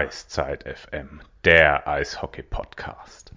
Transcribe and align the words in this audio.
Eiszeit 0.00 0.64
FM, 0.64 1.20
der 1.44 1.86
Eishockey-Podcast. 1.86 3.34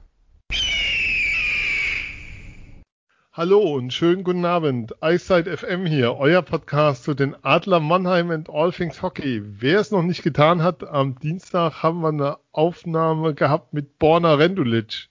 Hallo 3.34 3.76
und 3.76 3.92
schönen 3.92 4.24
guten 4.24 4.46
Abend. 4.46 5.04
Eiszeit 5.04 5.50
FM 5.50 5.86
hier, 5.86 6.16
euer 6.16 6.42
Podcast 6.42 7.04
zu 7.04 7.16
den 7.16 7.36
Adler 7.44 7.82
Mannheim 7.82 8.32
and 8.32 8.50
All 8.50 8.72
Things 8.72 9.02
Hockey. 9.02 9.42
Wer 9.44 9.82
es 9.82 9.92
noch 9.92 10.04
nicht 10.04 10.24
getan 10.24 10.64
hat, 10.64 10.86
am 10.88 11.20
Dienstag 11.20 11.84
haben 11.84 12.00
wir 12.00 12.08
eine 12.08 12.38
Aufnahme 12.54 13.34
gehabt 13.34 13.74
mit 13.74 14.00
Borna 14.00 14.36
Rendulic, 14.36 15.10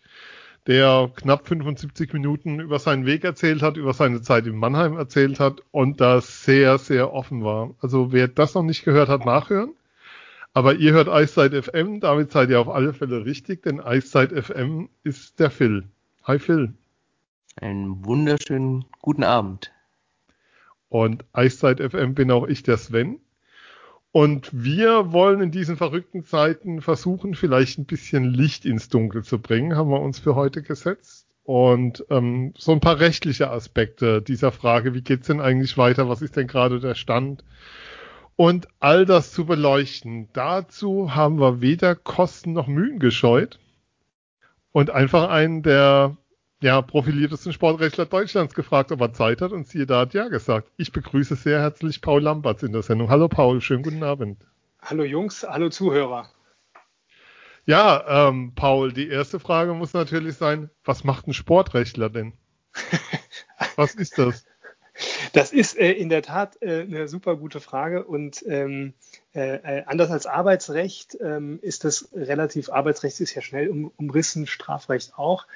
der 0.67 1.11
knapp 1.15 1.47
75 1.47 2.15
Minuten 2.15 2.61
über 2.61 2.79
seinen 2.79 3.05
Weg 3.05 3.25
erzählt 3.25 3.61
hat, 3.61 3.77
über 3.77 3.93
seine 3.93 4.23
Zeit 4.23 4.47
in 4.47 4.57
Mannheim 4.57 4.97
erzählt 4.97 5.39
hat 5.39 5.61
und 5.71 6.01
das 6.01 6.45
sehr, 6.45 6.79
sehr 6.79 7.13
offen 7.13 7.45
war. 7.45 7.75
Also 7.83 8.11
wer 8.11 8.27
das 8.27 8.55
noch 8.55 8.63
nicht 8.63 8.87
gehört 8.87 9.11
hat, 9.11 9.27
nachhören. 9.27 9.75
Aber 10.55 10.75
ihr 10.75 10.93
hört 10.93 11.09
Eiszeit 11.09 11.55
FM, 11.55 12.01
damit 12.01 12.31
seid 12.31 12.51
ihr 12.51 12.61
auf 12.61 12.69
alle 12.69 12.93
Fälle 12.93 13.25
richtig, 13.25 13.63
denn 13.63 13.81
Eiszeit 13.81 14.33
FM 14.33 14.91
ist 15.03 15.41
der 15.41 15.51
Phil. 15.51 15.85
Hi 16.25 16.39
Phil. 16.39 16.75
Einen 17.57 18.05
wunderschönen 18.05 18.85
guten 19.01 19.25
Abend. 19.25 19.73
Und 20.91 21.25
Eiszeit 21.33 21.81
FM 21.81 22.15
bin 22.15 22.31
auch 22.31 22.47
ich, 22.47 22.63
der 22.63 22.77
Sven. 22.77 23.19
Und 24.11 24.51
wir 24.53 25.11
wollen 25.13 25.41
in 25.41 25.51
diesen 25.53 25.79
verrückten 25.79 26.23
Zeiten 26.23 26.83
versuchen, 26.83 27.35
vielleicht 27.35 27.79
ein 27.79 27.87
bisschen 27.87 28.25
Licht 28.25 28.67
ins 28.67 28.91
Dunkel 28.91 29.25
zu 29.25 29.39
bringen, 29.39 29.75
haben 29.75 29.89
wir 29.89 30.01
uns 30.01 30.19
für 30.19 30.35
heute 30.35 30.63
gesetzt. 30.63 31.27
Und 31.45 32.05
ähm, 32.11 32.53
so 32.59 32.73
ein 32.73 32.81
paar 32.81 33.01
rechtliche 33.01 33.51
Aspekte 33.51 34.21
dieser 34.21 34.53
Frage, 34.53 34.93
wie 34.93 35.01
geht's 35.01 35.29
denn 35.29 35.41
eigentlich 35.41 35.79
weiter, 35.79 36.11
was 36.11 36.21
ist 36.21 36.37
denn 36.37 36.47
gerade 36.47 36.79
der 36.79 36.95
Stand? 36.95 37.43
Und 38.37 38.69
all 38.81 39.05
das 39.05 39.33
zu 39.33 39.45
beleuchten. 39.45 40.29
Dazu 40.33 41.15
haben 41.15 41.39
wir 41.39 41.61
weder 41.61 41.95
Kosten 41.95 42.53
noch 42.53 42.67
Mühen 42.67 42.99
gescheut 42.99 43.59
und 44.73 44.91
einfach 44.91 45.29
einen 45.29 45.63
der 45.63 46.17
ja, 46.63 46.81
profiliertesten 46.81 47.53
Sportrechtler 47.53 48.07
Deutschlands 48.07 48.55
gefragt, 48.55 48.93
ob 48.93 49.01
er 49.01 49.13
Zeit 49.13 49.43
hat 49.43 49.53
und 49.53 49.67
siehe 49.67 49.85
da 49.85 50.01
hat 50.01 50.15
ja 50.15 50.29
gesagt. 50.29 50.71
Ich 50.77 50.93
begrüße 50.93 51.35
sehr 51.35 51.61
herzlich 51.61 52.01
Paul 52.01 52.23
Lamberts 52.23 52.63
in 52.63 52.73
der 52.73 52.83
Sendung. 52.83 53.11
Hallo 53.11 53.29
Paul, 53.29 53.61
schönen 53.61 53.83
guten 53.83 54.05
Abend. 54.05 54.39
Hallo 54.81 55.03
Jungs, 55.03 55.45
hallo 55.49 55.69
Zuhörer. 55.71 56.31
Ja, 57.65 58.29
ähm, 58.29 58.53
Paul, 58.55 58.93
die 58.93 59.09
erste 59.09 59.39
Frage 59.39 59.75
muss 59.75 59.93
natürlich 59.93 60.37
sein, 60.37 60.71
was 60.85 61.05
macht 61.05 61.29
ein 61.29 61.33
Sportrechtler 61.33 62.11
denn? 62.11 62.33
was 63.77 63.95
ist 63.95 64.19
das? 64.19 64.45
Das 65.33 65.53
ist 65.53 65.79
äh, 65.79 65.93
in 65.93 66.09
der 66.09 66.23
Tat 66.23 66.61
äh, 66.61 66.83
eine 66.83 67.09
super 67.09 67.37
gute 67.37 67.61
Frage 67.61 68.05
und 68.05 68.45
ähm, 68.47 68.93
äh, 69.35 69.57
äh, 69.57 69.83
anders 69.87 70.11
als 70.11 70.27
Arbeitsrecht 70.27 71.17
ähm, 71.21 71.59
ist 71.63 71.85
das 71.85 72.09
relativ, 72.15 72.71
Arbeitsrecht 72.71 73.21
ist 73.21 73.35
ja 73.35 73.43
schnell 73.43 73.69
um, 73.69 73.93
umrissen, 73.97 74.47
Strafrecht 74.47 75.15
auch. 75.17 75.47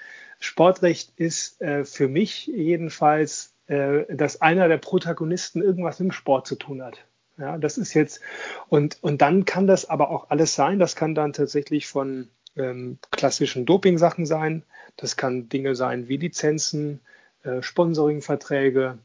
Sportrecht 0.40 1.12
ist 1.16 1.60
äh, 1.60 1.84
für 1.84 2.08
mich 2.08 2.46
jedenfalls, 2.46 3.52
äh, 3.66 4.04
dass 4.14 4.40
einer 4.40 4.68
der 4.68 4.78
Protagonisten 4.78 5.62
irgendwas 5.62 5.98
mit 5.98 6.08
dem 6.10 6.12
Sport 6.12 6.46
zu 6.46 6.56
tun 6.56 6.82
hat. 6.82 7.04
Ja, 7.38 7.58
das 7.58 7.76
ist 7.76 7.92
jetzt, 7.92 8.22
und, 8.68 8.96
und 9.02 9.20
dann 9.20 9.44
kann 9.44 9.66
das 9.66 9.88
aber 9.88 10.10
auch 10.10 10.30
alles 10.30 10.54
sein. 10.54 10.78
Das 10.78 10.96
kann 10.96 11.14
dann 11.14 11.34
tatsächlich 11.34 11.86
von 11.86 12.28
ähm, 12.56 12.98
klassischen 13.10 13.66
Doping-Sachen 13.66 14.24
sein. 14.24 14.62
Das 14.96 15.18
kann 15.18 15.50
Dinge 15.50 15.74
sein 15.74 16.08
wie 16.08 16.16
Lizenzen, 16.16 17.00
äh, 17.42 17.60
Sponsoring-Verträge, 17.60 18.98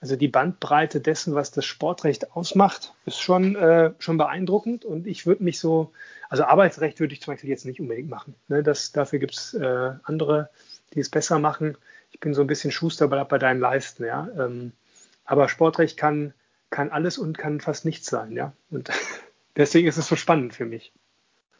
also 0.00 0.16
die 0.16 0.28
Bandbreite 0.28 1.00
dessen, 1.00 1.34
was 1.34 1.50
das 1.50 1.64
Sportrecht 1.64 2.32
ausmacht, 2.32 2.94
ist 3.04 3.20
schon, 3.20 3.56
äh, 3.56 3.92
schon 3.98 4.18
beeindruckend. 4.18 4.84
Und 4.84 5.06
ich 5.06 5.26
würde 5.26 5.44
mich 5.44 5.58
so, 5.58 5.92
also 6.28 6.44
Arbeitsrecht 6.44 7.00
würde 7.00 7.14
ich 7.14 7.22
zum 7.22 7.34
Beispiel 7.34 7.50
jetzt 7.50 7.64
nicht 7.64 7.80
unbedingt 7.80 8.08
machen. 8.08 8.34
Ne? 8.48 8.62
Das, 8.62 8.92
dafür 8.92 9.18
gibt 9.18 9.34
es 9.34 9.54
äh, 9.54 9.92
andere, 10.02 10.50
die 10.94 11.00
es 11.00 11.08
besser 11.08 11.38
machen. 11.38 11.76
Ich 12.10 12.20
bin 12.20 12.34
so 12.34 12.40
ein 12.40 12.46
bisschen 12.46 12.70
Schuster 12.70 13.08
bei, 13.08 13.38
deinen 13.38 13.60
Leisten, 13.60 14.04
ja. 14.04 14.28
Ähm, 14.38 14.72
aber 15.24 15.48
Sportrecht 15.48 15.96
kann, 15.96 16.32
kann 16.70 16.90
alles 16.90 17.18
und 17.18 17.36
kann 17.36 17.60
fast 17.60 17.84
nichts 17.84 18.08
sein, 18.08 18.32
ja. 18.32 18.52
Und 18.70 18.90
deswegen 19.56 19.88
ist 19.88 19.98
es 19.98 20.06
so 20.06 20.16
spannend 20.16 20.54
für 20.54 20.66
mich. 20.66 20.92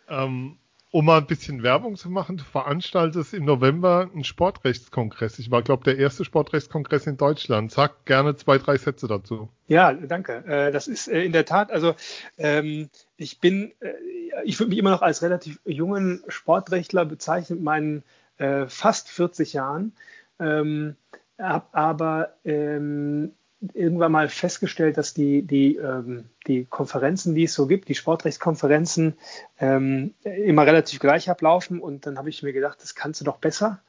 Ähm, 0.09 0.59
um 0.91 1.05
mal 1.05 1.19
ein 1.19 1.27
bisschen 1.27 1.63
Werbung 1.63 1.97
zu 1.97 2.09
machen, 2.09 2.37
du 2.37 2.45
veranstaltest 2.45 3.35
im 3.35 3.45
November 3.45 4.09
einen 4.13 4.25
Sportrechtskongress. 4.25 5.39
Ich 5.39 5.51
war, 5.51 5.63
glaube 5.63 5.85
der 5.85 5.99
erste 5.99 6.25
Sportrechtskongress 6.25 7.07
in 7.07 7.17
Deutschland. 7.17 7.73
Sag 7.73 8.05
gerne 8.05 8.37
zwei, 8.37 8.59
drei 8.59 8.77
Sätze 8.77 9.09
dazu. 9.09 9.49
Ja, 9.67 9.93
danke. 9.93 10.45
Äh, 10.47 10.73
das 10.73 10.89
ist 10.89 11.09
äh, 11.09 11.23
in 11.23 11.33
der 11.33 11.45
Tat, 11.45 11.71
also 11.73 11.95
ähm, 12.39 12.89
ich 13.17 13.41
bin, 13.41 13.73
äh, 13.81 13.93
ich 14.45 14.59
würde 14.59 14.71
mich 14.71 14.79
immer 14.79 14.91
noch 14.91 15.03
als 15.03 15.23
relativ 15.23 15.61
jungen 15.65 16.23
Sportrechtler 16.29 17.05
bezeichnen, 17.05 17.63
meinen 17.63 18.03
fast 18.69 19.09
40 19.09 19.55
Jahren. 19.55 19.93
Ähm, 20.39 20.97
aber 21.39 22.35
ähm, 22.45 23.33
irgendwann 23.75 24.13
mal 24.13 24.29
festgestellt, 24.29 24.97
dass 24.97 25.15
die, 25.15 25.43
die, 25.43 25.77
ähm, 25.77 26.25
die 26.47 26.65
Konferenzen, 26.65 27.35
die 27.35 27.45
es 27.45 27.55
so 27.55 27.67
gibt, 27.67 27.89
die 27.89 27.95
Sportrechtskonferenzen, 27.95 29.15
ähm, 29.59 30.15
immer 30.23 30.67
relativ 30.67 31.01
gleich 31.01 31.31
ablaufen. 31.31 31.81
Und 31.81 32.07
dann 32.07 32.19
habe 32.19 32.29
ich 32.29 32.43
mir 32.43 32.53
gedacht, 32.53 32.79
das 32.83 32.95
kannst 32.95 33.21
du 33.21 33.25
doch 33.25 33.39
besser, 33.39 33.83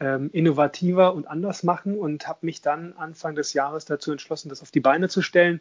ähm, 0.00 0.30
innovativer 0.32 1.14
und 1.14 1.26
anders 1.26 1.62
machen 1.62 1.98
und 1.98 2.26
habe 2.26 2.46
mich 2.46 2.62
dann 2.62 2.94
Anfang 2.94 3.34
des 3.34 3.52
Jahres 3.52 3.84
dazu 3.84 4.12
entschlossen, 4.12 4.48
das 4.48 4.62
auf 4.62 4.70
die 4.70 4.80
Beine 4.80 5.08
zu 5.08 5.22
stellen. 5.22 5.60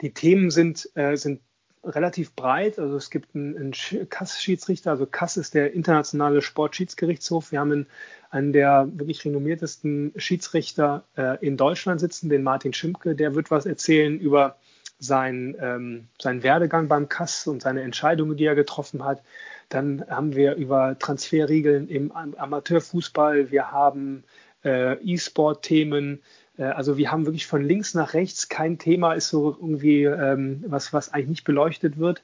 Die 0.00 0.12
Themen 0.12 0.50
sind, 0.50 0.90
äh, 0.94 1.16
sind 1.16 1.40
relativ 1.84 2.34
breit. 2.34 2.78
Also 2.78 2.96
es 2.96 3.10
gibt 3.10 3.34
einen, 3.34 3.56
einen 3.56 4.08
Kass-Schiedsrichter, 4.08 4.90
also 4.90 5.06
Kass 5.06 5.36
ist 5.36 5.54
der 5.54 5.72
internationale 5.72 6.42
Sportschiedsgerichtshof. 6.42 7.52
Wir 7.52 7.60
haben 7.60 7.72
einen, 7.72 7.86
einen 8.34 8.52
der 8.52 8.88
wirklich 8.92 9.24
renommiertesten 9.24 10.12
Schiedsrichter 10.16 11.04
äh, 11.16 11.38
in 11.44 11.56
Deutschland 11.56 12.00
sitzen, 12.00 12.28
den 12.28 12.42
Martin 12.42 12.72
Schimpke. 12.72 13.14
Der 13.14 13.36
wird 13.36 13.52
was 13.52 13.64
erzählen 13.64 14.18
über 14.18 14.56
sein, 14.98 15.56
ähm, 15.60 16.08
seinen 16.20 16.42
Werdegang 16.42 16.88
beim 16.88 17.08
Kass 17.08 17.46
und 17.46 17.62
seine 17.62 17.82
Entscheidungen, 17.82 18.36
die 18.36 18.44
er 18.44 18.56
getroffen 18.56 19.04
hat. 19.04 19.22
Dann 19.68 20.04
haben 20.08 20.34
wir 20.34 20.56
über 20.56 20.98
Transferregeln 20.98 21.88
im 21.88 22.10
Amateurfußball. 22.12 23.52
Wir 23.52 23.70
haben 23.70 24.24
äh, 24.64 24.94
E-Sport-Themen. 24.94 26.20
Äh, 26.58 26.64
also 26.64 26.96
wir 26.96 27.12
haben 27.12 27.26
wirklich 27.26 27.46
von 27.46 27.62
links 27.62 27.94
nach 27.94 28.14
rechts 28.14 28.48
kein 28.48 28.78
Thema 28.78 29.12
ist 29.14 29.28
so 29.28 29.56
irgendwie 29.60 30.04
ähm, 30.04 30.64
was, 30.66 30.92
was 30.92 31.12
eigentlich 31.12 31.28
nicht 31.28 31.44
beleuchtet 31.44 31.98
wird. 31.98 32.22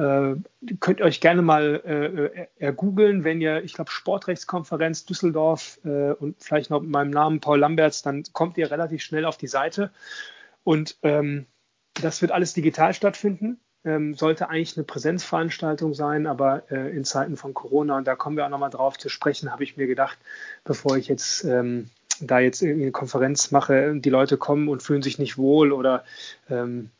Äh, 0.00 0.36
könnt 0.80 1.00
ihr 1.00 1.04
euch 1.04 1.20
gerne 1.20 1.42
mal 1.42 1.82
äh, 1.84 2.46
ergoogeln, 2.58 3.22
wenn 3.22 3.42
ihr, 3.42 3.62
ich 3.62 3.74
glaube, 3.74 3.90
Sportrechtskonferenz 3.90 5.04
Düsseldorf 5.04 5.78
äh, 5.84 6.12
und 6.12 6.36
vielleicht 6.42 6.70
noch 6.70 6.80
mit 6.80 6.90
meinem 6.90 7.10
Namen 7.10 7.40
Paul 7.40 7.58
Lamberts, 7.58 8.00
dann 8.00 8.22
kommt 8.32 8.56
ihr 8.56 8.70
relativ 8.70 9.02
schnell 9.02 9.26
auf 9.26 9.36
die 9.36 9.46
Seite. 9.46 9.90
Und 10.64 10.96
ähm, 11.02 11.44
das 12.00 12.22
wird 12.22 12.32
alles 12.32 12.54
digital 12.54 12.94
stattfinden. 12.94 13.60
Ähm, 13.84 14.14
sollte 14.14 14.48
eigentlich 14.48 14.76
eine 14.76 14.84
Präsenzveranstaltung 14.84 15.92
sein, 15.92 16.26
aber 16.26 16.70
äh, 16.70 16.94
in 16.96 17.04
Zeiten 17.04 17.36
von 17.36 17.52
Corona, 17.52 17.98
und 17.98 18.06
da 18.06 18.14
kommen 18.14 18.36
wir 18.36 18.46
auch 18.46 18.50
nochmal 18.50 18.70
drauf 18.70 18.96
zu 18.96 19.10
sprechen, 19.10 19.52
habe 19.52 19.64
ich 19.64 19.76
mir 19.76 19.86
gedacht, 19.86 20.18
bevor 20.64 20.96
ich 20.96 21.08
jetzt 21.08 21.44
ähm, 21.44 21.90
da 22.20 22.38
jetzt 22.38 22.62
irgendwie 22.62 22.84
eine 22.84 22.92
Konferenz 22.92 23.50
mache 23.50 23.94
die 23.96 24.10
Leute 24.10 24.36
kommen 24.36 24.68
und 24.68 24.82
fühlen 24.82 25.02
sich 25.02 25.18
nicht 25.18 25.38
wohl 25.38 25.72
oder 25.72 26.04
ähm, 26.50 26.90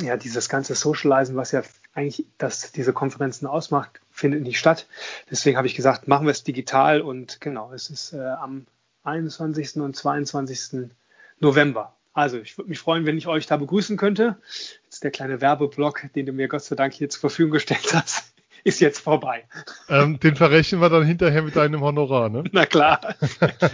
ja, 0.00 0.16
dieses 0.16 0.48
ganze 0.48 0.74
Socializen, 0.74 1.36
was 1.36 1.52
ja 1.52 1.62
eigentlich 1.94 2.26
das, 2.38 2.72
diese 2.72 2.92
Konferenzen 2.92 3.46
ausmacht, 3.46 4.00
findet 4.10 4.42
nicht 4.42 4.58
statt. 4.58 4.86
Deswegen 5.30 5.56
habe 5.56 5.66
ich 5.66 5.74
gesagt, 5.74 6.08
machen 6.08 6.26
wir 6.26 6.30
es 6.32 6.44
digital 6.44 7.00
und 7.00 7.40
genau, 7.40 7.72
es 7.72 7.90
ist 7.90 8.12
äh, 8.12 8.20
am 8.20 8.66
21. 9.04 9.76
und 9.76 9.96
22. 9.96 10.90
November. 11.38 11.96
Also 12.14 12.38
ich 12.38 12.58
würde 12.58 12.70
mich 12.70 12.78
freuen, 12.78 13.06
wenn 13.06 13.18
ich 13.18 13.26
euch 13.26 13.46
da 13.46 13.56
begrüßen 13.56 13.96
könnte. 13.96 14.36
Jetzt 14.84 15.02
der 15.02 15.10
kleine 15.10 15.40
Werbeblock, 15.40 16.12
den 16.14 16.26
du 16.26 16.32
mir 16.32 16.48
Gott 16.48 16.62
sei 16.62 16.76
Dank 16.76 16.92
hier 16.92 17.08
zur 17.08 17.20
Verfügung 17.20 17.52
gestellt 17.52 17.92
hast 17.94 18.31
ist 18.64 18.80
jetzt 18.80 19.00
vorbei. 19.00 19.44
Ähm, 19.88 20.20
den 20.20 20.36
verrechnen 20.36 20.80
wir 20.80 20.88
dann 20.88 21.04
hinterher 21.04 21.42
mit 21.42 21.56
deinem 21.56 21.80
Honorar, 21.80 22.28
ne? 22.28 22.44
Na 22.52 22.66
klar. 22.66 23.00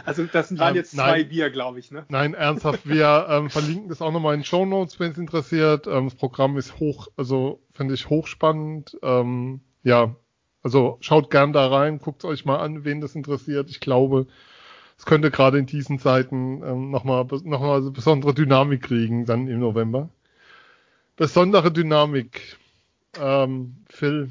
Also 0.05 0.25
das 0.25 0.57
waren 0.59 0.71
ähm, 0.71 0.77
jetzt 0.77 0.93
zwei 0.93 1.19
nein, 1.19 1.29
Bier, 1.29 1.51
glaube 1.51 1.79
ich, 1.79 1.91
ne? 1.91 2.05
Nein, 2.09 2.35
ernsthaft. 2.35 2.89
Wir 2.89 3.27
ähm, 3.29 3.51
verlinken 3.51 3.89
das 3.89 4.01
auch 4.01 4.13
nochmal 4.13 4.35
in 4.35 4.45
Show 4.45 4.65
Notes, 4.65 4.99
wenn 4.99 5.13
es 5.13 5.19
interessiert. 5.19 5.87
Ähm, 5.87 6.07
das 6.07 6.15
Programm 6.15 6.57
ist 6.57 6.79
hoch, 6.79 7.09
also 7.17 7.61
finde 7.73 7.95
ich 7.95 8.09
hochspannend. 8.09 8.97
Ähm, 9.03 9.61
ja, 9.83 10.15
also 10.63 10.99
schaut 11.01 11.31
gern 11.31 11.53
da 11.53 11.69
rein, 11.69 11.99
guckt 11.99 12.25
euch 12.25 12.45
mal 12.45 12.59
an, 12.59 12.85
wen 12.85 13.01
das 13.01 13.15
interessiert. 13.15 13.71
Ich 13.71 13.81
glaube, 13.81 14.27
es 14.99 15.07
könnte 15.07 15.31
gerade 15.31 15.59
in 15.59 15.67
diesen 15.67 15.99
Zeiten 15.99 16.63
ähm, 16.63 16.91
nochmal 16.91 17.27
noch 17.45 17.61
mal 17.61 17.81
besondere 17.91 18.35
Dynamik 18.35 18.83
kriegen, 18.83 19.27
dann 19.27 19.47
im 19.49 19.61
November. 19.61 20.09
Besondere 21.17 21.73
Dynamik. 21.73 22.59
Ähm, 23.21 23.77
Phil, 23.89 24.31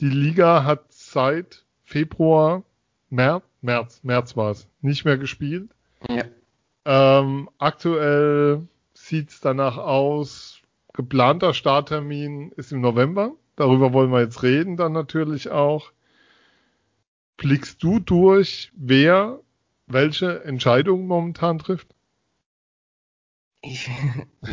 die 0.00 0.10
Liga 0.10 0.64
hat 0.64 0.92
seit 0.92 1.64
Februar, 1.84 2.62
März, 3.10 3.44
März, 3.62 4.00
März 4.02 4.36
war 4.36 4.50
es, 4.50 4.68
nicht 4.80 5.04
mehr 5.04 5.18
gespielt. 5.18 5.70
Ja. 6.08 6.24
Ähm, 6.84 7.50
aktuell 7.58 8.66
sieht 8.94 9.30
es 9.30 9.40
danach 9.40 9.76
aus, 9.76 10.60
geplanter 10.92 11.54
Starttermin 11.54 12.52
ist 12.52 12.72
im 12.72 12.80
November. 12.80 13.32
darüber 13.56 13.92
wollen 13.92 14.12
wir 14.12 14.20
jetzt 14.20 14.42
reden 14.42 14.76
dann 14.76 14.92
natürlich 14.92 15.50
auch. 15.50 15.92
Blickst 17.36 17.82
du 17.82 17.98
durch, 17.98 18.72
wer 18.76 19.40
welche 19.86 20.44
Entscheidungen 20.44 21.06
momentan 21.06 21.58
trifft? 21.58 21.88
Ich, 23.60 23.90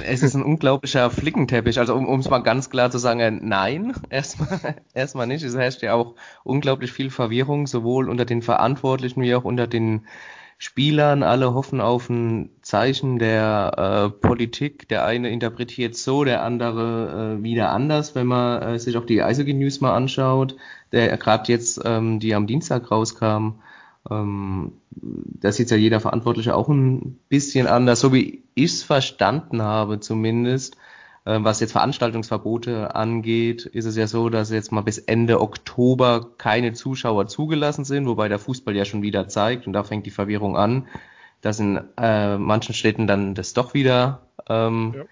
es 0.04 0.24
ist 0.24 0.34
ein 0.34 0.44
unglaublicher 0.44 1.12
Flickenteppich. 1.12 1.78
Also 1.78 1.96
um 1.96 2.20
es 2.20 2.30
mal 2.30 2.40
ganz 2.40 2.70
klar 2.72 2.90
zu 2.90 2.98
sagen, 2.98 3.20
äh, 3.20 3.32
nein, 3.32 3.94
erstmal 4.10 4.78
erstmal 4.94 5.28
nicht. 5.28 5.44
Es 5.44 5.56
herrscht 5.56 5.84
ja 5.84 5.94
auch 5.94 6.16
unglaublich 6.44 6.92
viel 6.92 7.12
Verwirrung, 7.12 7.68
sowohl 7.68 8.10
unter 8.10 8.26
den 8.26 8.42
Verantwortlichen 8.42 9.22
wie 9.22 9.36
auch 9.36 9.44
unter 9.44 9.68
den 9.68 10.08
Spielern. 10.58 11.22
Alle 11.22 11.54
hoffen 11.54 11.82
auf 11.82 12.10
ein 12.10 12.50
Zeichen 12.64 13.20
der 13.20 14.10
äh, 14.16 14.28
Politik. 14.28 14.88
Der 14.90 15.06
eine 15.06 15.30
interpretiert 15.30 15.96
so, 15.96 16.24
der 16.24 16.44
andere 16.44 17.38
äh, 17.40 17.44
wieder 17.44 17.72
anders, 17.72 18.16
wenn 18.16 18.28
man 18.28 18.62
äh, 18.62 18.80
sich 18.80 18.98
auch 18.98 19.06
die 19.06 19.22
Eishockey 19.22 19.54
News 19.54 19.82
mal 19.82 19.96
anschaut, 19.96 20.56
der 20.92 21.16
gerade 21.18 21.52
jetzt, 21.52 21.80
ähm, 21.86 22.20
die 22.20 22.34
am 22.34 22.48
Dienstag 22.48 22.90
rauskam. 22.90 23.60
Ähm, 24.10 24.74
da 24.96 25.52
sieht 25.52 25.72
ja 25.72 25.78
jeder 25.78 26.00
Verantwortliche 26.00 26.56
auch 26.56 26.70
ein 26.70 27.20
bisschen 27.30 27.68
anders, 27.68 28.00
so 28.00 28.14
wie 28.14 28.44
ich 28.56 28.72
es 28.72 28.84
verstanden 28.84 29.62
habe 29.62 30.00
zumindest. 30.00 30.78
Äh, 31.26 31.40
was 31.42 31.60
jetzt 31.60 31.74
Veranstaltungsverbote 31.74 32.96
angeht, 32.96 33.66
ist 33.66 33.86
es 33.86 33.96
ja 33.98 34.08
so, 34.08 34.30
dass 34.30 34.52
jetzt 34.52 34.72
mal 34.72 34.82
bis 34.82 34.98
Ende 35.00 35.42
Oktober 35.42 36.32
keine 36.38 36.74
Zuschauer 36.74 37.28
zugelassen 37.28 37.84
sind, 37.84 38.08
wobei 38.08 38.30
der 38.30 38.40
Fußball 38.40 38.76
ja 38.76 38.86
schon 38.86 39.02
wieder 39.02 39.28
zeigt, 39.28 39.68
und 39.68 39.74
da 39.74 39.84
fängt 39.84 40.06
die 40.06 40.12
Verwirrung 40.12 40.56
an, 40.56 40.88
dass 41.42 41.60
in 41.60 41.80
äh, 41.98 42.38
manchen 42.38 42.74
Städten 42.74 43.08
dann 43.08 43.36
das 43.36 43.54
doch 43.54 43.74
wieder 43.74 44.28
ähm, 44.50 44.94
ja. 44.96 45.04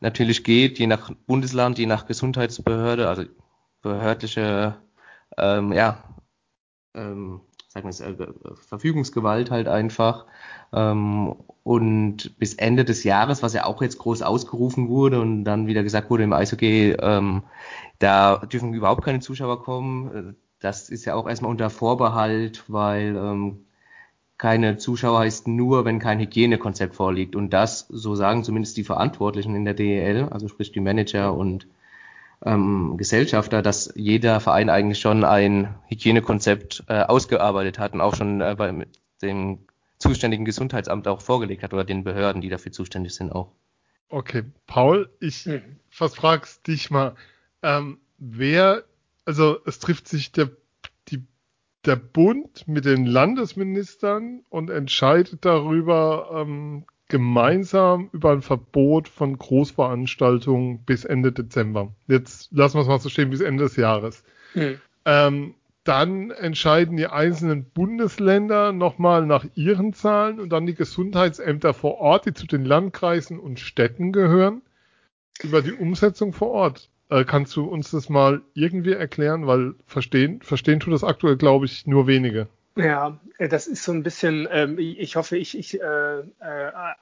natürlich 0.00 0.44
geht, 0.44 0.78
je 0.78 0.86
nach 0.86 1.10
Bundesland, 1.26 1.78
je 1.78 1.86
nach 1.86 2.06
Gesundheitsbehörde, 2.06 3.08
also 3.08 3.24
behördliche 3.82 4.76
ähm, 5.36 5.72
ja, 5.72 6.02
ähm, 6.94 7.40
sagen 7.72 7.88
wir 7.88 8.20
äh, 8.20 8.54
Verfügungsgewalt 8.54 9.50
halt 9.50 9.66
einfach. 9.66 10.26
Ähm, 10.72 11.34
und 11.64 12.38
bis 12.38 12.54
Ende 12.54 12.84
des 12.84 13.04
Jahres, 13.04 13.42
was 13.42 13.54
ja 13.54 13.64
auch 13.64 13.80
jetzt 13.82 13.98
groß 13.98 14.22
ausgerufen 14.22 14.88
wurde 14.88 15.20
und 15.20 15.44
dann 15.44 15.66
wieder 15.66 15.82
gesagt 15.82 16.10
wurde 16.10 16.24
im 16.24 16.32
Eishockey, 16.32 16.96
ähm, 17.00 17.44
da 17.98 18.38
dürfen 18.38 18.74
überhaupt 18.74 19.04
keine 19.04 19.20
Zuschauer 19.20 19.62
kommen. 19.62 20.36
Das 20.60 20.90
ist 20.90 21.04
ja 21.04 21.14
auch 21.14 21.28
erstmal 21.28 21.50
unter 21.50 21.70
Vorbehalt, 21.70 22.64
weil 22.68 23.16
ähm, 23.16 23.64
keine 24.38 24.76
Zuschauer 24.76 25.20
heißt 25.20 25.48
nur, 25.48 25.84
wenn 25.84 25.98
kein 25.98 26.18
Hygienekonzept 26.18 26.94
vorliegt. 26.94 27.36
Und 27.36 27.50
das, 27.50 27.86
so 27.88 28.14
sagen 28.16 28.44
zumindest 28.44 28.76
die 28.76 28.84
Verantwortlichen 28.84 29.54
in 29.54 29.64
der 29.64 29.74
DEL, 29.74 30.28
also 30.30 30.48
sprich 30.48 30.72
die 30.72 30.80
Manager 30.80 31.34
und 31.34 31.68
ähm, 32.44 32.96
Gesellschafter, 32.96 33.62
dass 33.62 33.92
jeder 33.94 34.40
Verein 34.40 34.70
eigentlich 34.70 35.00
schon 35.00 35.24
ein 35.24 35.74
Hygienekonzept 35.86 36.84
äh, 36.88 37.02
ausgearbeitet 37.02 37.78
hat 37.78 37.92
und 37.94 38.00
auch 38.00 38.14
schon 38.14 38.40
äh, 38.40 38.54
bei 38.56 38.86
dem 39.22 39.58
zuständigen 39.98 40.44
Gesundheitsamt 40.44 41.06
auch 41.06 41.20
vorgelegt 41.20 41.62
hat 41.62 41.72
oder 41.72 41.84
den 41.84 42.04
Behörden, 42.04 42.42
die 42.42 42.48
dafür 42.48 42.72
zuständig 42.72 43.14
sind 43.14 43.30
auch. 43.32 43.52
Okay, 44.08 44.42
Paul, 44.66 45.08
ich 45.20 45.46
mhm. 45.46 45.62
fast 45.88 46.16
fragst 46.16 46.66
dich 46.66 46.90
mal, 46.90 47.14
ähm, 47.62 47.98
wer, 48.18 48.84
also 49.24 49.58
es 49.64 49.78
trifft 49.78 50.08
sich 50.08 50.32
der, 50.32 50.50
die, 51.08 51.24
der 51.86 51.96
Bund 51.96 52.66
mit 52.66 52.84
den 52.84 53.06
Landesministern 53.06 54.44
und 54.50 54.68
entscheidet 54.68 55.44
darüber, 55.44 56.30
ähm, 56.34 56.84
gemeinsam 57.12 58.08
über 58.12 58.32
ein 58.32 58.40
Verbot 58.40 59.06
von 59.06 59.36
Großveranstaltungen 59.36 60.78
bis 60.78 61.04
Ende 61.04 61.30
Dezember. 61.30 61.92
Jetzt 62.08 62.50
lassen 62.52 62.78
wir 62.78 62.80
es 62.80 62.88
mal 62.88 62.98
so 62.98 63.10
stehen 63.10 63.28
bis 63.28 63.42
Ende 63.42 63.64
des 63.64 63.76
Jahres. 63.76 64.24
Mhm. 64.54 64.80
Ähm, 65.04 65.54
dann 65.84 66.30
entscheiden 66.30 66.96
die 66.96 67.08
einzelnen 67.08 67.64
Bundesländer 67.64 68.72
nochmal 68.72 69.26
nach 69.26 69.44
ihren 69.54 69.92
Zahlen 69.92 70.40
und 70.40 70.48
dann 70.48 70.64
die 70.64 70.74
Gesundheitsämter 70.74 71.74
vor 71.74 71.98
Ort, 71.98 72.24
die 72.24 72.32
zu 72.32 72.46
den 72.46 72.64
Landkreisen 72.64 73.38
und 73.38 73.60
Städten 73.60 74.12
gehören, 74.12 74.62
über 75.42 75.60
die 75.60 75.72
Umsetzung 75.72 76.32
vor 76.32 76.48
Ort. 76.48 76.88
Äh, 77.10 77.24
kannst 77.24 77.54
du 77.56 77.64
uns 77.64 77.90
das 77.90 78.08
mal 78.08 78.40
irgendwie 78.54 78.92
erklären? 78.92 79.46
Weil 79.46 79.74
verstehen, 79.86 80.40
verstehen 80.40 80.80
tut 80.80 80.94
das 80.94 81.04
aktuell, 81.04 81.36
glaube 81.36 81.66
ich, 81.66 81.86
nur 81.86 82.06
wenige. 82.06 82.48
Ja, 82.76 83.18
äh, 83.38 83.48
das 83.48 83.66
ist 83.66 83.84
so 83.84 83.92
ein 83.92 84.02
bisschen, 84.02 84.48
ähm, 84.50 84.78
ich 84.78 85.16
hoffe, 85.16 85.36
ich, 85.36 85.58
ich 85.58 85.80
äh, 85.80 85.84
äh, 85.84 86.22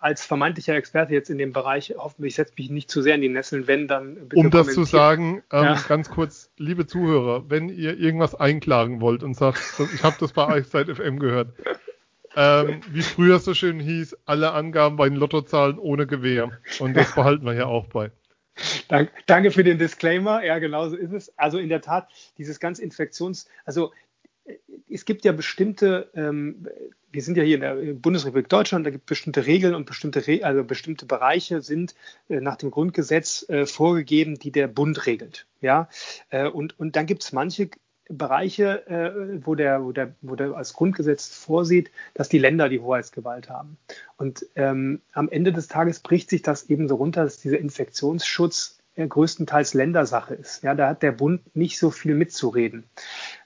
als 0.01 0.25
vermeintlicher 0.25 0.75
Experte 0.75 1.13
jetzt 1.13 1.31
in 1.31 1.39
dem 1.39 1.53
Bereich, 1.53 1.95
hoffentlich 1.97 2.35
setze 2.35 2.55
mich 2.57 2.71
nicht 2.71 2.91
zu 2.91 3.03
sehr 3.03 3.15
in 3.15 3.21
die 3.21 3.29
Nesseln, 3.29 3.67
wenn 3.69 3.87
dann 3.87 4.29
bitte 4.29 4.37
Um 4.37 4.51
das 4.51 4.75
zu 4.75 4.85
sagen, 4.85 5.43
ähm, 5.53 5.65
ja. 5.65 5.81
ganz 5.87 6.11
kurz, 6.11 6.51
liebe 6.57 6.87
Zuhörer, 6.87 7.49
wenn 7.49 7.69
ihr 7.69 7.99
irgendwas 7.99 8.35
einklagen 8.35 9.01
wollt 9.01 9.23
und 9.23 9.35
sagt, 9.35 9.61
ich 9.95 10.03
habe 10.03 10.17
das 10.19 10.33
bei 10.33 10.49
Eiszeit 10.49 10.89
FM 10.89 11.21
gehört, 11.21 11.55
ähm, 12.37 12.81
wie 12.91 13.03
früher 13.03 13.39
so 13.39 13.55
schön 13.55 13.79
hieß, 13.79 14.17
alle 14.25 14.53
Angaben 14.53 14.97
bei 14.97 15.09
den 15.09 15.19
Lottozahlen 15.19 15.79
ohne 15.79 16.07
Gewehr. 16.07 16.51
Und 16.79 16.97
das 16.97 17.15
behalten 17.15 17.45
wir 17.45 17.55
ja 17.55 17.67
auch 17.67 17.87
bei. 17.87 18.11
Dank, 18.89 19.11
danke 19.27 19.51
für 19.51 19.65
den 19.65 19.79
Disclaimer. 19.79 20.45
Ja, 20.45 20.59
genau 20.59 20.89
so 20.89 20.97
ist 20.97 21.13
es. 21.13 21.39
Also 21.39 21.59
in 21.59 21.69
der 21.69 21.81
Tat, 21.81 22.09
dieses 22.39 22.61
ganz 22.61 22.79
Infektions, 22.79 23.49
also 23.65 23.93
es 24.89 25.05
gibt 25.05 25.25
ja 25.25 25.33
bestimmte, 25.33 26.11
ähm, 26.15 26.67
wir 27.11 27.23
sind 27.23 27.37
ja 27.37 27.43
hier 27.43 27.57
in 27.57 27.61
der 27.61 27.95
Bundesrepublik 27.95 28.49
Deutschland, 28.49 28.87
da 28.87 28.91
gibt 28.91 29.05
es 29.05 29.09
bestimmte 29.09 29.47
Regeln 29.47 29.75
und 29.75 29.87
bestimmte, 29.87 30.27
Re 30.27 30.41
also 30.43 30.65
bestimmte 30.65 31.07
Bereiche 31.07 31.63
sind 31.63 31.95
äh, 32.29 32.41
nach 32.41 32.57
dem 32.57 32.71
Grundgesetz 32.71 33.49
äh, 33.49 33.67
vorgegeben, 33.67 34.39
die 34.39 34.53
der 34.53 34.69
Bund 34.69 35.07
regelt. 35.07 35.47
Ja? 35.61 35.89
Äh, 36.31 36.49
und, 36.49 36.79
und 36.79 36.97
dann 36.97 37.07
gibt 37.07 37.23
es 37.23 37.33
manche 37.33 37.71
Bereiche, 38.11 38.87
äh, 38.89 39.47
wo, 39.47 39.55
der, 39.55 39.85
wo, 39.85 39.93
der, 39.93 40.15
wo 40.21 40.35
der 40.35 40.55
als 40.55 40.73
Grundgesetz 40.73 41.29
vorsieht, 41.29 41.91
dass 42.15 42.29
die 42.29 42.39
Länder 42.39 42.69
die 42.69 42.81
Hoheitsgewalt 42.81 43.49
haben. 43.49 43.79
Und 44.17 44.47
ähm, 44.57 45.01
am 45.13 45.29
Ende 45.29 45.53
des 45.53 45.69
Tages 45.69 46.01
bricht 46.01 46.29
sich 46.29 46.43
das 46.43 46.69
eben 46.69 46.89
so 46.89 46.97
runter, 46.97 47.23
dass 47.23 47.39
dieser 47.39 47.59
Infektionsschutz 47.59 48.81
äh, 48.97 49.07
größtenteils 49.07 49.75
Ländersache 49.75 50.35
ist. 50.35 50.63
Ja, 50.65 50.75
da 50.75 50.89
hat 50.89 51.03
der 51.03 51.13
Bund 51.13 51.55
nicht 51.55 51.79
so 51.79 51.91
viel 51.91 52.15
mitzureden. 52.15 52.85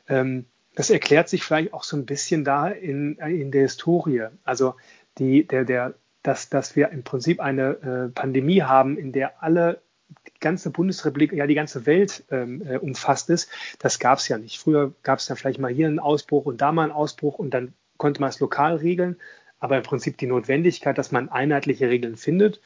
Ähm, 0.09 0.47
das 0.75 0.91
erklärt 0.91 1.29
sich 1.29 1.45
vielleicht 1.45 1.73
auch 1.73 1.85
so 1.85 1.97
ein 1.97 2.07
bisschen 2.07 2.45
da 2.45 2.69
in, 2.69 3.17
in 3.19 3.51
der 3.51 3.63
Historie. 3.63 4.27
Also 4.43 4.75
die, 5.19 5.47
der, 5.47 5.65
der, 5.65 5.95
dass, 6.23 6.49
dass 6.49 6.75
wir 6.77 6.91
im 6.91 7.05
Prinzip 7.05 7.41
eine 7.41 7.71
äh, 7.71 8.09
Pandemie 8.09 8.63
haben, 8.63 8.99
in 8.99 9.13
der 9.13 9.43
alle 9.43 9.83
die 10.27 10.41
ganze 10.41 10.71
Bundesrepublik, 10.71 11.33
ja 11.33 11.47
die 11.47 11.55
ganze 11.55 11.87
Welt 11.87 12.25
ähm, 12.31 12.63
äh, 12.67 12.77
umfasst 12.77 13.31
ist, 13.31 13.51
das 13.79 13.99
gab 13.99 14.19
es 14.19 14.29
ja 14.29 14.39
nicht. 14.39 14.59
Früher 14.59 14.93
gab 15.03 15.19
es 15.19 15.29
ja 15.29 15.35
vielleicht 15.35 15.61
mal 15.61 15.73
hier 15.73 15.87
einen 15.87 15.99
Ausbruch 15.99 16.47
und 16.47 16.61
da 16.61 16.73
mal 16.73 16.85
einen 16.85 16.93
Ausbruch 16.93 17.39
und 17.39 17.51
dann 17.53 17.73
konnte 17.97 18.21
man 18.21 18.31
es 18.31 18.41
lokal 18.41 18.77
regeln. 18.77 19.17
Aber 19.61 19.77
im 19.77 19.83
Prinzip 19.83 20.19
die 20.19 20.27
Notwendigkeit, 20.27 20.99
dass 20.99 21.13
man 21.13 21.29
einheitliche 21.29 21.89
Regeln 21.89 22.17
findet, 22.17 22.61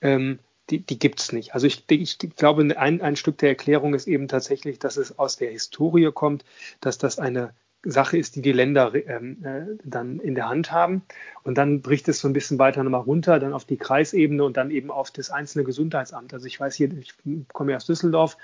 ähm, 0.00 0.38
die, 0.70 0.80
die 0.80 0.98
gibt 0.98 1.32
nicht. 1.32 1.54
Also 1.54 1.66
ich, 1.66 1.84
ich 1.88 2.18
glaube, 2.18 2.62
ein, 2.76 3.00
ein 3.00 3.16
Stück 3.16 3.38
der 3.38 3.50
Erklärung 3.50 3.94
ist 3.94 4.06
eben 4.06 4.28
tatsächlich, 4.28 4.78
dass 4.78 4.96
es 4.96 5.18
aus 5.18 5.36
der 5.36 5.50
Historie 5.50 6.10
kommt, 6.12 6.44
dass 6.80 6.98
das 6.98 7.18
eine 7.18 7.54
Sache 7.84 8.18
ist, 8.18 8.34
die 8.34 8.42
die 8.42 8.52
Länder 8.52 8.92
ähm, 8.94 9.44
äh, 9.44 9.76
dann 9.84 10.18
in 10.18 10.34
der 10.34 10.48
Hand 10.48 10.72
haben. 10.72 11.02
Und 11.44 11.56
dann 11.56 11.82
bricht 11.82 12.08
es 12.08 12.18
so 12.18 12.28
ein 12.28 12.32
bisschen 12.32 12.58
weiter 12.58 12.82
nochmal 12.82 13.02
runter, 13.02 13.38
dann 13.38 13.52
auf 13.52 13.64
die 13.64 13.76
Kreisebene 13.76 14.42
und 14.42 14.56
dann 14.56 14.70
eben 14.70 14.90
auf 14.90 15.10
das 15.10 15.30
einzelne 15.30 15.64
Gesundheitsamt. 15.64 16.34
Also 16.34 16.46
ich 16.46 16.58
weiß 16.58 16.74
hier, 16.74 16.92
ich 16.98 17.14
komme 17.52 17.70
ja 17.70 17.76
aus 17.76 17.86
Düsseldorf. 17.86 18.36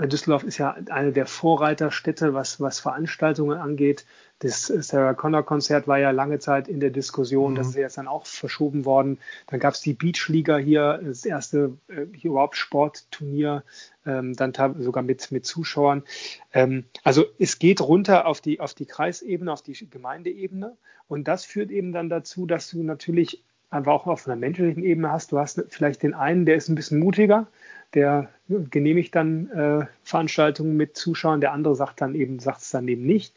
Düsseldorf 0.00 0.44
ist 0.44 0.58
ja 0.58 0.76
eine 0.90 1.12
der 1.12 1.26
Vorreiterstädte, 1.26 2.32
was, 2.32 2.60
was 2.60 2.78
Veranstaltungen 2.80 3.58
angeht. 3.58 4.06
Das 4.40 4.66
Sarah 4.66 5.14
Connor 5.14 5.42
Konzert 5.42 5.88
war 5.88 5.98
ja 5.98 6.12
lange 6.12 6.38
Zeit 6.38 6.68
in 6.68 6.78
der 6.78 6.90
Diskussion, 6.90 7.52
mhm. 7.52 7.56
das 7.56 7.68
ist 7.68 7.76
jetzt 7.76 7.98
dann 7.98 8.06
auch 8.06 8.24
verschoben 8.24 8.84
worden. 8.84 9.18
Dann 9.48 9.58
gab 9.58 9.74
es 9.74 9.80
die 9.80 9.94
Beachliga 9.94 10.56
hier, 10.58 11.00
das 11.04 11.24
erste 11.24 11.76
äh, 11.88 12.06
hier 12.14 12.30
überhaupt 12.30 12.56
Sportturnier, 12.56 13.64
ähm, 14.06 14.34
dann 14.34 14.52
sogar 14.78 15.02
mit, 15.02 15.32
mit 15.32 15.44
Zuschauern. 15.44 16.04
Ähm, 16.52 16.84
also 17.02 17.24
es 17.38 17.58
geht 17.58 17.80
runter 17.80 18.26
auf 18.26 18.40
die, 18.40 18.60
auf 18.60 18.74
die 18.74 18.86
Kreisebene, 18.86 19.52
auf 19.52 19.62
die 19.62 19.74
Gemeindeebene 19.90 20.76
und 21.08 21.26
das 21.26 21.44
führt 21.44 21.70
eben 21.70 21.92
dann 21.92 22.08
dazu, 22.08 22.46
dass 22.46 22.70
du 22.70 22.82
natürlich 22.82 23.42
einfach 23.70 23.92
auch 23.92 24.06
auf 24.06 24.26
einer 24.26 24.36
menschlichen 24.36 24.82
Ebene 24.84 25.10
hast. 25.10 25.32
Du 25.32 25.38
hast 25.38 25.62
vielleicht 25.68 26.02
den 26.02 26.14
einen, 26.14 26.46
der 26.46 26.56
ist 26.56 26.68
ein 26.68 26.74
bisschen 26.74 27.00
mutiger, 27.00 27.48
der 27.94 28.28
genehmigt 28.48 29.14
dann 29.14 29.50
äh, 29.50 29.86
Veranstaltungen 30.04 30.76
mit 30.76 30.96
Zuschauern, 30.96 31.40
der 31.40 31.52
andere 31.52 31.74
sagt 31.74 32.00
dann 32.00 32.14
eben, 32.14 32.38
sagt 32.38 32.60
es 32.60 32.70
dann 32.70 32.88
eben 32.88 33.04
nicht. 33.04 33.34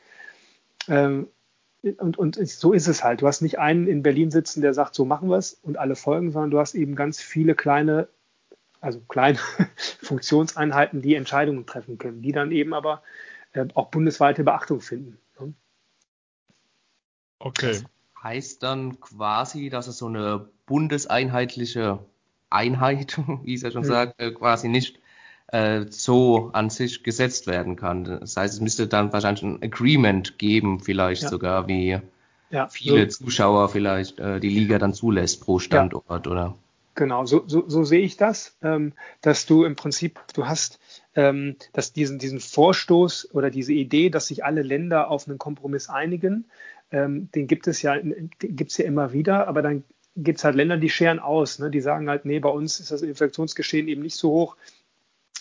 Ähm, 0.87 1.27
und, 1.83 2.17
und 2.17 2.47
so 2.47 2.73
ist 2.73 2.87
es 2.87 3.03
halt. 3.03 3.21
Du 3.21 3.27
hast 3.27 3.41
nicht 3.41 3.57
einen 3.57 3.87
in 3.87 4.03
Berlin 4.03 4.29
sitzen, 4.29 4.61
der 4.61 4.73
sagt, 4.73 4.93
so 4.93 5.03
machen 5.03 5.29
wir 5.29 5.37
es 5.37 5.53
und 5.53 5.77
alle 5.77 5.95
folgen, 5.95 6.31
sondern 6.31 6.51
du 6.51 6.59
hast 6.59 6.75
eben 6.75 6.95
ganz 6.95 7.19
viele 7.19 7.55
kleine, 7.55 8.07
also 8.81 8.99
kleine 9.07 9.39
Funktionseinheiten, 10.01 11.01
die 11.01 11.15
Entscheidungen 11.15 11.65
treffen 11.65 11.97
können, 11.97 12.21
die 12.21 12.31
dann 12.31 12.51
eben 12.51 12.73
aber 12.73 13.01
äh, 13.53 13.65
auch 13.73 13.89
bundesweite 13.89 14.43
Beachtung 14.43 14.79
finden. 14.79 15.17
Ne? 15.39 15.53
Okay. 17.39 17.73
Das 17.73 17.83
heißt 18.23 18.61
dann 18.61 18.99
quasi, 18.99 19.69
dass 19.69 19.87
es 19.87 19.97
so 19.97 20.05
eine 20.05 20.49
bundeseinheitliche 20.67 21.99
Einheit, 22.51 23.17
wie 23.43 23.55
es 23.55 23.63
ja 23.63 23.71
schon 23.71 23.83
hm. 23.83 23.89
sagt, 23.89 24.21
äh, 24.21 24.31
quasi 24.31 24.67
nicht 24.67 25.00
äh, 25.51 25.85
so 25.89 26.49
an 26.53 26.69
sich 26.69 27.03
gesetzt 27.03 27.47
werden 27.47 27.75
kann. 27.75 28.03
Das 28.03 28.37
heißt, 28.37 28.53
es 28.53 28.61
müsste 28.61 28.87
dann 28.87 29.13
wahrscheinlich 29.13 29.43
ein 29.43 29.63
Agreement 29.63 30.37
geben, 30.37 30.79
vielleicht 30.79 31.23
ja. 31.23 31.29
sogar, 31.29 31.67
wie 31.67 31.99
ja, 32.49 32.67
viele 32.69 33.09
so, 33.09 33.25
Zuschauer 33.25 33.69
vielleicht 33.69 34.19
äh, 34.19 34.39
die 34.39 34.49
Liga 34.49 34.79
dann 34.79 34.93
zulässt 34.93 35.41
pro 35.41 35.59
Standort, 35.59 36.25
ja. 36.25 36.31
oder? 36.31 36.55
Genau, 36.95 37.25
so, 37.25 37.43
so, 37.47 37.63
so 37.67 37.85
sehe 37.85 38.01
ich 38.01 38.17
das, 38.17 38.57
ähm, 38.61 38.91
dass 39.21 39.45
du 39.45 39.63
im 39.63 39.77
Prinzip, 39.77 40.19
du 40.33 40.45
hast 40.45 40.79
ähm, 41.15 41.55
dass 41.73 41.93
diesen, 41.93 42.19
diesen 42.19 42.39
Vorstoß 42.39 43.33
oder 43.33 43.49
diese 43.49 43.73
Idee, 43.73 44.09
dass 44.09 44.27
sich 44.27 44.45
alle 44.45 44.61
Länder 44.61 45.09
auf 45.09 45.27
einen 45.27 45.37
Kompromiss 45.37 45.89
einigen, 45.89 46.45
ähm, 46.91 47.29
den 47.33 47.47
gibt 47.47 47.67
es 47.67 47.81
ja, 47.81 47.95
gibt's 48.39 48.77
ja 48.77 48.85
immer 48.85 49.13
wieder, 49.13 49.47
aber 49.47 49.61
dann 49.61 49.83
gibt 50.15 50.39
es 50.39 50.43
halt 50.43 50.55
Länder, 50.55 50.77
die 50.77 50.89
scheren 50.89 51.19
aus, 51.19 51.59
ne? 51.59 51.69
die 51.69 51.81
sagen 51.81 52.09
halt, 52.09 52.25
nee, 52.25 52.39
bei 52.39 52.49
uns 52.49 52.79
ist 52.79 52.91
das 52.91 53.01
Infektionsgeschehen 53.01 53.87
eben 53.87 54.01
nicht 54.01 54.15
so 54.15 54.29
hoch, 54.31 54.57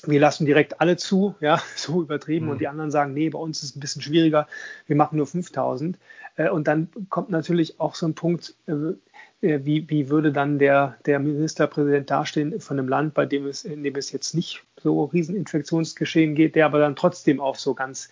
wir 0.07 0.21
lassen 0.21 0.47
direkt 0.47 0.81
alle 0.81 0.97
zu, 0.97 1.35
ja, 1.41 1.63
so 1.77 2.03
übertrieben. 2.03 2.47
Mhm. 2.47 2.53
Und 2.53 2.61
die 2.61 2.69
anderen 2.69 2.91
sagen, 2.91 3.15
nee, 3.15 3.31
bei 3.31 3.39
uns 3.39 3.59
ist 3.63 3.71
es 3.71 3.77
ein 3.77 3.81
bisschen 3.81 4.03
schwieriger, 4.03 4.47
wir 4.87 4.97
machen 4.97 5.17
nur 5.17 5.27
5000. 5.27 5.99
Äh, 6.37 6.51
und 6.51 6.69
dann 6.69 6.89
kommt 7.09 7.31
natürlich 7.31 7.81
auch 7.81 7.95
so 7.95 8.07
ein 8.07 8.15
Punkt, 8.15 8.55
äh, 8.67 8.95
äh, 9.43 9.61
wie, 9.65 9.89
wie 9.89 10.09
würde 10.11 10.33
dann 10.33 10.59
der, 10.59 10.97
der 11.07 11.19
Ministerpräsident 11.19 12.11
dastehen 12.11 12.61
von 12.61 12.79
einem 12.79 12.89
Land, 12.89 13.15
bei 13.15 13.27
dem 13.27 13.47
es, 13.47 13.65
in 13.65 13.83
dem 13.83 13.97
es 13.97 14.13
jetzt 14.13 14.35
nicht 14.35 14.63
so 14.77 15.05
Rieseninfektionsgeschehen 15.05 16.35
geht, 16.35 16.57
der 16.57 16.67
aber 16.67 16.79
dann 16.79 16.97
trotzdem 16.97 17.41
auf 17.41 17.59
so 17.59 17.75
ganz 17.75 18.11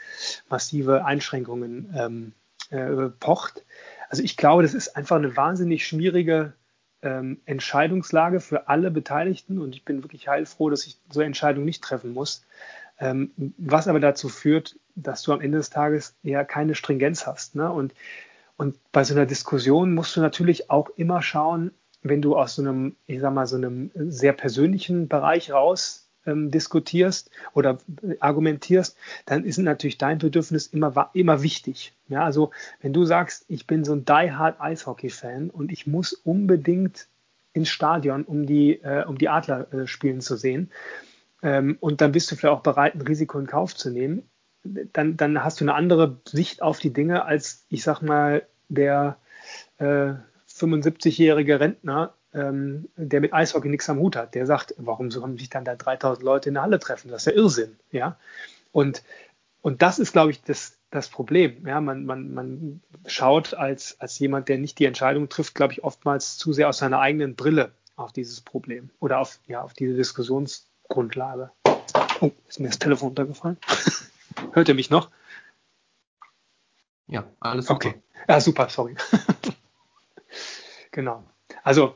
massive 0.48 1.04
Einschränkungen 1.04 1.94
ähm, 1.96 2.32
äh, 2.70 3.08
pocht. 3.20 3.64
Also 4.08 4.22
ich 4.22 4.36
glaube, 4.36 4.62
das 4.62 4.74
ist 4.74 4.96
einfach 4.96 5.16
eine 5.16 5.36
wahnsinnig 5.36 5.86
schwierige 5.86 6.54
ähm, 7.02 7.40
Entscheidungslage 7.46 8.40
für 8.40 8.68
alle 8.68 8.90
Beteiligten 8.90 9.60
und 9.60 9.74
ich 9.74 9.84
bin 9.84 10.02
wirklich 10.02 10.28
heilfroh, 10.28 10.70
dass 10.70 10.86
ich 10.86 10.98
so 11.10 11.20
eine 11.20 11.26
Entscheidung 11.26 11.64
nicht 11.64 11.82
treffen 11.82 12.12
muss. 12.12 12.44
Ähm, 13.00 13.30
was 13.56 13.86
aber 13.86 14.00
dazu 14.00 14.28
führt, 14.28 14.76
dass 14.96 15.22
du 15.22 15.32
am 15.32 15.40
Ende 15.40 15.58
des 15.58 15.70
Tages 15.70 16.16
ja 16.22 16.42
keine 16.44 16.74
Stringenz 16.74 17.26
hast. 17.26 17.54
Ne? 17.54 17.70
Und, 17.70 17.94
und 18.56 18.76
bei 18.90 19.04
so 19.04 19.14
einer 19.14 19.26
Diskussion 19.26 19.94
musst 19.94 20.16
du 20.16 20.20
natürlich 20.20 20.70
auch 20.70 20.90
immer 20.96 21.22
schauen, 21.22 21.70
wenn 22.02 22.22
du 22.22 22.36
aus 22.36 22.56
so 22.56 22.62
einem, 22.62 22.96
ich 23.06 23.20
sag 23.20 23.32
mal, 23.32 23.46
so 23.46 23.56
einem 23.56 23.90
sehr 23.94 24.32
persönlichen 24.32 25.08
Bereich 25.08 25.52
raus 25.52 26.07
ähm, 26.26 26.50
diskutierst 26.50 27.30
oder 27.54 27.78
argumentierst, 28.20 28.96
dann 29.26 29.44
ist 29.44 29.58
natürlich 29.58 29.98
dein 29.98 30.18
Bedürfnis 30.18 30.66
immer, 30.66 31.10
immer 31.14 31.42
wichtig. 31.42 31.94
Ja, 32.08 32.24
also 32.24 32.50
wenn 32.80 32.92
du 32.92 33.04
sagst, 33.04 33.44
ich 33.48 33.66
bin 33.66 33.84
so 33.84 33.92
ein 33.92 34.04
die-hard 34.04 34.60
Eishockey-Fan 34.60 35.50
und 35.50 35.72
ich 35.72 35.86
muss 35.86 36.12
unbedingt 36.12 37.08
ins 37.52 37.68
Stadion, 37.68 38.24
um 38.24 38.46
die, 38.46 38.80
äh, 38.82 39.04
um 39.04 39.18
die 39.18 39.28
Adler 39.28 39.72
äh, 39.72 39.86
spielen 39.86 40.20
zu 40.20 40.36
sehen, 40.36 40.70
ähm, 41.42 41.76
und 41.80 42.00
dann 42.00 42.12
bist 42.12 42.30
du 42.30 42.36
vielleicht 42.36 42.54
auch 42.54 42.62
bereit, 42.62 42.94
ein 42.94 43.02
Risiko 43.02 43.38
in 43.38 43.46
Kauf 43.46 43.74
zu 43.74 43.90
nehmen, 43.90 44.28
dann, 44.64 45.16
dann 45.16 45.44
hast 45.44 45.60
du 45.60 45.64
eine 45.64 45.74
andere 45.74 46.20
Sicht 46.26 46.62
auf 46.62 46.78
die 46.78 46.92
Dinge 46.92 47.24
als, 47.24 47.64
ich 47.68 47.82
sag 47.82 48.02
mal, 48.02 48.46
der 48.68 49.18
äh, 49.78 50.14
75-jährige 50.48 51.60
Rentner, 51.60 52.14
ähm, 52.38 52.88
der 52.96 53.20
mit 53.20 53.34
Eishockey 53.34 53.68
nichts 53.68 53.90
am 53.90 53.98
Hut 53.98 54.16
hat, 54.16 54.34
der 54.34 54.46
sagt, 54.46 54.74
warum 54.78 55.10
sollen 55.10 55.36
sich 55.36 55.50
dann 55.50 55.64
da 55.64 55.74
3000 55.74 56.24
Leute 56.24 56.48
in 56.48 56.54
der 56.54 56.62
Halle 56.62 56.78
treffen? 56.78 57.10
Das 57.10 57.22
ist 57.22 57.26
ja 57.26 57.32
Irrsinn, 57.32 57.76
ja. 57.90 58.16
Und, 58.72 59.02
und 59.60 59.82
das 59.82 59.98
ist, 59.98 60.12
glaube 60.12 60.30
ich, 60.30 60.42
das, 60.42 60.78
das 60.90 61.08
Problem. 61.08 61.66
Ja, 61.66 61.80
man, 61.80 62.06
man, 62.06 62.32
man 62.32 62.82
schaut 63.06 63.54
als, 63.54 64.00
als 64.00 64.18
jemand, 64.18 64.48
der 64.48 64.58
nicht 64.58 64.78
die 64.78 64.84
Entscheidung 64.84 65.28
trifft, 65.28 65.54
glaube 65.54 65.72
ich, 65.72 65.84
oftmals 65.84 66.38
zu 66.38 66.52
sehr 66.52 66.68
aus 66.68 66.78
seiner 66.78 67.00
eigenen 67.00 67.34
Brille 67.34 67.72
auf 67.96 68.12
dieses 68.12 68.40
Problem 68.40 68.90
oder 69.00 69.18
auf, 69.18 69.40
ja, 69.46 69.62
auf 69.62 69.74
diese 69.74 69.94
Diskussionsgrundlage. 69.94 71.50
Oh, 72.20 72.30
ist 72.48 72.60
mir 72.60 72.68
das 72.68 72.78
Telefon 72.78 73.08
runtergefallen? 73.08 73.58
Hört 74.52 74.68
ihr 74.68 74.74
mich 74.74 74.90
noch? 74.90 75.10
Ja, 77.08 77.24
alles 77.40 77.66
super. 77.66 77.88
Okay. 77.88 78.02
Ja, 78.28 78.40
super, 78.40 78.68
sorry. 78.68 78.94
genau. 80.90 81.24
Also 81.62 81.94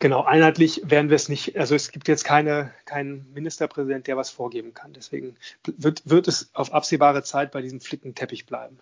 Genau, 0.00 0.22
einheitlich 0.22 0.82
werden 0.84 1.10
wir 1.10 1.16
es 1.16 1.28
nicht, 1.28 1.56
also 1.58 1.74
es 1.74 1.90
gibt 1.90 2.06
jetzt 2.06 2.22
keine, 2.24 2.72
keinen 2.84 3.32
Ministerpräsident, 3.32 4.06
der 4.06 4.16
was 4.16 4.30
vorgeben 4.30 4.72
kann. 4.72 4.92
Deswegen 4.92 5.36
wird, 5.64 6.08
wird 6.08 6.28
es 6.28 6.54
auf 6.54 6.72
absehbare 6.72 7.24
Zeit 7.24 7.50
bei 7.50 7.62
diesem 7.62 7.80
Flickenteppich 7.80 8.46
bleiben. 8.46 8.78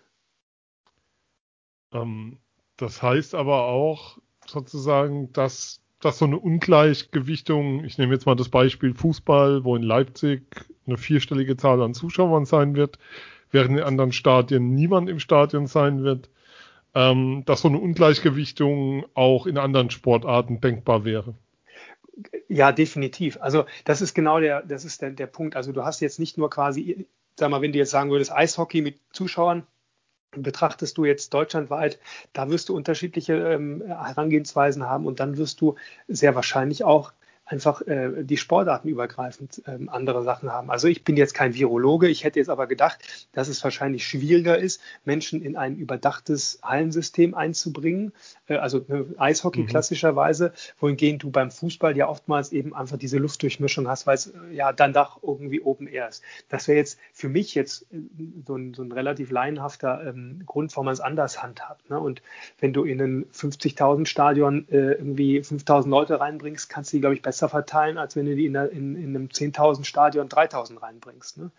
Ähm, 1.91 2.37
das 2.77 3.01
heißt 3.01 3.33
aber 3.33 3.65
auch 3.65 4.19
sozusagen, 4.45 5.33
dass, 5.33 5.81
dass 5.99 6.19
so 6.19 6.25
eine 6.25 6.37
Ungleichgewichtung, 6.37 7.83
ich 7.83 7.97
nehme 7.97 8.13
jetzt 8.13 8.27
mal 8.27 8.35
das 8.35 8.49
Beispiel 8.49 8.93
Fußball, 8.93 9.63
wo 9.63 9.75
in 9.75 9.83
Leipzig 9.83 10.43
eine 10.85 10.97
vierstellige 10.97 11.57
Zahl 11.57 11.81
an 11.81 11.95
Zuschauern 11.95 12.45
sein 12.45 12.75
wird, 12.75 12.99
während 13.49 13.77
in 13.77 13.83
anderen 13.83 14.11
Stadien 14.11 14.75
niemand 14.75 15.09
im 15.09 15.19
Stadion 15.19 15.65
sein 15.65 16.03
wird, 16.03 16.29
ähm, 16.97 17.43
dass 17.45 17.61
so 17.61 17.67
eine 17.67 17.77
Ungleichgewichtung 17.77 19.05
auch 19.13 19.45
in 19.45 19.59
anderen 19.59 19.91
Sportarten 19.91 20.59
denkbar 20.61 21.05
wäre. 21.05 21.35
Ja, 22.49 22.71
definitiv. 22.71 23.37
Also 23.39 23.65
das 23.85 24.01
ist 24.01 24.15
genau 24.15 24.39
der, 24.39 24.63
das 24.63 24.83
ist 24.83 25.03
der, 25.03 25.11
der 25.11 25.27
Punkt. 25.27 25.55
Also 25.55 25.71
du 25.71 25.85
hast 25.85 25.99
jetzt 25.99 26.19
nicht 26.19 26.39
nur 26.39 26.49
quasi, 26.49 27.05
sag 27.35 27.51
mal, 27.51 27.61
wenn 27.61 27.71
du 27.71 27.77
jetzt 27.77 27.91
sagen 27.91 28.09
würdest, 28.09 28.31
Eishockey 28.31 28.81
mit 28.81 28.99
Zuschauern, 29.11 29.67
betrachtest 30.31 30.97
du 30.97 31.05
jetzt 31.05 31.35
deutschlandweit, 31.35 31.99
da 32.33 32.49
wirst 32.49 32.69
du 32.69 32.75
unterschiedliche 32.75 33.33
ähm, 33.35 33.83
Herangehensweisen 33.85 34.83
haben 34.83 35.05
und 35.05 35.19
dann 35.19 35.37
wirst 35.37 35.61
du 35.61 35.75
sehr 36.07 36.33
wahrscheinlich 36.33 36.83
auch 36.83 37.13
einfach 37.47 37.81
äh, 37.81 38.23
die 38.23 38.37
Sportarten 38.37 38.89
übergreifend 38.89 39.61
ähm, 39.67 39.89
andere 39.89 40.23
Sachen 40.23 40.51
haben. 40.51 40.69
Also 40.69 40.87
ich 40.87 41.03
bin 41.03 41.15
jetzt 41.15 41.33
kein 41.33 41.53
Virologe, 41.55 42.09
ich 42.09 42.23
hätte 42.23 42.39
jetzt 42.39 42.49
aber 42.49 42.67
gedacht, 42.67 42.99
dass 43.31 43.47
es 43.47 43.63
wahrscheinlich 43.63 44.05
schwieriger 44.05 44.57
ist, 44.57 44.81
Menschen 45.05 45.41
in 45.41 45.55
ein 45.55 45.77
überdachtes 45.77 46.59
Hallensystem 46.61 47.33
einzubringen, 47.33 48.11
äh, 48.47 48.57
also 48.57 48.79
äh, 48.89 49.05
Eishockey 49.17 49.61
mhm. 49.61 49.67
klassischerweise, 49.67 50.51
wohingehend 50.79 51.23
du 51.23 51.31
beim 51.31 51.49
Fußball 51.49 51.95
ja 51.95 52.09
oftmals 52.09 52.51
eben 52.51 52.75
einfach 52.75 52.97
diese 52.97 53.17
Luftdurchmischung 53.17 53.87
hast, 53.87 54.05
weil 54.05 54.15
es 54.15 54.27
äh, 54.27 54.53
ja 54.53 54.73
dann 54.73 54.91
doch 54.91 55.23
irgendwie 55.23 55.61
oben 55.61 55.87
air 55.87 56.09
ist. 56.09 56.23
Das 56.49 56.67
wäre 56.67 56.77
jetzt 56.77 56.99
für 57.13 57.29
mich 57.29 57.55
jetzt 57.55 57.83
äh, 57.93 57.97
so 58.45 58.55
ein, 58.55 58.73
so 58.73 58.83
ein 58.83 58.91
relativ 58.91 59.31
laienhafter 59.31 60.05
ähm, 60.05 60.41
Grund, 60.45 60.75
warum 60.75 60.85
man 60.85 60.93
es 60.93 60.99
anders 60.99 61.41
handhabt. 61.41 61.89
Ne? 61.89 61.97
Und 61.97 62.21
wenn 62.59 62.73
du 62.73 62.83
in 62.83 63.01
ein 63.01 63.25
50.000 63.31 64.05
Stadion 64.05 64.67
äh, 64.69 64.93
irgendwie 64.93 65.39
5.000 65.39 65.87
Leute 65.87 66.19
reinbringst, 66.19 66.69
kannst 66.69 66.91
du 66.91 66.97
die, 66.97 67.01
glaube 67.01 67.15
ich, 67.15 67.21
besser 67.21 67.36
besser 67.37 67.49
verteilen, 67.49 67.97
als 67.97 68.15
wenn 68.15 68.25
du 68.25 68.35
die 68.35 68.47
in, 68.47 68.55
in, 68.55 68.95
in 68.95 69.15
einem 69.15 69.27
10.000 69.27 69.85
Stadion 69.85 70.27
3.000 70.27 70.81
reinbringst. 70.81 71.37
Ne? 71.37 71.51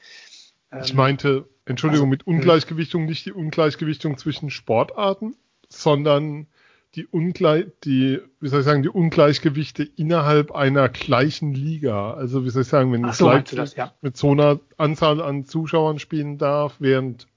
ich 0.82 0.92
meinte, 0.92 1.48
Entschuldigung, 1.64 2.06
also, 2.06 2.10
mit 2.10 2.26
hm. 2.26 2.34
Ungleichgewichtung 2.34 3.06
nicht 3.06 3.24
die 3.26 3.32
Ungleichgewichtung 3.32 4.18
zwischen 4.18 4.50
Sportarten, 4.50 5.36
sondern 5.68 6.46
die 6.94 7.06
Ungleich, 7.06 7.66
die, 7.84 8.20
wie 8.40 8.48
soll 8.48 8.60
ich 8.60 8.66
sagen, 8.66 8.82
die 8.82 8.88
Ungleichgewichte 8.88 9.84
innerhalb 9.84 10.52
einer 10.52 10.88
gleichen 10.88 11.54
Liga. 11.54 12.14
Also 12.14 12.44
wie 12.44 12.50
soll 12.50 12.62
ich 12.62 12.68
sagen, 12.68 12.92
wenn 12.92 13.04
Ach 13.04 13.14
so, 13.14 13.28
Leipzig 13.28 13.56
das, 13.56 13.76
ja. 13.76 13.94
mit 14.00 14.16
so 14.16 14.32
einer 14.32 14.58
Anzahl 14.78 15.22
an 15.22 15.44
Zuschauern 15.44 15.98
spielen 15.98 16.38
darf, 16.38 16.76
während 16.80 17.28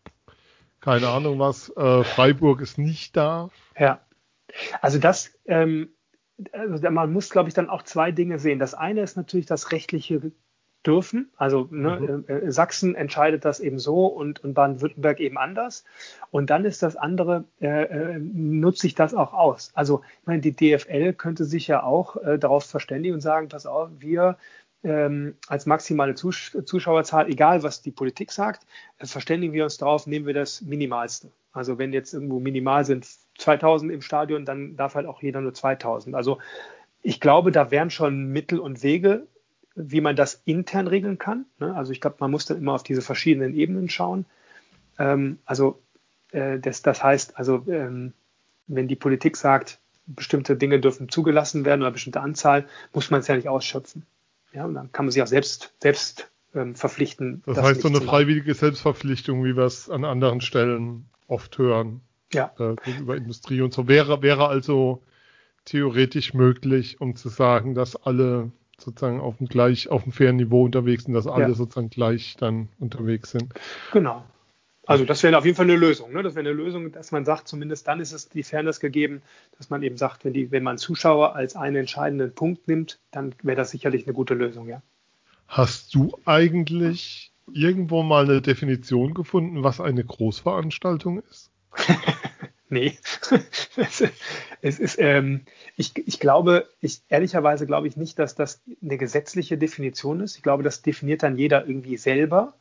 keine 0.79 1.09
Ahnung 1.09 1.37
was, 1.37 1.69
äh, 1.77 2.03
Freiburg 2.03 2.61
es 2.61 2.77
nicht 2.77 3.15
darf. 3.15 3.53
Ja. 3.77 4.01
Also 4.81 4.97
das 4.97 5.31
ähm, 5.45 5.89
also 6.51 6.89
man 6.89 7.11
muss, 7.11 7.29
glaube 7.29 7.49
ich, 7.49 7.55
dann 7.55 7.69
auch 7.69 7.83
zwei 7.83 8.11
Dinge 8.11 8.39
sehen. 8.39 8.59
Das 8.59 8.73
eine 8.73 9.01
ist 9.01 9.17
natürlich 9.17 9.45
das 9.45 9.71
rechtliche 9.71 10.31
Dürfen. 10.85 11.29
Also 11.37 11.67
ne, 11.69 11.99
mhm. 11.99 12.25
Äh, 12.27 12.33
äh, 12.33 12.51
Sachsen 12.51 12.95
entscheidet 12.95 13.45
das 13.45 13.59
eben 13.59 13.77
so 13.77 14.07
und, 14.07 14.43
und 14.43 14.55
Baden-Württemberg 14.55 15.19
eben 15.19 15.37
anders. 15.37 15.83
Und 16.31 16.49
dann 16.49 16.65
ist 16.65 16.81
das 16.81 16.95
andere, 16.95 17.45
äh, 17.59 17.83
äh, 17.83 18.19
nutze 18.19 18.87
ich 18.87 18.95
das 18.95 19.13
auch 19.13 19.33
aus. 19.33 19.71
Also 19.75 20.01
ich 20.21 20.27
meine, 20.27 20.41
die 20.41 20.55
DFL 20.55 21.13
könnte 21.13 21.45
sich 21.45 21.67
ja 21.67 21.83
auch 21.83 22.15
äh, 22.17 22.39
darauf 22.39 22.65
verständigen 22.65 23.15
und 23.15 23.21
sagen, 23.21 23.49
pass 23.49 23.67
auf, 23.67 23.89
wir 23.99 24.37
ähm, 24.83 25.35
als 25.47 25.67
maximale 25.67 26.15
Zus 26.15 26.57
Zuschauerzahl, 26.65 27.29
egal 27.29 27.61
was 27.61 27.83
die 27.83 27.91
Politik 27.91 28.31
sagt, 28.31 28.65
äh, 28.97 29.05
verständigen 29.05 29.53
wir 29.53 29.63
uns 29.65 29.77
darauf, 29.77 30.07
nehmen 30.07 30.25
wir 30.25 30.33
das 30.33 30.61
Minimalste. 30.61 31.31
Also 31.51 31.77
wenn 31.77 31.93
jetzt 31.93 32.13
irgendwo 32.13 32.39
minimal 32.39 32.85
sind 32.85 33.05
2000 33.37 33.91
im 33.91 34.01
Stadion, 34.01 34.45
dann 34.45 34.75
darf 34.75 34.95
halt 34.95 35.05
auch 35.05 35.21
jeder 35.21 35.41
nur 35.41 35.53
2000. 35.53 36.15
Also 36.15 36.39
ich 37.01 37.19
glaube, 37.19 37.51
da 37.51 37.71
wären 37.71 37.89
schon 37.89 38.27
Mittel 38.27 38.59
und 38.59 38.83
Wege, 38.83 39.27
wie 39.75 40.01
man 40.01 40.15
das 40.15 40.41
intern 40.45 40.87
regeln 40.87 41.17
kann. 41.17 41.45
Ne? 41.59 41.75
Also 41.75 41.91
ich 41.91 42.01
glaube, 42.01 42.17
man 42.19 42.31
muss 42.31 42.45
dann 42.45 42.57
immer 42.57 42.73
auf 42.73 42.83
diese 42.83 43.01
verschiedenen 43.01 43.55
Ebenen 43.55 43.89
schauen. 43.89 44.25
Ähm, 44.99 45.39
also 45.45 45.79
äh, 46.31 46.59
das, 46.59 46.81
das 46.81 47.03
heißt, 47.03 47.37
also 47.37 47.63
ähm, 47.67 48.13
wenn 48.67 48.87
die 48.87 48.95
Politik 48.95 49.37
sagt, 49.37 49.79
bestimmte 50.05 50.55
Dinge 50.55 50.79
dürfen 50.79 51.09
zugelassen 51.09 51.65
werden 51.65 51.81
oder 51.81 51.91
bestimmte 51.91 52.21
Anzahl, 52.21 52.67
muss 52.93 53.11
man 53.11 53.21
es 53.21 53.27
ja 53.27 53.35
nicht 53.35 53.47
ausschöpfen. 53.47 54.05
Ja, 54.53 54.65
und 54.65 54.73
dann 54.73 54.91
kann 54.91 55.05
man 55.05 55.11
sich 55.11 55.21
auch 55.21 55.27
selbst, 55.27 55.73
selbst 55.79 56.29
ähm, 56.53 56.75
verpflichten. 56.75 57.41
Das, 57.45 57.55
das 57.55 57.65
heißt, 57.65 57.81
so 57.81 57.87
eine 57.87 58.01
freiwillige 58.01 58.53
Selbstverpflichtung, 58.53 59.43
wie 59.45 59.55
wir 59.55 59.63
es 59.63 59.89
an 59.89 60.03
anderen 60.03 60.41
Stellen 60.41 61.05
oft 61.27 61.57
hören. 61.57 62.01
Ja. 62.33 62.51
Äh, 62.59 62.75
gegenüber 62.83 63.15
Industrie 63.15 63.61
und 63.61 63.73
so 63.73 63.87
wäre, 63.87 64.21
wäre 64.21 64.47
also 64.47 65.01
theoretisch 65.65 66.33
möglich, 66.33 66.99
um 67.01 67.15
zu 67.15 67.29
sagen, 67.29 67.75
dass 67.75 67.95
alle 67.95 68.51
sozusagen 68.77 69.19
auf 69.19 69.37
dem 69.37 69.47
gleich, 69.47 69.89
auf 69.89 70.03
dem 70.03 70.11
fairen 70.11 70.37
Niveau 70.37 70.65
unterwegs 70.65 71.03
sind, 71.03 71.13
dass 71.13 71.27
alle 71.27 71.49
Ja. 71.49 71.53
sozusagen 71.53 71.89
gleich 71.89 72.35
dann 72.37 72.69
unterwegs 72.79 73.31
sind. 73.31 73.53
Genau. 73.91 74.23
Also 74.87 75.05
das 75.05 75.21
wäre 75.21 75.37
auf 75.37 75.45
jeden 75.45 75.55
Fall 75.55 75.65
eine 75.65 75.75
Lösung. 75.75 76.11
Ne? 76.11 76.23
Das 76.23 76.35
wäre 76.35 76.45
eine 76.45 76.55
Lösung, 76.55 76.91
dass 76.91 77.11
man 77.11 77.23
sagt, 77.23 77.47
zumindest 77.47 77.87
dann 77.87 77.99
ist 77.99 78.11
es 78.11 78.29
die 78.29 78.43
Fairness 78.43 78.79
gegeben, 78.79 79.21
dass 79.57 79.69
man 79.69 79.83
eben 79.83 79.95
sagt, 79.95 80.25
wenn, 80.25 80.33
die, 80.33 80.51
wenn 80.51 80.63
man 80.63 80.77
Zuschauer 80.77 81.35
als 81.35 81.55
einen 81.55 81.75
entscheidenden 81.77 82.33
Punkt 82.33 82.67
nimmt, 82.67 82.99
dann 83.11 83.35
wäre 83.43 83.57
das 83.57 83.69
sicherlich 83.69 84.05
eine 84.05 84.13
gute 84.13 84.33
Lösung, 84.33 84.67
ja. 84.67 84.81
Hast 85.47 85.93
du 85.93 86.17
eigentlich 86.25 87.31
irgendwo 87.53 88.03
mal 88.03 88.23
eine 88.23 88.41
Definition 88.41 89.13
gefunden, 89.13 89.63
was 89.63 89.79
eine 89.79 90.03
Großveranstaltung 90.03 91.21
ist? 91.29 91.50
Nee. 92.71 92.97
es, 93.75 94.01
es 94.61 94.79
ist, 94.79 94.97
ähm, 94.97 95.41
ich, 95.75 95.91
ich 96.07 96.21
glaube, 96.21 96.69
ich 96.79 97.01
ehrlicherweise 97.09 97.67
glaube 97.67 97.87
ich 97.89 97.97
nicht, 97.97 98.17
dass 98.17 98.33
das 98.33 98.61
eine 98.81 98.97
gesetzliche 98.97 99.57
Definition 99.57 100.21
ist. 100.21 100.37
Ich 100.37 100.41
glaube, 100.41 100.63
das 100.63 100.81
definiert 100.81 101.21
dann 101.21 101.35
jeder 101.35 101.67
irgendwie 101.67 101.97
selber. 101.97 102.53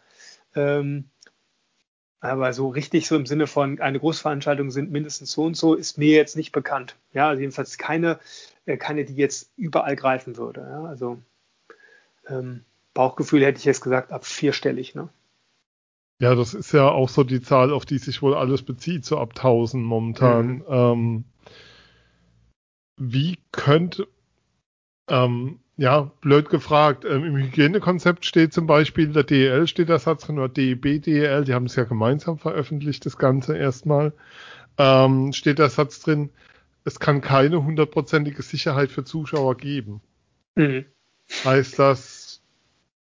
Ähm, 0.56 1.04
aber 2.18 2.52
so 2.52 2.68
richtig 2.68 3.06
so 3.06 3.14
im 3.14 3.24
Sinne 3.24 3.46
von 3.46 3.80
eine 3.80 4.00
Großveranstaltung 4.00 4.72
sind 4.72 4.90
mindestens 4.90 5.30
so 5.30 5.44
und 5.44 5.56
so, 5.56 5.74
ist 5.74 5.96
mir 5.96 6.16
jetzt 6.16 6.36
nicht 6.36 6.50
bekannt. 6.50 6.96
Ja, 7.12 7.28
also 7.28 7.40
jedenfalls 7.40 7.78
keine, 7.78 8.18
äh, 8.66 8.76
keine, 8.76 9.04
die 9.04 9.14
jetzt 9.14 9.52
überall 9.56 9.94
greifen 9.94 10.36
würde. 10.36 10.60
Ja, 10.62 10.84
also 10.84 11.22
ähm, 12.26 12.64
Bauchgefühl 12.94 13.44
hätte 13.44 13.58
ich 13.58 13.64
jetzt 13.64 13.80
gesagt, 13.80 14.10
ab 14.10 14.26
vierstellig. 14.26 14.96
Ne? 14.96 15.08
Ja, 16.20 16.34
das 16.34 16.52
ist 16.52 16.72
ja 16.72 16.86
auch 16.86 17.08
so 17.08 17.24
die 17.24 17.40
Zahl, 17.40 17.72
auf 17.72 17.86
die 17.86 17.96
sich 17.96 18.20
wohl 18.20 18.34
alles 18.34 18.62
bezieht, 18.62 19.06
so 19.06 19.18
ab 19.18 19.34
1000 19.34 19.82
momentan. 19.82 20.46
Mhm. 20.58 20.64
Ähm, 20.68 21.24
wie 22.98 23.38
könnte, 23.52 24.06
ähm, 25.08 25.60
ja, 25.78 26.12
blöd 26.20 26.50
gefragt, 26.50 27.06
ähm, 27.06 27.24
im 27.24 27.36
Hygienekonzept 27.36 28.26
steht 28.26 28.52
zum 28.52 28.66
Beispiel, 28.66 29.08
der 29.08 29.24
DEL 29.24 29.66
steht 29.66 29.88
der 29.88 29.98
Satz 29.98 30.26
drin, 30.26 30.38
oder 30.38 30.50
DEB, 30.50 31.02
DEL, 31.02 31.44
die 31.44 31.54
haben 31.54 31.64
es 31.64 31.76
ja 31.76 31.84
gemeinsam 31.84 32.36
veröffentlicht, 32.36 33.06
das 33.06 33.16
Ganze 33.16 33.56
erstmal, 33.56 34.12
ähm, 34.76 35.32
steht 35.32 35.58
der 35.58 35.70
Satz 35.70 36.00
drin, 36.00 36.28
es 36.84 37.00
kann 37.00 37.22
keine 37.22 37.64
hundertprozentige 37.64 38.42
Sicherheit 38.42 38.90
für 38.90 39.04
Zuschauer 39.04 39.56
geben. 39.56 40.02
Mhm. 40.54 40.84
Heißt 41.46 41.78
das, 41.78 42.19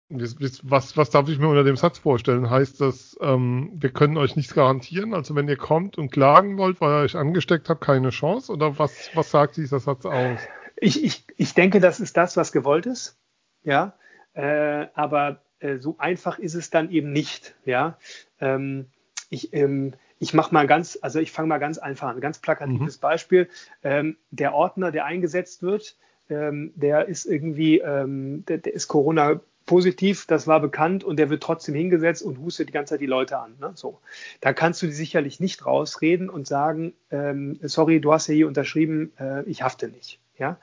was, 0.08 0.96
was 0.96 1.10
darf 1.10 1.28
ich 1.28 1.38
mir 1.38 1.48
unter 1.48 1.64
dem 1.64 1.76
Satz 1.76 1.98
vorstellen? 1.98 2.48
Heißt 2.48 2.80
das, 2.80 3.16
ähm, 3.20 3.72
wir 3.74 3.90
können 3.90 4.16
euch 4.16 4.36
nichts 4.36 4.54
garantieren? 4.54 5.14
Also 5.14 5.34
wenn 5.34 5.48
ihr 5.48 5.56
kommt 5.56 5.98
und 5.98 6.10
klagen 6.10 6.58
wollt, 6.58 6.80
weil 6.80 6.90
ihr 6.90 7.04
euch 7.04 7.16
angesteckt 7.16 7.68
habt, 7.68 7.80
keine 7.80 8.10
Chance? 8.10 8.52
Oder 8.52 8.78
was, 8.78 9.10
was 9.14 9.30
sagt 9.30 9.56
dieser 9.56 9.80
Satz 9.80 10.06
aus? 10.06 10.38
Ich, 10.76 11.02
ich, 11.02 11.24
ich 11.36 11.54
denke, 11.54 11.80
das 11.80 12.00
ist 12.00 12.16
das, 12.16 12.36
was 12.36 12.52
gewollt 12.52 12.86
ist. 12.86 13.18
Ja, 13.64 13.94
äh, 14.34 14.86
aber 14.94 15.42
äh, 15.58 15.78
so 15.78 15.96
einfach 15.98 16.38
ist 16.38 16.54
es 16.54 16.70
dann 16.70 16.90
eben 16.90 17.12
nicht. 17.12 17.56
Ja, 17.64 17.98
ähm, 18.40 18.86
ich, 19.28 19.52
ähm, 19.54 19.94
ich 20.18 20.34
mache 20.34 20.54
mal 20.54 20.66
ganz, 20.66 20.98
also 21.02 21.18
ich 21.18 21.32
fange 21.32 21.48
mal 21.48 21.58
ganz 21.58 21.78
einfach 21.78 22.08
an, 22.08 22.20
ganz 22.20 22.38
plakatives 22.38 22.98
Beispiel. 22.98 23.48
Ähm, 23.82 24.16
der 24.30 24.54
Ordner, 24.54 24.92
der 24.92 25.04
eingesetzt 25.04 25.62
wird, 25.62 25.96
ähm, 26.28 26.72
der 26.76 27.08
ist 27.08 27.24
irgendwie, 27.24 27.78
ähm, 27.78 28.44
der, 28.46 28.58
der 28.58 28.74
ist 28.74 28.86
Corona 28.86 29.40
positiv, 29.66 30.26
das 30.26 30.46
war 30.46 30.60
bekannt 30.60 31.04
und 31.04 31.18
der 31.18 31.28
wird 31.28 31.42
trotzdem 31.42 31.74
hingesetzt 31.74 32.22
und 32.22 32.38
hustet 32.38 32.68
die 32.68 32.72
ganze 32.72 32.94
Zeit 32.94 33.00
die 33.00 33.06
Leute 33.06 33.38
an. 33.38 33.56
Ne? 33.60 33.72
So, 33.74 34.00
da 34.40 34.52
kannst 34.52 34.82
du 34.82 34.90
sicherlich 34.90 35.40
nicht 35.40 35.66
rausreden 35.66 36.30
und 36.30 36.46
sagen, 36.46 36.94
ähm, 37.10 37.58
sorry, 37.62 38.00
du 38.00 38.12
hast 38.12 38.28
ja 38.28 38.34
hier 38.34 38.46
unterschrieben, 38.46 39.12
äh, 39.18 39.42
ich 39.44 39.62
hafte 39.62 39.88
nicht. 39.88 40.20
Ja, 40.38 40.58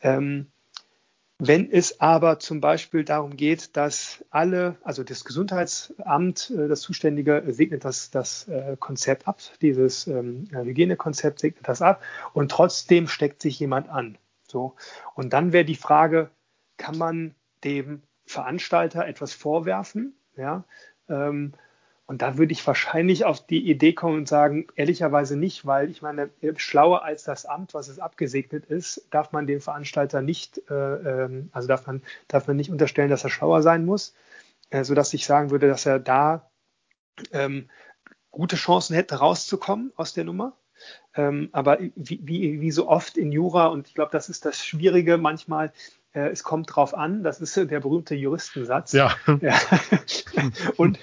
ähm, 0.00 0.46
wenn 1.38 1.70
es 1.70 2.00
aber 2.00 2.38
zum 2.38 2.62
Beispiel 2.62 3.04
darum 3.04 3.36
geht, 3.36 3.76
dass 3.76 4.24
alle, 4.30 4.76
also 4.82 5.04
das 5.04 5.24
Gesundheitsamt, 5.24 6.50
äh, 6.50 6.66
das 6.68 6.80
Zuständige, 6.80 7.42
äh, 7.42 7.52
segnet 7.52 7.84
das, 7.84 8.10
das 8.10 8.48
äh, 8.48 8.76
Konzept 8.80 9.28
ab, 9.28 9.40
dieses 9.60 10.06
ähm, 10.06 10.48
Hygienekonzept 10.50 11.40
segnet 11.40 11.68
das 11.68 11.82
ab 11.82 12.02
und 12.32 12.50
trotzdem 12.50 13.06
steckt 13.06 13.42
sich 13.42 13.60
jemand 13.60 13.90
an. 13.90 14.16
So. 14.48 14.76
Und 15.14 15.34
dann 15.34 15.52
wäre 15.52 15.66
die 15.66 15.74
Frage, 15.74 16.30
kann 16.78 16.96
man 16.96 17.34
dem 17.64 18.02
Veranstalter 18.26 19.06
etwas 19.06 19.32
vorwerfen? 19.32 20.14
Ja. 20.36 20.64
Ähm, 21.08 21.54
und 22.06 22.22
da 22.22 22.38
würde 22.38 22.52
ich 22.52 22.64
wahrscheinlich 22.64 23.24
auf 23.24 23.44
die 23.44 23.68
Idee 23.68 23.92
kommen 23.92 24.18
und 24.18 24.28
sagen, 24.28 24.68
ehrlicherweise 24.76 25.36
nicht, 25.36 25.66
weil 25.66 25.90
ich 25.90 26.02
meine, 26.02 26.30
schlauer 26.56 27.02
als 27.02 27.24
das 27.24 27.46
Amt, 27.46 27.74
was 27.74 27.88
es 27.88 27.98
abgesegnet 27.98 28.64
ist, 28.66 29.08
darf 29.10 29.32
man 29.32 29.48
dem 29.48 29.60
Veranstalter 29.60 30.22
nicht, 30.22 30.58
äh, 30.70 30.74
ähm, 30.74 31.48
also 31.52 31.66
darf 31.66 31.86
man, 31.86 32.02
darf 32.28 32.46
man 32.46 32.56
nicht 32.56 32.70
unterstellen, 32.70 33.10
dass 33.10 33.24
er 33.24 33.30
schlauer 33.30 33.60
sein 33.62 33.84
muss, 33.84 34.14
äh, 34.70 34.84
sodass 34.84 35.12
ich 35.14 35.26
sagen 35.26 35.50
würde, 35.50 35.66
dass 35.66 35.84
er 35.84 35.98
da 35.98 36.48
ähm, 37.32 37.68
gute 38.30 38.56
Chancen 38.56 38.94
hätte, 38.94 39.16
rauszukommen 39.16 39.92
aus 39.96 40.12
der 40.12 40.24
Nummer. 40.24 40.56
Ähm, 41.14 41.48
aber 41.52 41.78
wie, 41.80 42.20
wie, 42.22 42.60
wie 42.60 42.70
so 42.70 42.88
oft 42.88 43.16
in 43.16 43.32
Jura, 43.32 43.66
und 43.66 43.88
ich 43.88 43.94
glaube, 43.94 44.12
das 44.12 44.28
ist 44.28 44.44
das 44.44 44.64
Schwierige 44.64 45.18
manchmal, 45.18 45.72
äh, 46.16 46.28
es 46.30 46.42
kommt 46.42 46.74
drauf 46.74 46.96
an, 46.96 47.22
das 47.22 47.40
ist 47.40 47.54
der 47.56 47.80
berühmte 47.80 48.14
Juristensatz. 48.14 48.92
Ja. 48.92 49.14
ja. 49.40 49.54
und, 50.76 50.98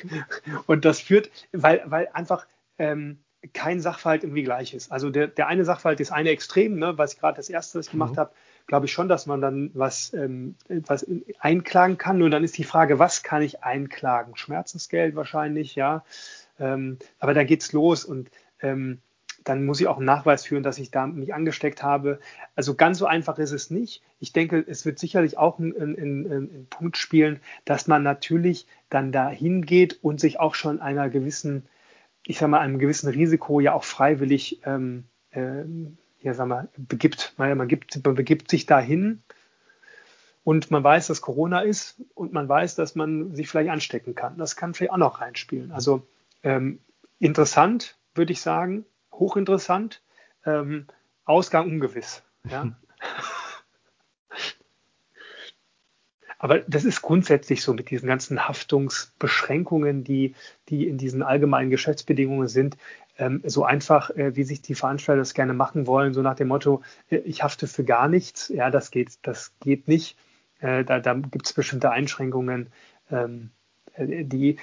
und 0.66 0.86
das 0.86 1.00
führt, 1.00 1.30
weil, 1.52 1.84
weil 1.86 2.10
einfach 2.14 2.48
ähm, 2.80 3.20
kein 3.54 3.80
Sachverhalt 3.80 4.24
irgendwie 4.24 4.44
gleich 4.44 4.74
ist. 4.74 4.92
Also 4.92 5.10
der, 5.10 5.28
der 5.28 5.48
eine 5.48 5.66
Sachverhalt 5.66 6.00
ist 6.00 6.12
eine 6.12 6.30
Extrem, 6.30 6.80
ne, 6.80 6.98
was 6.98 7.14
ich 7.14 7.20
gerade 7.20 7.38
das 7.38 7.50
erste 7.50 7.78
was 7.78 7.86
ich 7.86 7.92
gemacht 7.92 8.14
Mhm. 8.14 8.18
habe, 8.18 8.32
glaube 8.66 8.86
ich 8.88 8.94
schon, 8.94 9.08
dass 9.08 9.26
man 9.26 9.42
dann 9.42 9.70
was, 9.74 10.14
ähm, 10.14 10.56
was 10.68 11.06
einklagen 11.40 11.98
kann. 11.98 12.18
Nur 12.18 12.30
dann 12.30 12.44
ist 12.44 12.58
die 12.58 12.64
Frage, 12.64 12.98
was 12.98 13.22
kann 13.22 13.42
ich 13.42 13.64
einklagen? 13.64 14.36
Schmerzensgeld 14.36 15.16
wahrscheinlich, 15.16 15.76
ja. 15.76 16.04
Ähm, 16.60 16.98
aber 17.20 17.34
da 17.34 17.44
geht's 17.44 17.72
los 17.74 18.06
und 18.06 18.32
ähm, 18.62 19.00
dann 19.44 19.66
muss 19.66 19.82
ich 19.82 19.88
auch 19.88 19.98
einen 19.98 20.06
Nachweis 20.06 20.46
führen, 20.46 20.64
dass 20.64 20.78
ich 20.78 20.92
da 20.92 21.08
mich 21.08 21.34
angesteckt 21.34 21.84
habe. 21.84 22.20
Also 22.56 22.76
ganz 22.76 22.98
so 22.98 23.06
einfach 23.06 23.40
ist 23.40 23.52
es 23.52 23.70
nicht. 23.70 24.02
Ich 24.20 24.34
denke, 24.34 24.64
es 24.66 24.86
wird 24.86 25.00
sicherlich 25.00 25.38
auch 25.38 25.60
einen 25.60 26.68
Punkt 26.70 26.98
spielen, 26.98 27.40
dass 27.66 27.88
man 27.88 28.04
natürlich 28.04 28.68
dann 28.90 29.12
da 29.12 29.30
hingeht 29.30 30.00
und 30.02 30.20
sich 30.20 30.40
auch 30.40 30.56
schon 30.56 30.82
einer 30.82 31.10
gewissen, 31.10 31.66
ich 32.26 32.40
sag 32.40 32.50
mal, 32.50 32.60
einem 32.60 32.80
gewissen 32.80 33.10
Risiko 33.10 33.60
ja 33.60 33.74
auch 33.74 33.84
freiwillig 33.84 34.62
ähm, 34.66 35.06
äh, 35.32 35.64
ja, 36.24 36.34
sag 36.34 36.48
mal, 36.48 36.70
begibt. 36.78 37.34
Man, 37.38 37.58
man, 37.58 37.68
gibt, 37.68 38.04
man 38.04 38.16
begibt 38.16 38.50
sich 38.50 38.66
dahin 38.66 39.22
und 40.44 40.72
man 40.72 40.84
weiß, 40.84 41.08
dass 41.08 41.22
Corona 41.22 41.62
ist 41.62 42.02
und 42.16 42.34
man 42.34 42.48
weiß, 42.48 42.76
dass 42.76 42.96
man 42.96 43.36
sich 43.36 43.50
vielleicht 43.50 43.70
anstecken 43.70 44.16
kann. 44.16 44.38
Das 44.38 44.56
kann 44.56 44.74
vielleicht 44.74 44.94
auch 44.94 44.98
noch 44.98 45.22
reinspielen. 45.22 45.72
Also 45.72 46.08
ähm, 46.44 46.80
interessant, 47.20 47.98
würde 48.16 48.32
ich 48.32 48.42
sagen, 48.42 48.86
hochinteressant, 49.14 50.02
ähm, 50.46 50.88
Ausgang 51.26 51.68
ungewiss. 51.68 52.24
Ja. 52.50 52.72
Aber 56.44 56.60
das 56.60 56.84
ist 56.84 57.02
grundsätzlich 57.02 57.64
so 57.64 57.74
mit 57.74 57.90
diesen 57.90 58.08
ganzen 58.08 58.50
Haftungsbeschränkungen, 58.50 60.04
die, 60.04 60.36
die 60.68 60.90
in 60.90 60.98
diesen 60.98 61.24
allgemeinen 61.24 61.70
Geschäftsbedingungen 61.70 62.50
sind, 62.50 62.76
ähm, 63.18 63.42
so 63.46 63.64
einfach, 63.64 64.10
äh, 64.10 64.36
wie 64.36 64.44
sich 64.44 64.62
die 64.62 64.76
Veranstalter 64.76 65.20
das 65.20 65.34
gerne 65.34 65.54
machen 65.54 65.88
wollen, 65.88 66.14
so 66.14 66.22
nach 66.22 66.36
dem 66.36 66.50
Motto, 66.50 66.82
äh, 67.10 67.18
ich 67.20 67.44
hafte 67.44 67.68
für 67.68 67.86
gar 67.86 68.10
nichts. 68.10 68.50
Ja, 68.50 68.72
das 68.72 68.92
geht, 68.92 69.20
das 69.22 69.54
geht 69.62 69.88
nicht. 69.88 70.18
Äh, 70.60 70.84
da 70.84 71.00
da 71.00 71.14
gibt 71.14 71.46
es 71.46 71.54
bestimmte 71.54 71.92
Einschränkungen, 71.92 72.68
ähm, 73.10 73.52
äh, 73.94 74.26
die, 74.26 74.58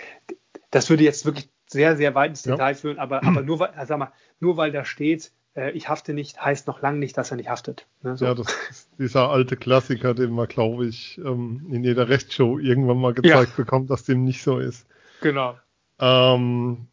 das 0.71 0.91
würde 0.91 1.05
jetzt 1.05 1.25
wirklich 1.25 1.49
sehr, 1.73 1.97
sehr 1.97 2.15
weit 2.15 2.31
ins 2.31 2.45
Ja. 2.45 2.53
Detail 2.53 2.75
führen, 2.75 2.99
aber, 2.99 3.25
aber 3.25 3.43
nur, 3.43 3.61
weil, 3.61 3.73
sag 3.87 3.99
mal, 3.99 4.13
nur 4.39 4.57
weil 4.57 4.73
da 4.73 4.85
steht, 4.85 5.33
äh, 5.55 5.71
ich 5.73 5.89
hafte 5.89 6.15
nicht, 6.15 6.41
heißt 6.41 6.67
noch 6.67 6.83
lange 6.83 6.99
nicht, 6.99 7.17
dass 7.17 7.31
er 7.31 7.37
nicht 7.37 7.49
haftet. 7.49 7.87
Ne? 8.03 8.17
So. 8.17 8.25
Ja, 8.25 8.35
das 8.35 8.47
ist 8.71 8.89
dieser 8.99 9.31
alte 9.31 9.57
Klassiker, 9.57 10.15
den 10.15 10.31
man, 10.31 10.49
glaube 10.49 10.87
ich, 10.87 11.19
ähm, 11.19 11.67
in 11.71 11.85
jeder 11.85 12.09
Rechtsshow 12.09 12.59
irgendwann 12.59 12.99
mal 12.99 13.15
gezeigt 13.15 13.57
bekommt, 13.57 13.91
dass 13.91 14.05
dem 14.05 14.25
nicht 14.25 14.43
so 14.43 14.59
ist. 14.59 14.87
Genau. 15.21 15.59
Ähm, 15.99 16.87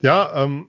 ja, 0.00 0.44
ähm, 0.44 0.68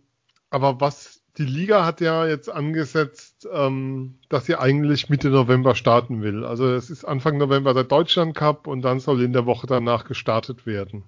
aber 0.49 0.81
was 0.81 1.21
die 1.37 1.45
Liga 1.45 1.85
hat 1.85 2.01
ja 2.01 2.25
jetzt 2.25 2.49
angesetzt, 2.49 3.47
ähm, 3.51 4.17
dass 4.29 4.45
sie 4.45 4.55
eigentlich 4.55 5.09
Mitte 5.09 5.29
November 5.29 5.75
starten 5.75 6.23
will. 6.23 6.43
Also 6.43 6.67
es 6.67 6.89
ist 6.89 7.05
Anfang 7.05 7.37
November 7.37 7.75
der 7.75 7.83
Deutschland 7.83 8.35
Cup 8.35 8.65
und 8.65 8.81
dann 8.81 8.99
soll 8.99 9.21
in 9.21 9.33
der 9.33 9.45
Woche 9.45 9.67
danach 9.67 10.05
gestartet 10.05 10.65
werden. 10.65 11.03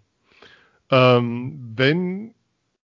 Ähm, 0.91 1.73
wenn 1.75 2.33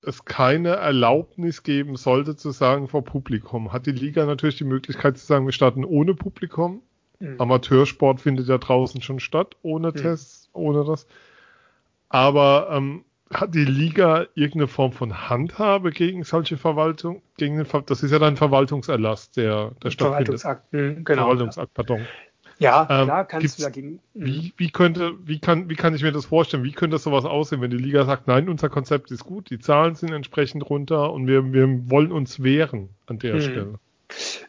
es 0.04 0.26
keine 0.26 0.70
Erlaubnis 0.70 1.64
geben 1.64 1.96
sollte 1.96 2.36
zu 2.36 2.52
sagen 2.52 2.88
vor 2.88 3.04
Publikum, 3.04 3.72
hat 3.72 3.86
die 3.86 3.92
Liga 3.92 4.26
natürlich 4.26 4.58
die 4.58 4.64
Möglichkeit 4.64 5.18
zu 5.18 5.26
sagen, 5.26 5.46
wir 5.46 5.54
starten 5.54 5.86
ohne 5.86 6.16
Publikum. 6.16 6.82
Mhm. 7.20 7.40
Amateursport 7.40 8.20
findet 8.22 8.48
ja 8.48 8.58
draußen 8.58 9.02
schon 9.02 9.20
statt, 9.20 9.56
ohne 9.62 9.90
Mhm. 9.90 9.96
Tests, 9.96 10.50
ohne 10.54 10.84
das. 10.86 11.06
Aber 12.10 12.70
ähm, 12.72 13.06
hat 13.32 13.56
die 13.56 13.64
Liga 13.66 14.26
irgendeine 14.36 14.68
Form 14.68 14.92
von 14.92 15.30
Handhabe 15.30 15.92
gegen 15.92 16.24
solche 16.24 16.58
Verwaltung? 16.58 17.22
Gegen 17.38 17.58
den 17.58 17.66
Ver 17.66 17.82
das 17.84 18.04
ist 18.04 18.12
ja 18.12 18.20
dann 18.20 18.36
Verwaltungserlass, 18.38 19.32
der, 19.32 19.72
der 19.84 19.92
stattfindet. 19.92 20.42
Verwaltungsakt. 20.42 20.74
Mhm, 20.74 21.04
genau. 21.06 21.22
Verwaltungsakt, 21.24 21.74
pardon. 21.74 22.06
Ja, 22.62 22.88
ähm, 22.91 23.06
klar, 23.06 23.26
kannst 23.26 23.58
du 23.58 23.63
dagegen. 23.63 24.00
Mhm. 24.13 24.26
Wie, 24.26 24.54
wie 24.56 24.69
könnte, 24.69 25.13
wie 25.26 25.39
kann, 25.39 25.67
wie 25.67 25.76
kann 25.76 25.95
ich 25.95 26.04
mir 26.04 26.12
das 26.12 26.28
vorstellen? 26.28 26.63
Wie 26.63 26.71
könnte 26.71 27.00
sowas 27.00 27.26
aussehen, 27.26 27.60
wenn 27.60 27.71
die 27.71 27.78
Liga 27.78 28.06
sagt, 28.06 28.28
nein, 28.28 28.50
unser 28.50 28.69
Konzept 28.69 29.10
ist 29.10 29.24
gut, 29.24 29.50
die 29.50 29.58
Zahlen 29.58 29.95
sind 29.95 30.12
entsprechend 30.12 30.69
runter 30.69 31.12
und 31.12 31.26
wir, 31.26 31.52
wir 31.54 31.89
wollen 31.89 32.12
uns 32.12 32.43
wehren 32.43 32.89
an 33.08 33.17
der 33.17 33.34
hm. 33.34 33.41
Stelle? 33.41 33.80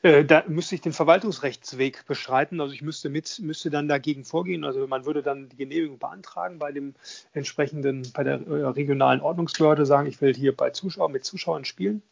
Äh, 0.02 0.26
da 0.26 0.44
müsste 0.46 0.74
ich 0.74 0.82
den 0.82 0.92
Verwaltungsrechtsweg 0.92 2.04
beschreiten. 2.06 2.60
Also 2.60 2.74
ich 2.74 2.82
müsste 2.82 3.08
mit, 3.08 3.40
müsste 3.40 3.70
dann 3.70 3.88
dagegen 3.88 4.24
vorgehen. 4.24 4.64
Also 4.64 4.86
man 4.86 5.06
würde 5.06 5.22
dann 5.22 5.48
die 5.48 5.56
Genehmigung 5.56 5.98
beantragen 5.98 6.58
bei 6.58 6.70
dem 6.70 6.94
entsprechenden, 7.32 8.02
bei 8.12 8.24
der 8.24 8.46
äh, 8.46 8.66
regionalen 8.66 9.22
Ordnungsbehörde 9.22 9.86
sagen, 9.86 10.06
ich 10.06 10.20
will 10.20 10.34
hier 10.34 10.54
bei 10.54 10.68
Zuschauern, 10.68 11.12
mit 11.12 11.24
Zuschauern 11.24 11.64
spielen. 11.64 12.02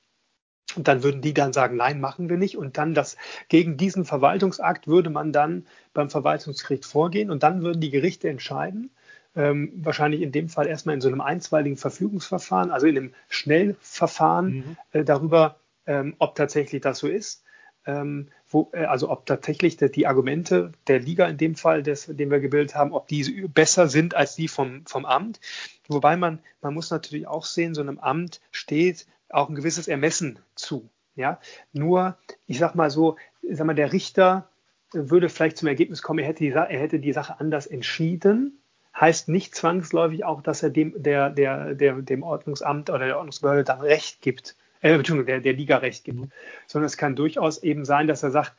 Und 0.77 0.89
dann 0.89 1.03
würden 1.03 1.23
die 1.23 1.35
dann 1.35 1.53
sagen, 1.53 1.77
nein, 1.77 2.01
machen 2.01 2.29
wir 2.29 2.37
nicht. 2.37 2.57
Und 2.57 2.79
dann 2.79 2.95
das, 2.95 3.17
gegen 3.49 3.77
diesen 3.77 4.05
Verwaltungsakt 4.05 4.87
würde 4.87 5.11
man 5.11 5.33
dann 5.33 5.67
beim 5.95 6.11
Verwaltungsgericht 6.11 6.85
vorgehen 6.85 7.31
und 7.31 7.43
dann 7.43 7.63
würden 7.63 7.81
die 7.81 7.91
Gerichte 7.91 8.29
entscheiden. 8.29 8.91
Ähm, 9.37 9.73
wahrscheinlich 9.77 10.23
in 10.23 10.33
dem 10.33 10.49
Fall 10.49 10.67
erstmal 10.67 10.97
in 10.97 11.01
so 11.01 11.09
einem 11.09 11.21
einstweiligen 11.21 11.77
Verfügungsverfahren, 11.77 12.73
also 12.73 12.89
in 12.89 12.97
einem 12.97 13.15
Schnellverfahren 13.29 14.53
mhm. 14.53 14.77
äh, 14.93 15.05
darüber, 15.05 15.61
ähm, 15.87 16.17
ob 16.19 16.35
tatsächlich 16.35 16.83
das 16.83 16.99
so 16.99 17.07
ist. 17.07 17.45
Ähm, 17.87 18.29
wo, 18.49 18.71
äh, 18.73 18.85
also 18.85 19.09
ob 19.09 19.27
tatsächlich 19.27 19.77
die, 19.77 19.91
die, 19.91 20.07
Argumente 20.07 20.73
der 20.87 20.99
Liga 20.99 21.27
in 21.27 21.39
dem 21.39 21.55
Fall, 21.55 21.83
des, 21.83 22.07
den 22.07 22.31
wir 22.31 22.41
gebildet 22.41 22.75
haben, 22.75 22.93
ob 22.93 23.09
die 23.09 23.49
besser 23.49 23.89
sind 23.89 24.15
als 24.15 24.35
die 24.35 24.49
vom, 24.49 24.85
vom 24.87 25.07
Amt. 25.07 25.41
Wobei 25.89 26.17
man, 26.17 26.41
man 26.61 26.75
muss 26.75 26.91
natürlich 26.91 27.27
auch 27.27 27.45
sehen, 27.45 27.75
so 27.75 27.81
einem 27.81 27.99
Amt 27.99 28.41
steht 28.51 29.07
auch 29.31 29.49
ein 29.49 29.55
gewisses 29.55 29.89
Ermessen 29.89 30.39
zu. 30.55 30.89
Ja, 31.17 31.41
nur, 31.73 32.17
ich 32.47 32.59
sag 32.59 32.75
mal 32.75 32.91
so, 32.91 33.17
sag 33.43 33.67
mal, 33.67 33.75
der 33.75 33.93
Richter 33.93 34.49
würde 34.93 35.29
vielleicht 35.29 35.57
zum 35.57 35.69
Ergebnis 35.69 36.03
kommen, 36.03 36.21
er 36.21 36.27
hätte 36.27 36.45
die, 36.45 36.51
er 36.51 36.67
hätte 36.67 36.99
die 36.99 37.13
Sache 37.13 37.39
anders 37.39 37.67
entschieden. 37.67 38.59
Heißt 38.99 39.29
nicht 39.29 39.55
zwangsläufig 39.55 40.25
auch, 40.25 40.43
dass 40.43 40.63
er 40.63 40.71
dem, 40.71 40.95
der, 40.97 41.31
der, 41.31 41.75
der, 41.75 41.95
dem 42.03 42.23
Ordnungsamt 42.23 42.91
oder 42.91 43.07
der 43.07 43.17
Ordnungsbehörde 43.17 43.65
dann 43.65 43.81
Recht 43.81 44.21
gibt, 44.21 44.57
äh, 44.81 44.93
Entschuldigung, 44.93 45.27
der, 45.27 45.41
der 45.41 45.53
Liga 45.53 45.77
Recht 45.79 46.05
gibt. 46.05 46.33
Sondern 46.67 46.87
es 46.87 46.97
kann 46.97 47.17
durchaus 47.17 47.63
eben 47.63 47.85
sein, 47.85 48.09
dass 48.09 48.23
er 48.23 48.31
sagt, 48.31 48.55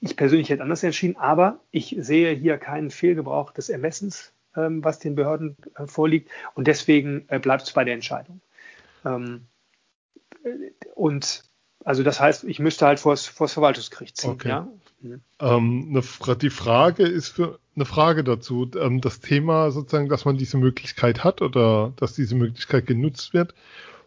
ich 0.00 0.16
persönlich 0.16 0.50
hätte 0.50 0.62
anders 0.62 0.82
entschieden, 0.82 1.16
aber 1.16 1.60
ich 1.70 1.96
sehe 2.00 2.34
hier 2.34 2.58
keinen 2.58 2.90
Fehlgebrauch 2.90 3.52
des 3.52 3.68
Ermessens, 3.68 4.32
ähm, 4.56 4.82
was 4.82 4.98
den 4.98 5.14
Behörden 5.14 5.56
äh, 5.76 5.86
vorliegt. 5.86 6.30
Und 6.54 6.66
deswegen 6.66 7.24
äh, 7.28 7.38
bleibt 7.38 7.62
es 7.62 7.72
bei 7.72 7.84
der 7.84 7.94
Entscheidung. 7.94 8.40
Ähm, 9.04 9.46
und 10.94 11.42
also 11.84 12.02
das 12.02 12.20
heißt, 12.20 12.44
ich 12.44 12.58
müsste 12.58 12.86
halt 12.86 13.00
vor 13.00 13.14
das 13.14 13.26
Verwaltungsgericht 13.26 14.16
ziehen. 14.16 14.30
Okay. 14.30 14.48
Ja? 14.48 14.68
Mhm. 15.00 15.20
Ähm, 15.40 15.86
eine, 15.90 16.36
die 16.36 16.50
Frage 16.50 17.04
ist 17.04 17.28
für 17.28 17.58
eine 17.74 17.84
Frage 17.84 18.24
dazu. 18.24 18.70
Ähm, 18.78 19.00
das 19.00 19.20
Thema 19.20 19.70
sozusagen, 19.70 20.08
dass 20.08 20.24
man 20.24 20.36
diese 20.36 20.58
Möglichkeit 20.58 21.24
hat 21.24 21.40
oder 21.40 21.92
dass 21.96 22.14
diese 22.14 22.34
Möglichkeit 22.34 22.86
genutzt 22.86 23.32
wird, 23.32 23.54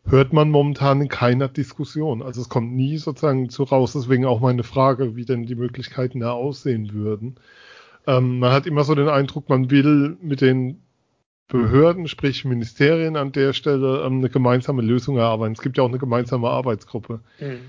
hört 0.06 0.34
man 0.34 0.50
momentan 0.50 1.02
in 1.02 1.08
keiner 1.08 1.48
Diskussion. 1.48 2.22
Also 2.22 2.42
es 2.42 2.50
kommt 2.50 2.74
nie 2.74 2.98
sozusagen 2.98 3.50
zu 3.50 3.64
raus. 3.64 3.94
Deswegen 3.94 4.26
auch 4.26 4.42
meine 4.42 4.64
Frage, 4.64 5.16
wie 5.16 5.26
denn 5.26 5.46
die 5.46 5.56
Möglichkeiten 5.56 6.20
da 6.20 6.32
aussehen 6.32 6.94
würden. 6.94 7.36
Ähm, 8.08 8.40
man 8.40 8.52
hat 8.52 8.66
immer 8.66 8.84
so 8.84 8.96
den 8.96 9.10
Eindruck, 9.10 9.48
man 9.48 9.72
will 9.72 10.18
mit 10.22 10.42
den 10.42 10.82
Behörden, 11.52 12.08
sprich 12.08 12.46
Ministerien 12.46 13.18
an 13.18 13.34
der 13.34 13.52
Stelle 13.54 14.04
ähm, 14.06 14.20
eine 14.20 14.30
gemeinsame 14.30 14.82
Lösung 14.82 15.18
erarbeiten. 15.18 15.54
Es 15.54 15.62
gibt 15.62 15.78
ja 15.78 15.84
auch 15.84 15.90
eine 15.90 16.00
gemeinsame 16.00 16.50
Arbeitsgruppe. 16.50 17.20
Mhm. 17.40 17.60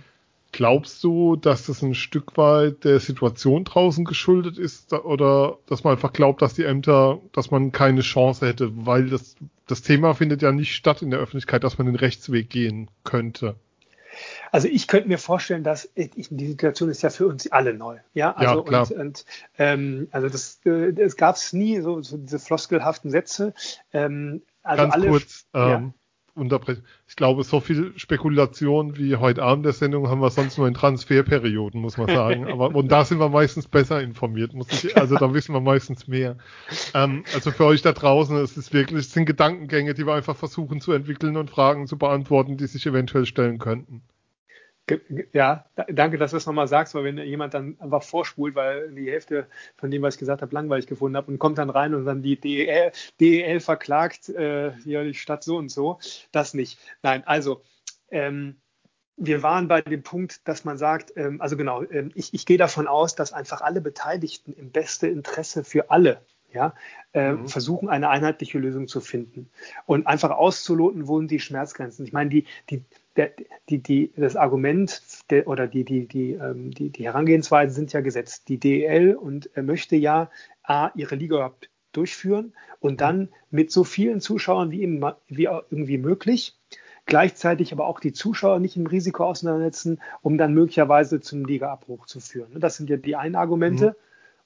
Glaubst 0.52 1.02
du, 1.02 1.36
dass 1.36 1.66
das 1.66 1.82
ein 1.82 1.94
Stück 1.94 2.36
weit 2.36 2.84
der 2.84 3.00
Situation 3.00 3.64
draußen 3.64 4.04
geschuldet 4.04 4.58
ist 4.58 4.92
oder 4.92 5.58
dass 5.66 5.82
man 5.82 5.94
einfach 5.94 6.12
glaubt, 6.12 6.42
dass 6.42 6.54
die 6.54 6.64
Ämter, 6.64 7.20
dass 7.32 7.50
man 7.50 7.72
keine 7.72 8.02
Chance 8.02 8.46
hätte, 8.46 8.70
weil 8.86 9.08
das, 9.08 9.34
das 9.66 9.82
Thema 9.82 10.14
findet 10.14 10.42
ja 10.42 10.52
nicht 10.52 10.74
statt 10.74 11.02
in 11.02 11.10
der 11.10 11.20
Öffentlichkeit, 11.20 11.64
dass 11.64 11.78
man 11.78 11.86
den 11.86 11.96
Rechtsweg 11.96 12.50
gehen 12.50 12.88
könnte? 13.02 13.56
Also 14.50 14.68
ich 14.68 14.86
könnte 14.86 15.08
mir 15.08 15.18
vorstellen, 15.18 15.64
dass 15.64 15.90
ich, 15.94 16.28
die 16.30 16.46
Situation 16.46 16.88
ist 16.88 17.02
ja 17.02 17.10
für 17.10 17.26
uns 17.26 17.50
alle 17.50 17.74
neu. 17.74 17.98
Ja, 18.14 18.32
also 18.32 18.58
ja, 18.58 18.62
klar. 18.62 18.90
und, 18.90 18.98
und 18.98 19.24
ähm, 19.58 20.08
also 20.10 20.28
das, 20.28 20.60
äh, 20.64 20.92
es 21.00 21.16
gab 21.16 21.36
es 21.36 21.52
nie 21.52 21.80
so, 21.80 22.02
so, 22.02 22.16
diese 22.16 22.38
floskelhaften 22.38 23.10
Sätze. 23.10 23.54
Ähm, 23.92 24.42
also 24.62 24.82
Ganz 24.82 24.94
alle, 24.94 25.08
kurz, 25.08 25.46
ja. 25.54 25.76
ähm, 25.76 25.94
unterbrechen. 26.34 26.84
Ich 27.06 27.16
glaube, 27.16 27.44
so 27.44 27.60
viel 27.60 27.92
Spekulation 27.96 28.96
wie 28.96 29.16
heute 29.16 29.42
Abend 29.42 29.66
der 29.66 29.72
Sendung 29.72 30.08
haben 30.08 30.20
wir 30.20 30.30
sonst 30.30 30.56
nur 30.56 30.66
in 30.66 30.74
Transferperioden, 30.74 31.80
muss 31.80 31.98
man 31.98 32.06
sagen. 32.08 32.50
Aber 32.50 32.74
und 32.74 32.90
da 32.90 33.04
sind 33.04 33.18
wir 33.18 33.28
meistens 33.28 33.68
besser 33.68 34.00
informiert, 34.00 34.54
muss 34.54 34.72
ich, 34.72 34.96
also 34.96 35.16
da 35.16 35.34
wissen 35.34 35.52
wir 35.52 35.60
meistens 35.60 36.08
mehr. 36.08 36.36
Ähm, 36.94 37.24
also 37.34 37.50
für 37.50 37.66
euch 37.66 37.82
da 37.82 37.92
draußen, 37.92 38.36
es 38.36 38.56
ist 38.56 38.72
wirklich, 38.72 39.00
es 39.00 39.12
sind 39.12 39.26
Gedankengänge, 39.26 39.94
die 39.94 40.06
wir 40.06 40.14
einfach 40.14 40.36
versuchen 40.36 40.80
zu 40.80 40.92
entwickeln 40.92 41.36
und 41.36 41.50
Fragen 41.50 41.86
zu 41.86 41.98
beantworten, 41.98 42.56
die 42.56 42.66
sich 42.66 42.86
eventuell 42.86 43.26
stellen 43.26 43.58
könnten. 43.58 44.02
Ja, 45.32 45.64
danke, 45.88 46.18
dass 46.18 46.32
du 46.32 46.36
das 46.36 46.46
nochmal 46.46 46.66
sagst, 46.66 46.94
weil 46.94 47.04
wenn 47.04 47.18
jemand 47.18 47.54
dann 47.54 47.76
einfach 47.80 48.02
vorspult, 48.02 48.56
weil 48.56 48.92
die 48.92 49.10
Hälfte 49.10 49.46
von 49.76 49.90
dem, 49.90 50.02
was 50.02 50.14
ich 50.14 50.20
gesagt 50.20 50.42
habe, 50.42 50.52
langweilig 50.54 50.86
gefunden 50.88 51.16
habe 51.16 51.30
und 51.30 51.38
kommt 51.38 51.58
dann 51.58 51.70
rein 51.70 51.94
und 51.94 52.04
dann 52.04 52.22
die 52.22 52.38
DEL, 52.38 52.90
DEL 53.20 53.60
verklagt, 53.60 54.28
äh, 54.28 54.72
hier 54.82 55.04
die 55.04 55.14
Stadt 55.14 55.44
so 55.44 55.56
und 55.56 55.70
so, 55.70 56.00
das 56.32 56.52
nicht. 56.52 56.78
Nein, 57.02 57.22
also 57.26 57.62
ähm, 58.10 58.56
wir 59.16 59.42
waren 59.44 59.68
bei 59.68 59.82
dem 59.82 60.02
Punkt, 60.02 60.46
dass 60.48 60.64
man 60.64 60.78
sagt, 60.78 61.12
ähm, 61.16 61.40
also 61.40 61.56
genau, 61.56 61.84
ähm, 61.84 62.10
ich, 62.14 62.34
ich 62.34 62.44
gehe 62.44 62.58
davon 62.58 62.88
aus, 62.88 63.14
dass 63.14 63.32
einfach 63.32 63.60
alle 63.60 63.80
Beteiligten 63.80 64.52
im 64.52 64.72
beste 64.72 65.06
Interesse 65.06 65.62
für 65.62 65.90
alle 65.90 66.22
ja, 66.52 66.74
äh, 67.12 67.32
mhm. 67.32 67.48
versuchen 67.48 67.88
eine 67.88 68.10
einheitliche 68.10 68.58
Lösung 68.58 68.88
zu 68.88 69.00
finden 69.00 69.50
und 69.86 70.06
einfach 70.06 70.30
auszuloten, 70.30 71.08
wo 71.08 71.18
sind 71.18 71.30
die 71.30 71.40
Schmerzgrenzen. 71.40 72.04
Ich 72.04 72.12
meine, 72.12 72.30
die, 72.30 72.46
die, 72.68 72.84
der, 73.16 73.32
die, 73.68 73.82
die, 73.82 74.12
das 74.16 74.36
Argument 74.36 75.02
der, 75.30 75.46
oder 75.46 75.66
die, 75.66 75.84
die, 75.84 76.06
die, 76.08 76.32
ähm, 76.32 76.70
die, 76.70 76.90
die 76.90 77.04
Herangehensweisen 77.04 77.74
sind 77.74 77.92
ja 77.92 78.00
gesetzt. 78.00 78.48
Die 78.48 78.58
DEL 78.58 79.14
und 79.14 79.50
er 79.54 79.62
möchte 79.62 79.96
ja 79.96 80.30
A, 80.62 80.90
ihre 80.94 81.14
Liga 81.14 81.54
durchführen 81.92 82.54
und 82.80 83.00
dann 83.00 83.28
mit 83.50 83.70
so 83.70 83.84
vielen 83.84 84.20
Zuschauern 84.20 84.70
wie, 84.70 84.82
eben, 84.82 85.04
wie 85.28 85.44
irgendwie 85.44 85.98
möglich, 85.98 86.56
gleichzeitig 87.04 87.72
aber 87.72 87.86
auch 87.86 88.00
die 88.00 88.12
Zuschauer 88.12 88.60
nicht 88.60 88.76
im 88.76 88.86
Risiko 88.86 89.24
auseinandersetzen, 89.24 90.00
um 90.22 90.38
dann 90.38 90.54
möglicherweise 90.54 91.20
zum 91.20 91.44
Ligaabbruch 91.44 92.06
zu 92.06 92.20
führen. 92.20 92.60
Das 92.60 92.76
sind 92.76 92.88
ja 92.88 92.96
die 92.96 93.16
einen 93.16 93.34
Argumente. 93.34 93.88
Mhm. 93.88 93.94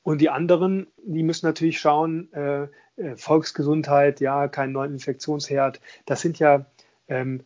Und 0.02 0.20
die 0.20 0.30
anderen, 0.30 0.86
die 1.04 1.24
müssen 1.24 1.46
natürlich 1.46 1.80
schauen, 1.80 2.32
äh, 2.32 2.68
äh 2.96 3.16
Volksgesundheit, 3.16 4.20
ja, 4.20 4.46
kein 4.46 4.70
neuen 4.70 4.92
Infektionsherd. 4.92 5.80
Das 6.04 6.20
sind 6.20 6.38
ja 6.38 6.66
ähm, 7.08 7.44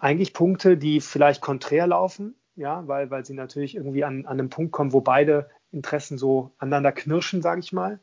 eigentlich 0.00 0.32
Punkte, 0.32 0.76
die 0.76 1.00
vielleicht 1.00 1.40
konträr 1.40 1.86
laufen, 1.86 2.34
ja, 2.56 2.86
weil, 2.88 3.10
weil 3.10 3.24
sie 3.24 3.34
natürlich 3.34 3.76
irgendwie 3.76 4.04
an, 4.04 4.26
an 4.26 4.38
einem 4.38 4.50
Punkt 4.50 4.72
kommen, 4.72 4.92
wo 4.92 5.00
beide 5.00 5.50
Interessen 5.72 6.18
so 6.18 6.52
aneinander 6.58 6.92
knirschen, 6.92 7.42
sage 7.42 7.60
ich 7.60 7.72
mal. 7.72 8.00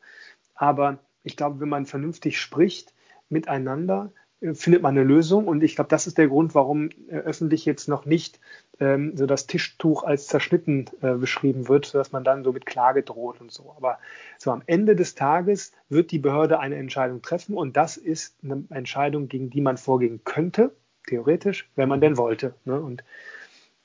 Aber 0.54 0.98
ich 1.22 1.36
glaube, 1.36 1.60
wenn 1.60 1.68
man 1.68 1.86
vernünftig 1.86 2.40
spricht 2.40 2.94
miteinander, 3.28 4.12
äh, 4.40 4.54
findet 4.54 4.82
man 4.82 4.96
eine 4.96 5.04
Lösung. 5.04 5.48
Und 5.48 5.62
ich 5.62 5.74
glaube, 5.74 5.88
das 5.88 6.06
ist 6.06 6.18
der 6.18 6.28
Grund, 6.28 6.54
warum 6.54 6.90
äh, 7.08 7.16
öffentlich 7.16 7.64
jetzt 7.64 7.88
noch 7.88 8.06
nicht 8.06 8.40
ähm, 8.78 9.16
so 9.16 9.26
das 9.26 9.46
Tischtuch 9.46 10.04
als 10.04 10.28
zerschnitten 10.28 10.86
äh, 11.00 11.14
beschrieben 11.14 11.68
wird, 11.68 11.86
sodass 11.86 12.12
man 12.12 12.22
dann 12.22 12.44
so 12.44 12.52
mit 12.52 12.66
Klage 12.66 13.02
droht 13.02 13.40
und 13.40 13.50
so. 13.50 13.74
Aber 13.76 13.98
so 14.38 14.52
am 14.52 14.62
Ende 14.66 14.94
des 14.94 15.14
Tages 15.14 15.72
wird 15.88 16.12
die 16.12 16.18
Behörde 16.18 16.60
eine 16.60 16.76
Entscheidung 16.76 17.22
treffen 17.22 17.56
und 17.56 17.76
das 17.76 17.96
ist 17.96 18.36
eine 18.44 18.64
Entscheidung, 18.70 19.28
gegen 19.28 19.50
die 19.50 19.60
man 19.60 19.78
vorgehen 19.78 20.22
könnte 20.24 20.76
theoretisch, 21.06 21.68
wenn 21.76 21.88
man 21.88 22.00
denn 22.00 22.16
wollte. 22.16 22.54
Ne? 22.64 22.80
Und 22.80 23.04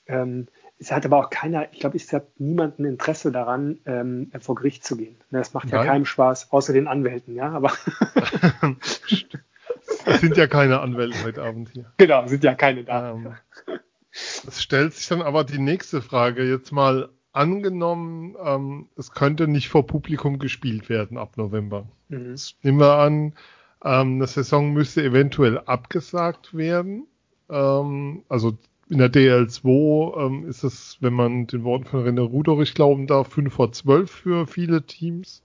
ähm, 0.06 0.48
es 0.80 0.90
hat 0.90 1.04
aber 1.04 1.18
auch 1.18 1.30
keiner, 1.30 1.70
ich 1.72 1.80
glaube, 1.80 1.96
es 1.98 2.12
hat 2.12 2.40
niemanden 2.40 2.86
Interesse 2.86 3.30
daran, 3.30 3.78
ähm, 3.84 4.30
vor 4.40 4.54
Gericht 4.54 4.84
zu 4.84 4.96
gehen. 4.96 5.16
Ne, 5.30 5.38
das 5.38 5.52
macht 5.52 5.70
Nein. 5.70 5.84
ja 5.84 5.92
keinem 5.92 6.06
Spaß, 6.06 6.52
außer 6.52 6.72
den 6.72 6.88
Anwälten, 6.88 7.34
ja, 7.34 7.50
aber. 7.50 7.70
es 10.06 10.20
sind 10.20 10.36
ja 10.38 10.46
keine 10.46 10.80
Anwälte 10.80 11.22
heute 11.22 11.42
Abend 11.42 11.68
hier. 11.70 11.92
Genau, 11.98 12.26
sind 12.26 12.44
ja 12.44 12.54
keine 12.54 12.84
da. 12.84 13.10
Ähm, 13.12 13.34
es 14.46 14.62
stellt 14.62 14.94
sich 14.94 15.06
dann 15.06 15.20
aber 15.20 15.44
die 15.44 15.58
nächste 15.58 16.00
Frage. 16.00 16.48
Jetzt 16.48 16.72
mal 16.72 17.10
angenommen, 17.32 18.36
ähm, 18.42 18.88
es 18.96 19.12
könnte 19.12 19.48
nicht 19.48 19.68
vor 19.68 19.86
Publikum 19.86 20.38
gespielt 20.38 20.88
werden 20.88 21.18
ab 21.18 21.36
November. 21.36 21.86
Mhm. 22.08 22.36
Nehmen 22.62 22.80
wir 22.80 22.96
an, 22.96 23.34
ähm, 23.84 24.14
eine 24.14 24.26
Saison 24.26 24.72
müsste 24.72 25.02
eventuell 25.02 25.58
abgesagt 25.58 26.56
werden. 26.56 27.06
Ähm, 27.50 28.22
also 28.28 28.56
in 28.88 28.98
der 28.98 29.12
DL2 29.12 30.26
ähm, 30.26 30.48
ist 30.48 30.64
es, 30.64 30.96
wenn 31.00 31.14
man 31.14 31.46
den 31.46 31.64
Worten 31.64 31.84
von 31.84 32.04
René 32.04 32.22
Rudorich 32.22 32.74
glauben 32.74 33.06
darf, 33.06 33.28
5 33.28 33.52
vor 33.52 33.72
12 33.72 34.10
für 34.10 34.46
viele 34.46 34.82
Teams. 34.84 35.42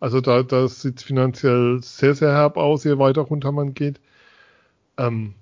Also 0.00 0.20
da, 0.20 0.42
da 0.42 0.68
sieht 0.68 1.02
finanziell 1.02 1.80
sehr, 1.82 2.14
sehr 2.14 2.32
herb 2.32 2.56
aus, 2.56 2.84
je 2.84 2.98
weiter 2.98 3.22
runter 3.22 3.52
man 3.52 3.74
geht. 3.74 4.00
Ähm, 4.96 5.34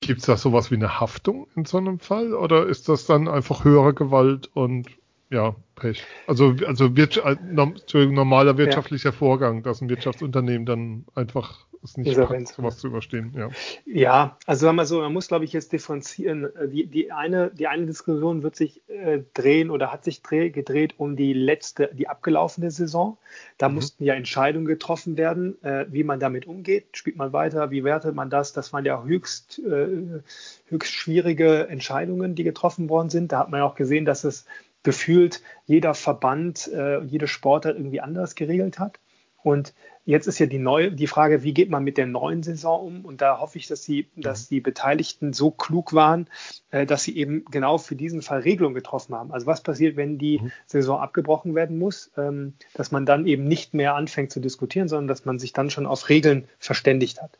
Gibt 0.00 0.20
es 0.20 0.26
da 0.26 0.36
sowas 0.36 0.70
wie 0.70 0.76
eine 0.76 1.00
Haftung 1.00 1.48
in 1.56 1.64
so 1.64 1.78
einem 1.78 1.98
Fall? 1.98 2.32
Oder 2.32 2.66
ist 2.66 2.88
das 2.88 3.06
dann 3.06 3.28
einfach 3.28 3.64
höhere 3.64 3.94
Gewalt 3.94 4.48
und 4.54 4.86
ja, 5.30 5.54
Pech. 5.74 6.04
Also, 6.26 6.54
also 6.66 6.88
normaler 6.88 8.56
wirtschaftlicher 8.56 9.10
ja. 9.10 9.12
Vorgang, 9.16 9.62
dass 9.62 9.80
ein 9.80 9.88
Wirtschaftsunternehmen 9.88 10.66
dann 10.66 11.04
einfach 11.14 11.66
es 11.82 11.96
nicht 11.96 12.16
packt, 12.16 12.48
sowas 12.48 12.78
zu 12.78 12.88
überstehen. 12.88 13.32
Ja, 13.36 13.50
ja 13.86 14.36
also 14.46 14.66
sagen 14.66 14.76
wir 14.76 14.86
so, 14.86 15.00
man 15.00 15.12
muss, 15.12 15.28
glaube 15.28 15.44
ich, 15.44 15.52
jetzt 15.52 15.72
differenzieren. 15.72 16.48
Die, 16.72 16.86
die, 16.86 17.12
eine, 17.12 17.50
die 17.50 17.66
eine 17.66 17.86
Diskussion 17.86 18.42
wird 18.42 18.56
sich 18.56 18.82
äh, 18.88 19.20
drehen 19.34 19.70
oder 19.70 19.92
hat 19.92 20.04
sich 20.04 20.22
dreh, 20.22 20.50
gedreht 20.50 20.94
um 20.98 21.16
die 21.16 21.32
letzte, 21.32 21.90
die 21.92 22.08
abgelaufene 22.08 22.70
Saison. 22.70 23.18
Da 23.58 23.68
mhm. 23.68 23.76
mussten 23.76 24.04
ja 24.04 24.14
Entscheidungen 24.14 24.66
getroffen 24.66 25.16
werden, 25.16 25.62
äh, 25.62 25.86
wie 25.90 26.04
man 26.04 26.20
damit 26.20 26.46
umgeht. 26.46 26.96
Spielt 26.96 27.16
man 27.16 27.32
weiter, 27.32 27.70
wie 27.70 27.84
wertet 27.84 28.14
man 28.14 28.30
das? 28.30 28.52
Das 28.52 28.72
waren 28.72 28.84
ja 28.84 29.04
höchst, 29.04 29.60
äh, 29.60 30.20
höchst 30.68 30.92
schwierige 30.92 31.68
Entscheidungen, 31.68 32.34
die 32.34 32.44
getroffen 32.44 32.88
worden 32.88 33.10
sind. 33.10 33.32
Da 33.32 33.40
hat 33.40 33.50
man 33.50 33.60
ja 33.60 33.66
auch 33.66 33.76
gesehen, 33.76 34.04
dass 34.04 34.24
es 34.24 34.46
gefühlt 34.82 35.42
jeder 35.66 35.94
Verband, 35.94 36.68
äh, 36.72 37.00
jede 37.02 37.28
Sportart 37.28 37.76
irgendwie 37.76 38.00
anders 38.00 38.34
geregelt 38.34 38.78
hat. 38.78 38.98
Und 39.42 39.72
jetzt 40.04 40.26
ist 40.26 40.38
ja 40.40 40.46
die 40.46 40.58
neue, 40.58 40.90
die 40.90 41.06
Frage, 41.06 41.42
wie 41.42 41.54
geht 41.54 41.70
man 41.70 41.84
mit 41.84 41.96
der 41.96 42.06
neuen 42.06 42.42
Saison 42.42 42.86
um? 42.86 43.04
Und 43.04 43.20
da 43.20 43.38
hoffe 43.38 43.58
ich, 43.58 43.68
dass 43.68 43.82
die, 43.82 44.08
dass 44.16 44.50
mhm. 44.50 44.54
die 44.54 44.60
Beteiligten 44.60 45.32
so 45.32 45.50
klug 45.50 45.94
waren, 45.94 46.28
äh, 46.70 46.86
dass 46.86 47.04
sie 47.04 47.16
eben 47.16 47.44
genau 47.50 47.78
für 47.78 47.94
diesen 47.94 48.20
Fall 48.20 48.40
Regelungen 48.40 48.74
getroffen 48.74 49.14
haben. 49.14 49.32
Also 49.32 49.46
was 49.46 49.62
passiert, 49.62 49.96
wenn 49.96 50.18
die 50.18 50.40
mhm. 50.40 50.52
Saison 50.66 51.00
abgebrochen 51.00 51.54
werden 51.54 51.78
muss, 51.78 52.10
ähm, 52.16 52.54
dass 52.74 52.90
man 52.90 53.06
dann 53.06 53.26
eben 53.26 53.44
nicht 53.44 53.74
mehr 53.74 53.94
anfängt 53.94 54.32
zu 54.32 54.40
diskutieren, 54.40 54.88
sondern 54.88 55.08
dass 55.08 55.24
man 55.24 55.38
sich 55.38 55.52
dann 55.52 55.70
schon 55.70 55.86
auf 55.86 56.08
Regeln 56.08 56.48
verständigt 56.58 57.22
hat. 57.22 57.38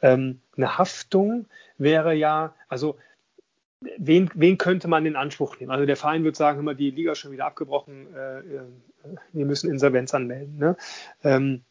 Ähm, 0.00 0.40
eine 0.56 0.78
Haftung 0.78 1.46
wäre 1.76 2.14
ja, 2.14 2.54
also 2.68 2.96
wen, 3.98 4.30
wen 4.34 4.58
könnte 4.58 4.88
man 4.88 5.06
in 5.06 5.16
Anspruch 5.16 5.58
nehmen? 5.58 5.70
Also 5.70 5.86
der 5.86 5.96
Verein 5.96 6.24
würde 6.24 6.36
sagen, 6.36 6.60
immer 6.60 6.74
die 6.74 6.90
Liga 6.90 7.12
ist 7.12 7.18
schon 7.18 7.32
wieder 7.32 7.46
abgebrochen, 7.46 8.14
äh, 8.14 8.38
äh, 8.38 8.62
wir 9.32 9.46
müssen 9.46 9.70
Insolvenz 9.70 10.14
anmelden. 10.14 10.58
Ne? 10.58 10.76
Ähm, 11.24 11.62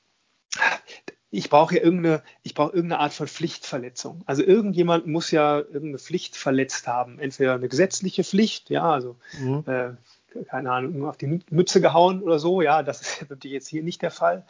ich 1.30 1.50
brauche 1.50 1.76
ja 1.76 1.82
irgendeine, 1.82 2.24
ich 2.44 2.54
brauche 2.54 2.74
irgendeine 2.74 3.02
Art 3.02 3.14
von 3.14 3.28
Pflichtverletzung. 3.28 4.22
Also 4.26 4.44
irgendjemand 4.44 5.08
muss 5.08 5.32
ja 5.32 5.60
irgendeine 5.60 6.00
Pflicht 6.00 6.36
verletzt 6.36 6.88
haben. 6.88 7.20
Entweder 7.20 7.56
eine 7.56 7.70
gesetzliche 7.70 8.26
Pflicht, 8.26 8.70
ja, 8.70 8.92
also 8.92 9.18
mhm. 9.40 9.64
äh, 9.66 9.92
keine 10.48 10.72
Ahnung, 10.72 11.06
auf 11.06 11.18
die 11.18 11.42
Mütze 11.50 11.82
gehauen 11.82 12.22
oder 12.22 12.40
so, 12.40 12.62
ja, 12.62 12.84
das 12.84 13.02
ist 13.02 13.30
natürlich 13.30 13.54
jetzt 13.54 13.68
hier 13.68 13.84
nicht 13.84 14.02
der 14.02 14.12
Fall. 14.12 14.46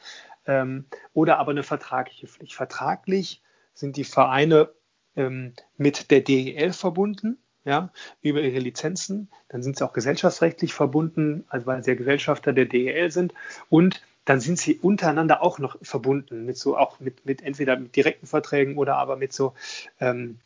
Ähm, 0.47 0.85
oder 1.13 1.37
aber 1.37 1.51
eine 1.51 1.63
vertragliche 1.63 2.27
Pflicht. 2.27 2.55
Vertraglich 2.55 3.43
sind 3.73 3.95
die 3.95 4.03
Vereine 4.03 4.69
ähm, 5.15 5.53
mit 5.77 6.09
der 6.09 6.21
DEL 6.21 6.73
verbunden 6.73 7.37
ja, 7.65 7.89
über 8.21 8.41
ihre 8.41 8.59
Lizenzen. 8.59 9.29
Dann 9.49 9.63
sind 9.63 9.77
sie 9.77 9.85
auch 9.85 9.93
gesellschaftsrechtlich 9.93 10.73
verbunden, 10.73 11.45
also 11.49 11.65
weil 11.67 11.83
sie 11.83 11.91
ja 11.91 11.97
Gesellschafter 11.97 12.53
der 12.53 12.65
DEL 12.65 13.11
sind. 13.11 13.33
Und 13.69 14.01
dann 14.25 14.39
sind 14.39 14.59
sie 14.59 14.75
untereinander 14.75 15.41
auch 15.41 15.57
noch 15.57 15.77
verbunden 15.81 16.45
mit 16.45 16.57
so 16.57 16.77
auch 16.77 16.99
mit, 16.99 17.25
mit 17.25 17.41
entweder 17.41 17.75
mit 17.77 17.95
direkten 17.95 18.27
Verträgen 18.27 18.77
oder 18.77 18.97
aber 18.97 19.15
mit 19.15 19.33
so 19.33 19.53
ähm, 19.99 20.39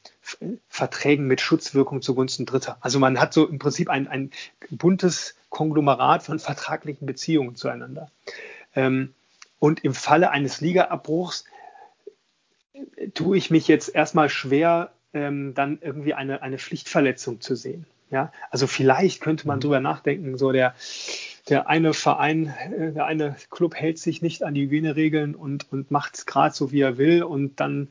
Verträgen 0.69 1.28
mit 1.28 1.41
Schutzwirkung 1.41 2.01
zugunsten 2.01 2.45
Dritter. 2.45 2.78
Also 2.80 2.99
man 2.99 3.19
hat 3.19 3.34
so 3.34 3.47
im 3.47 3.60
Prinzip 3.60 3.89
ein, 3.89 4.08
ein 4.08 4.32
buntes 4.69 5.36
Konglomerat 5.49 6.23
von 6.23 6.39
vertraglichen 6.39 7.06
Beziehungen 7.06 7.56
zueinander. 7.56 8.10
Ähm, 8.75 9.13
und 9.60 9.84
im 9.84 9.93
Falle 9.93 10.32
eines 10.32 10.62
Ligaabbruchs 10.62 11.45
äh, 12.73 13.10
tue 13.10 13.38
ich 13.38 13.51
mich 13.51 13.67
jetzt 13.67 13.93
erstmal 13.93 14.30
schwer, 14.30 14.94
ähm, 15.15 15.54
dann 15.56 15.80
irgendwie 15.82 16.13
eine, 16.13 16.41
eine 16.43 16.60
Pflichtverletzung 16.60 17.41
zu 17.41 17.56
sehen. 17.56 17.88
Ja, 18.12 18.32
also 18.51 18.67
vielleicht 18.67 19.21
könnte 19.21 19.47
man 19.47 19.58
mhm. 19.58 19.62
drüber 19.62 19.80
nachdenken, 19.80 20.38
so 20.38 20.51
der, 20.51 20.75
der 21.49 21.67
eine 21.67 21.93
Verein, 21.93 22.54
äh, 22.78 22.91
der 22.91 23.06
eine 23.06 23.36
Club 23.49 23.73
hält 23.75 23.97
sich 23.97 24.21
nicht 24.21 24.43
an 24.43 24.54
die 24.54 24.62
Hygieneregeln 24.62 25.34
und, 25.34 25.71
und 25.71 25.89
macht 25.89 26.15
es 26.15 26.25
gerade 26.25 26.54
so, 26.54 26.71
wie 26.71 26.82
er 26.82 26.97
will 26.97 27.23
und 27.23 27.60
dann 27.60 27.88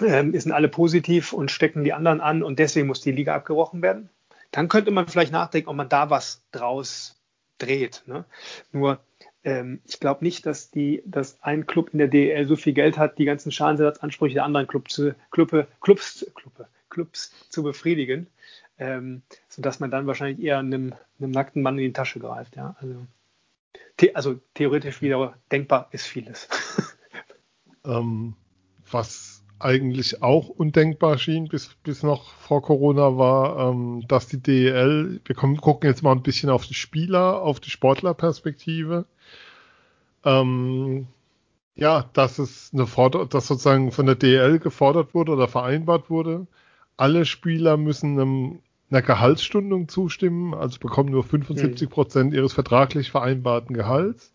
ähm, 0.00 0.38
sind 0.38 0.52
alle 0.52 0.68
positiv 0.68 1.32
und 1.32 1.50
stecken 1.50 1.82
die 1.82 1.92
anderen 1.92 2.20
an 2.20 2.42
und 2.42 2.58
deswegen 2.58 2.86
muss 2.86 3.00
die 3.00 3.12
Liga 3.12 3.34
abgebrochen 3.34 3.82
werden. 3.82 4.10
Dann 4.52 4.68
könnte 4.68 4.90
man 4.90 5.08
vielleicht 5.08 5.32
nachdenken, 5.32 5.68
ob 5.68 5.76
man 5.76 5.88
da 5.88 6.10
was 6.10 6.42
draus 6.52 7.16
dreht. 7.58 8.02
Ne? 8.06 8.24
Nur 8.72 9.00
ähm, 9.44 9.80
ich 9.86 10.00
glaube 10.00 10.24
nicht, 10.24 10.44
dass, 10.46 10.70
die, 10.70 11.02
dass 11.06 11.42
ein 11.42 11.66
Club 11.66 11.90
in 11.92 11.98
der 11.98 12.08
DEL 12.08 12.46
so 12.46 12.56
viel 12.56 12.72
Geld 12.72 12.98
hat, 12.98 13.18
die 13.18 13.24
ganzen 13.24 13.52
Schadensersatzansprüche 13.52 14.34
der 14.34 14.44
anderen 14.44 14.66
Club 14.66 14.90
zu, 14.90 15.14
Clubbe, 15.30 15.66
Clubs, 15.80 16.26
Clubbe, 16.34 16.68
Clubs 16.90 17.32
zu 17.48 17.62
befriedigen, 17.62 18.26
ähm, 18.78 19.22
sodass 19.48 19.80
man 19.80 19.90
dann 19.90 20.06
wahrscheinlich 20.06 20.44
eher 20.44 20.58
einem, 20.58 20.94
einem 21.18 21.30
nackten 21.30 21.62
Mann 21.62 21.78
in 21.78 21.84
die 21.84 21.92
Tasche 21.92 22.20
greift. 22.20 22.56
Ja? 22.56 22.76
Also, 22.80 23.06
the, 23.98 24.14
also 24.14 24.40
theoretisch 24.54 25.00
wieder 25.00 25.34
denkbar 25.50 25.88
ist 25.92 26.06
vieles. 26.06 26.48
ähm, 27.84 28.34
was 28.90 29.40
eigentlich 29.60 30.22
auch 30.22 30.48
undenkbar 30.48 31.18
schien 31.18 31.48
bis, 31.48 31.74
bis 31.82 32.02
noch 32.02 32.32
vor 32.32 32.62
Corona 32.62 33.18
war, 33.18 33.70
ähm, 33.70 34.02
dass 34.08 34.26
die 34.26 34.42
DEL, 34.42 35.20
wir 35.24 35.36
kommen, 35.36 35.58
gucken 35.58 35.88
jetzt 35.88 36.02
mal 36.02 36.12
ein 36.12 36.22
bisschen 36.22 36.48
auf 36.48 36.66
die 36.66 36.74
Spieler, 36.74 37.42
auf 37.42 37.60
die 37.60 37.70
Sportlerperspektive, 37.70 39.04
ähm, 40.24 41.06
ja, 41.74 42.10
dass 42.12 42.38
es 42.38 42.70
eine 42.72 42.86
Forder 42.86 43.26
dass 43.26 43.46
sozusagen 43.46 43.92
von 43.92 44.06
der 44.06 44.16
DL 44.16 44.58
gefordert 44.58 45.14
wurde 45.14 45.32
oder 45.32 45.48
vereinbart 45.48 46.10
wurde, 46.10 46.46
alle 46.96 47.24
Spieler 47.24 47.76
müssen 47.76 48.18
einem, 48.20 48.60
einer 48.90 49.02
Gehaltsstundung 49.02 49.88
zustimmen, 49.88 50.52
also 50.54 50.78
bekommen 50.78 51.10
nur 51.10 51.24
75 51.24 51.88
Prozent 51.88 52.34
ihres 52.34 52.52
vertraglich 52.52 53.10
vereinbarten 53.10 53.74
Gehalts 53.74 54.32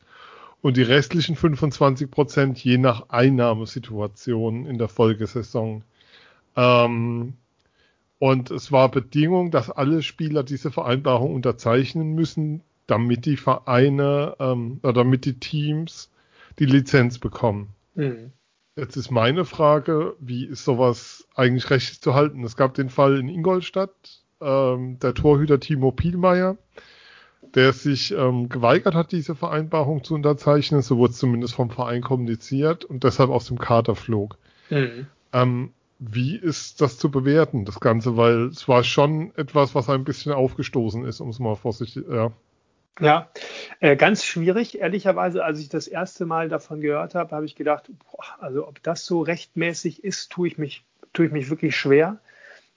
und 0.62 0.78
die 0.78 0.82
restlichen 0.82 1.36
25 1.36 2.10
Prozent 2.10 2.64
je 2.64 2.80
nach 2.80 3.10
Einnahmesituation 3.10 4.66
in 4.66 4.80
der 4.80 4.88
Folgesaison. 4.88 5.84
Ähm, 6.56 7.34
und 8.18 8.50
es 8.50 8.72
war 8.72 8.90
Bedingung, 8.90 9.52
dass 9.52 9.70
alle 9.70 10.02
Spieler 10.02 10.42
diese 10.42 10.72
Vereinbarung 10.72 11.36
unterzeichnen 11.36 12.16
müssen, 12.16 12.64
damit 12.88 13.26
die 13.26 13.38
Vereine 13.38 14.36
ähm, 14.40 14.80
oder 14.84 14.94
damit 14.94 15.26
die 15.26 15.40
Teams 15.40 16.12
die 16.60 16.66
Lizenz 16.66 17.20
bekommen. 17.20 17.70
Mhm. 17.96 18.32
Jetzt 18.78 18.98
ist 18.98 19.10
meine 19.10 19.46
Frage, 19.46 20.16
wie 20.20 20.46
ist 20.46 20.66
sowas 20.66 21.28
eigentlich 21.34 21.70
rechtlich 21.70 22.02
zu 22.02 22.14
halten? 22.14 22.44
Es 22.44 22.58
gab 22.58 22.74
den 22.74 22.90
Fall 22.90 23.18
in 23.18 23.30
Ingolstadt, 23.30 24.24
ähm, 24.42 25.00
der 25.00 25.14
Torhüter 25.14 25.60
Timo 25.62 25.92
Pielmeier, 25.92 26.58
der 27.54 27.72
sich 27.72 28.12
ähm, 28.12 28.50
geweigert 28.50 28.94
hat, 28.94 29.14
diese 29.14 29.34
Vereinbarung 29.34 30.04
zu 30.04 30.14
unterzeichnen. 30.14 30.82
So 30.82 30.98
wurde 30.98 31.12
es 31.12 31.20
zumindest 31.20 31.56
vom 31.56 31.70
Verein 31.70 32.02
kommuniziert 32.02 32.84
und 32.84 33.06
deshalb 33.06 33.30
aus 33.30 33.48
dem 33.48 33.60
Kader 33.60 33.96
flog. 33.96 34.38
Mhm. 34.70 35.08
Ähm, 35.32 35.72
wie 36.00 36.36
ist 36.36 36.82
das 36.82 36.98
zu 36.98 37.10
bewerten, 37.10 37.64
das 37.64 37.80
Ganze? 37.80 38.18
Weil 38.18 38.48
es 38.48 38.68
war 38.68 38.84
schon 38.84 39.34
etwas, 39.36 39.74
was 39.74 39.90
ein 39.90 40.04
bisschen 40.04 40.34
aufgestoßen 40.34 41.06
ist, 41.06 41.22
um 41.22 41.30
es 41.30 41.40
mal 41.40 41.56
vorsichtig, 41.56 42.04
ja. 42.10 42.34
Ja, 43.00 43.30
äh, 43.82 43.96
ganz 43.98 44.24
schwierig, 44.24 44.80
ehrlicherweise. 44.80 45.44
Als 45.44 45.60
ich 45.60 45.70
das 45.70 45.88
erste 45.88 46.26
Mal 46.26 46.48
davon 46.48 46.80
gehört 46.80 47.14
habe, 47.14 47.36
habe 47.36 47.46
ich 47.46 47.56
gedacht, 47.56 47.90
boah, 48.10 48.26
also 48.40 48.68
ob 48.68 48.82
das 48.84 49.06
so 49.06 49.22
rechtmäßig 49.22 50.04
ist, 50.04 50.32
tue 50.32 50.48
ich 50.48 50.58
mich, 50.58 50.86
tue 51.12 51.26
ich 51.26 51.32
mich 51.32 51.50
wirklich 51.50 51.76
schwer. 51.76 52.20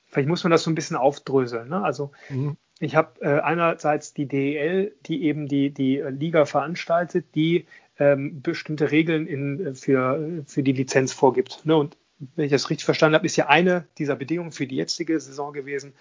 Vielleicht 0.06 0.28
muss 0.28 0.42
man 0.42 0.50
das 0.50 0.64
so 0.64 0.70
ein 0.70 0.74
bisschen 0.74 0.96
aufdröseln. 0.96 1.68
Ne? 1.68 1.82
Also 1.82 2.10
mhm. 2.30 2.56
ich 2.80 2.96
habe 2.96 3.20
äh, 3.20 3.40
einerseits 3.40 4.12
die 4.12 4.26
DEL, 4.26 4.94
die 5.06 5.22
eben 5.24 5.46
die, 5.46 5.70
die 5.70 6.02
Liga 6.08 6.46
veranstaltet, 6.46 7.26
die 7.34 7.66
ähm, 7.98 8.42
bestimmte 8.42 8.90
Regeln 8.90 9.26
in, 9.26 9.74
für, 9.76 10.42
für 10.46 10.62
die 10.62 10.72
Lizenz 10.72 11.12
vorgibt. 11.12 11.64
Ne? 11.64 11.76
Und 11.76 11.96
wenn 12.34 12.46
ich 12.46 12.50
das 12.50 12.70
richtig 12.70 12.84
verstanden 12.84 13.14
habe, 13.14 13.26
ist 13.26 13.36
ja 13.36 13.48
eine 13.48 13.86
dieser 13.98 14.16
Bedingungen 14.16 14.50
für 14.50 14.66
die 14.66 14.76
jetzige 14.76 15.20
Saison 15.20 15.52
gewesen, 15.52 15.94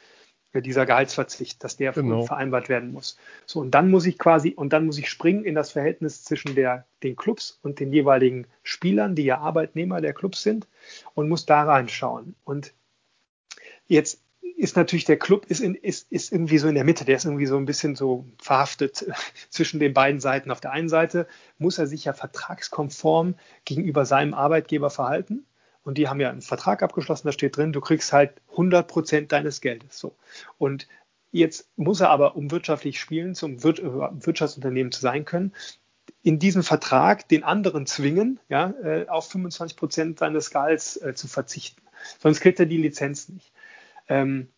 dieser 0.53 0.85
Gehaltsverzicht, 0.85 1.63
dass 1.63 1.77
der 1.77 1.91
genau. 1.91 2.23
vereinbart 2.23 2.69
werden 2.69 2.91
muss. 2.91 3.17
So, 3.45 3.59
und 3.59 3.71
dann 3.71 3.91
muss 3.91 4.05
ich 4.05 4.17
quasi, 4.17 4.53
und 4.55 4.73
dann 4.73 4.85
muss 4.85 4.97
ich 4.97 5.09
springen 5.09 5.43
in 5.43 5.55
das 5.55 5.71
Verhältnis 5.71 6.23
zwischen 6.23 6.55
der, 6.55 6.85
den 7.03 7.15
Clubs 7.15 7.59
und 7.61 7.79
den 7.79 7.93
jeweiligen 7.93 8.47
Spielern, 8.63 9.15
die 9.15 9.25
ja 9.25 9.39
Arbeitnehmer 9.39 10.01
der 10.01 10.13
Clubs 10.13 10.41
sind, 10.43 10.67
und 11.13 11.29
muss 11.29 11.45
da 11.45 11.63
reinschauen. 11.63 12.35
Und 12.43 12.73
jetzt 13.87 14.21
ist 14.57 14.75
natürlich 14.75 15.05
der 15.05 15.19
Club 15.19 15.45
ist, 15.49 15.59
in, 15.59 15.75
ist, 15.75 16.11
ist 16.11 16.31
irgendwie 16.31 16.57
so 16.57 16.67
in 16.67 16.75
der 16.75 16.83
Mitte, 16.83 17.05
der 17.05 17.17
ist 17.17 17.25
irgendwie 17.25 17.45
so 17.45 17.57
ein 17.57 17.65
bisschen 17.65 17.95
so 17.95 18.25
verhaftet 18.41 19.05
zwischen 19.49 19.79
den 19.79 19.93
beiden 19.93 20.19
Seiten. 20.19 20.49
Auf 20.49 20.61
der 20.61 20.71
einen 20.71 20.89
Seite 20.89 21.27
muss 21.59 21.77
er 21.77 21.87
sich 21.87 22.05
ja 22.05 22.13
vertragskonform 22.13 23.35
gegenüber 23.65 24.05
seinem 24.05 24.33
Arbeitgeber 24.33 24.89
verhalten. 24.89 25.45
Und 25.87 25.97
die 25.97 26.09
haben 26.09 26.19
ja 26.19 26.29
einen 26.29 26.41
Vertrag 26.41 26.83
abgeschlossen, 26.83 27.29
da 27.29 27.31
steht 27.31 27.55
drin, 27.55 27.71
du 27.71 27.79
kriegst 27.79 28.11
halt 28.11 28.41
100 28.51 28.89
Prozent 28.89 29.31
deines 29.31 29.61
Geldes. 29.61 29.97
So. 29.97 30.17
Und 30.57 30.85
jetzt 31.31 31.69
muss 31.77 32.01
er 32.01 32.09
aber, 32.09 32.35
um 32.35 32.51
wirtschaftlich 32.51 32.99
spielen, 32.99 33.35
zum 33.35 33.53
äh, 33.53 33.61
Wirtschaftsunternehmen 33.63 34.91
zu 34.91 34.99
sein 34.99 35.23
können, 35.23 35.53
in 36.23 36.39
diesem 36.39 36.61
Vertrag 36.61 37.29
den 37.29 37.45
anderen 37.45 37.85
zwingen, 37.85 38.37
ja, 38.49 38.71
äh, 38.83 39.07
auf 39.07 39.29
25 39.31 39.77
Prozent 39.77 40.19
seines 40.19 40.51
Gehalts 40.51 40.97
äh, 40.97 41.13
zu 41.15 41.29
verzichten. 41.29 41.81
Sonst 42.19 42.41
kriegt 42.41 42.59
er 42.59 42.65
die 42.65 42.79
Lizenz 42.79 43.29
nicht. 43.29 43.53
Ähm, 44.09 44.49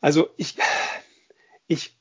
also 0.00 0.30
ich, 0.38 0.56
ich 1.66 1.97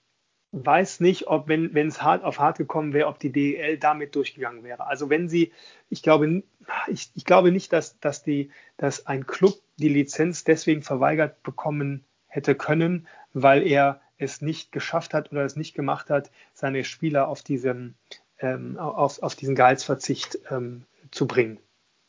weiß 0.66 1.00
nicht, 1.00 1.28
ob 1.28 1.48
wenn 1.48 1.74
wenn 1.74 1.88
es 1.88 2.02
hart 2.02 2.24
auf 2.24 2.40
hart 2.40 2.58
gekommen 2.58 2.94
wäre, 2.94 3.08
ob 3.08 3.20
die 3.20 3.32
DEL 3.32 3.78
damit 3.78 4.16
durchgegangen 4.16 4.64
wäre. 4.64 4.88
Also 4.88 5.10
wenn 5.10 5.30
sie, 5.30 5.52
ich 5.90 6.04
glaube, 6.04 6.44
ich, 6.88 7.12
ich 7.16 7.26
glaube 7.26 7.52
nicht, 7.52 7.74
dass, 7.74 8.00
dass, 8.00 8.24
die, 8.24 8.52
dass 8.78 9.08
ein 9.08 9.26
Club 9.26 9.56
die 9.78 9.90
Lizenz 9.90 10.44
deswegen 10.44 10.82
verweigert 10.82 11.42
bekommen 11.44 12.04
hätte 12.28 12.56
können, 12.56 13.08
weil 13.34 13.66
er 13.66 14.02
es 14.18 14.42
nicht 14.42 14.72
geschafft 14.72 15.14
hat 15.14 15.32
oder 15.32 15.44
es 15.46 15.56
nicht 15.56 15.76
gemacht 15.76 16.10
hat, 16.10 16.32
seine 16.54 16.84
Spieler 16.84 17.28
auf 17.28 17.44
diesen, 17.44 17.96
ähm, 18.40 18.78
auf, 18.78 19.22
auf 19.22 19.36
diesen 19.36 19.56
Gehaltsverzicht 19.56 20.40
ähm, 20.50 20.86
zu 21.12 21.28
bringen. 21.28 21.60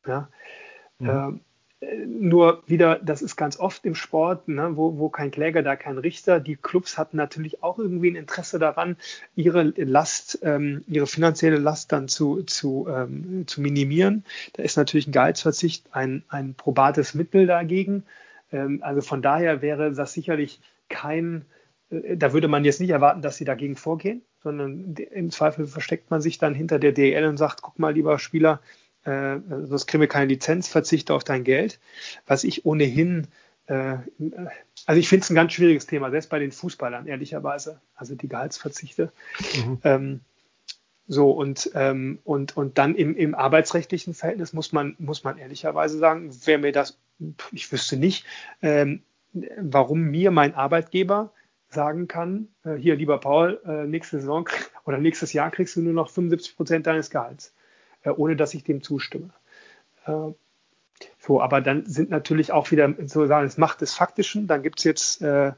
Ja? 0.07 0.29
Mhm. 0.99 1.09
Ähm, 1.09 1.41
nur 1.81 2.65
wieder, 2.67 2.99
das 2.99 3.23
ist 3.23 3.37
ganz 3.37 3.59
oft 3.59 3.85
im 3.85 3.95
Sport, 3.95 4.49
ne, 4.49 4.77
wo, 4.77 4.99
wo 4.99 5.09
kein 5.09 5.31
Kläger, 5.31 5.63
da 5.63 5.77
kein 5.77 5.99
Richter. 5.99 6.41
Die 6.41 6.57
Clubs 6.57 6.99
hatten 6.99 7.17
natürlich 7.17 7.63
auch 7.63 7.79
irgendwie 7.79 8.11
ein 8.11 8.17
Interesse 8.17 8.59
daran, 8.59 8.97
ihre 9.37 9.63
Last, 9.63 10.41
ähm, 10.43 10.85
ihre 10.89 11.07
finanzielle 11.07 11.59
Last 11.59 11.93
dann 11.93 12.09
zu, 12.09 12.43
zu, 12.43 12.89
ähm, 12.91 13.45
zu 13.47 13.61
minimieren. 13.61 14.25
Da 14.55 14.65
ist 14.65 14.77
natürlich 14.77 15.07
ein 15.07 15.13
Gehaltsverzicht 15.13 15.87
ein, 15.93 16.25
ein 16.29 16.55
probates 16.55 17.15
Mittel 17.15 17.47
dagegen. 17.47 18.03
Ähm, 18.51 18.81
also 18.83 19.01
von 19.01 19.23
daher 19.23 19.63
wäre 19.63 19.93
das 19.93 20.13
sicherlich 20.13 20.61
kein, 20.89 21.45
äh, 21.91 22.17
da 22.17 22.33
würde 22.33 22.49
man 22.49 22.65
jetzt 22.65 22.81
nicht 22.81 22.91
erwarten, 22.91 23.23
dass 23.23 23.37
sie 23.37 23.45
dagegen 23.45 23.77
vorgehen, 23.77 24.23
sondern 24.43 24.97
im 24.97 25.31
Zweifel 25.31 25.69
versteckt 25.69 26.11
man 26.11 26.23
sich 26.23 26.39
dann 26.39 26.55
hinter 26.55 26.81
der 26.81 26.93
DL 26.93 27.27
und 27.27 27.37
sagt, 27.37 27.63
guck 27.63 27.79
mal, 27.79 27.95
lieber 27.95 28.19
Spieler, 28.19 28.61
äh, 29.05 29.39
sonst 29.65 29.87
kriegen 29.87 30.01
wir 30.01 30.09
keine 30.09 30.27
Lizenz, 30.27 30.69
verzichte 30.69 31.15
auf 31.15 31.25
dein 31.25 31.45
Geld. 31.45 31.79
Was 32.27 32.45
ich 32.45 32.67
ohnehin, 32.67 33.29
äh, 33.67 33.97
also 34.87 35.01
ich 35.01 35.09
finde 35.09 35.25
es 35.25 35.31
ein 35.31 35.35
ganz 35.35 35.53
schwieriges 35.53 35.87
Thema, 35.87 36.11
selbst 36.11 36.31
bei 36.31 36.39
den 36.39 36.53
Fußballern, 36.53 37.07
ehrlicherweise, 37.07 37.81
also 37.95 38.15
die 38.15 38.29
Gehaltsverzichte. 38.29 39.13
Mhm. 39.65 39.79
Ähm, 39.85 40.21
so 41.09 41.31
und, 41.31 41.71
ähm, 41.75 42.19
und, 42.25 42.57
und 42.57 42.77
dann 42.77 42.95
im, 42.95 43.17
im 43.17 43.35
arbeitsrechtlichen 43.35 44.13
Verhältnis 44.13 44.53
muss 44.53 44.73
man, 44.73 44.95
muss 44.99 45.25
man 45.25 45.39
ehrlicherweise 45.39 45.99
sagen, 45.99 46.31
wer 46.45 46.59
mir 46.59 46.73
das, 46.73 46.99
ich 47.51 47.73
wüsste 47.73 47.97
nicht, 47.97 48.27
ähm, 48.61 49.03
warum 49.59 50.03
mir 50.03 50.31
mein 50.31 50.55
Arbeitgeber 50.55 51.33
sagen 51.71 52.09
kann, 52.09 52.49
äh, 52.65 52.75
hier 52.75 52.97
lieber 52.97 53.19
Paul, 53.19 53.61
äh, 53.67 53.87
nächste 53.87 54.21
Saison 54.21 54.49
oder 54.85 54.99
nächstes 54.99 55.33
Jahr 55.33 55.51
kriegst 55.51 55.77
du 55.77 55.81
nur 55.81 55.95
noch 55.95 56.11
75 56.11 56.57
Prozent 56.57 56.87
deines 56.87 57.11
Gehalts. 57.11 57.55
Äh, 58.03 58.11
ohne 58.11 58.37
dass 58.37 58.55
ich 58.55 58.65
dem 58.65 58.83
zustimme. 58.83 59.31
Äh, 60.07 60.33
so, 61.19 61.41
aber 61.41 61.61
dann 61.61 61.87
sind 61.87 62.11
natürlich 62.11 62.53
auch 62.53 62.71
wieder 62.71 62.93
sozusagen 62.99 63.47
es 63.47 63.59
Macht 63.59 63.81
des 63.81 63.95
Faktischen. 63.95 64.47
Dann 64.47 64.63
gibt 64.63 64.79
es 64.79 64.85
jetzt 64.85 65.23
äh, 65.23 65.53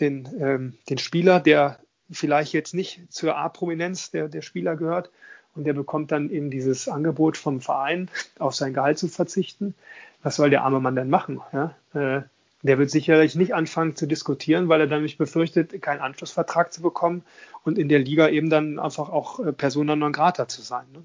den, 0.00 0.28
ähm, 0.38 0.78
den 0.88 0.98
Spieler, 0.98 1.40
der 1.40 1.78
vielleicht 2.10 2.52
jetzt 2.52 2.74
nicht 2.74 3.10
zur 3.10 3.36
A-Prominenz 3.36 4.10
der, 4.10 4.28
der 4.28 4.42
Spieler 4.42 4.76
gehört 4.76 5.10
und 5.54 5.64
der 5.64 5.72
bekommt 5.72 6.12
dann 6.12 6.30
eben 6.30 6.50
dieses 6.50 6.88
Angebot 6.88 7.36
vom 7.36 7.60
Verein, 7.60 8.10
auf 8.38 8.54
sein 8.54 8.74
Gehalt 8.74 8.98
zu 8.98 9.08
verzichten. 9.08 9.74
Was 10.22 10.36
soll 10.36 10.50
der 10.50 10.62
arme 10.62 10.80
Mann 10.80 10.96
denn 10.96 11.10
machen? 11.10 11.40
Ja? 11.52 11.74
Äh, 11.94 12.22
der 12.62 12.78
wird 12.78 12.90
sicherlich 12.90 13.34
nicht 13.34 13.54
anfangen 13.54 13.96
zu 13.96 14.06
diskutieren, 14.06 14.68
weil 14.68 14.80
er 14.80 14.86
dann 14.86 15.02
nicht 15.02 15.18
befürchtet, 15.18 15.82
keinen 15.82 16.00
Anschlussvertrag 16.00 16.72
zu 16.72 16.80
bekommen 16.80 17.24
und 17.64 17.76
in 17.76 17.88
der 17.88 17.98
Liga 17.98 18.28
eben 18.28 18.50
dann 18.50 18.78
einfach 18.78 19.08
auch 19.08 19.40
äh, 19.40 19.52
Persona 19.52 19.96
non 19.96 20.12
grata 20.12 20.48
zu 20.48 20.62
sein. 20.62 20.84
Ne? 20.92 21.02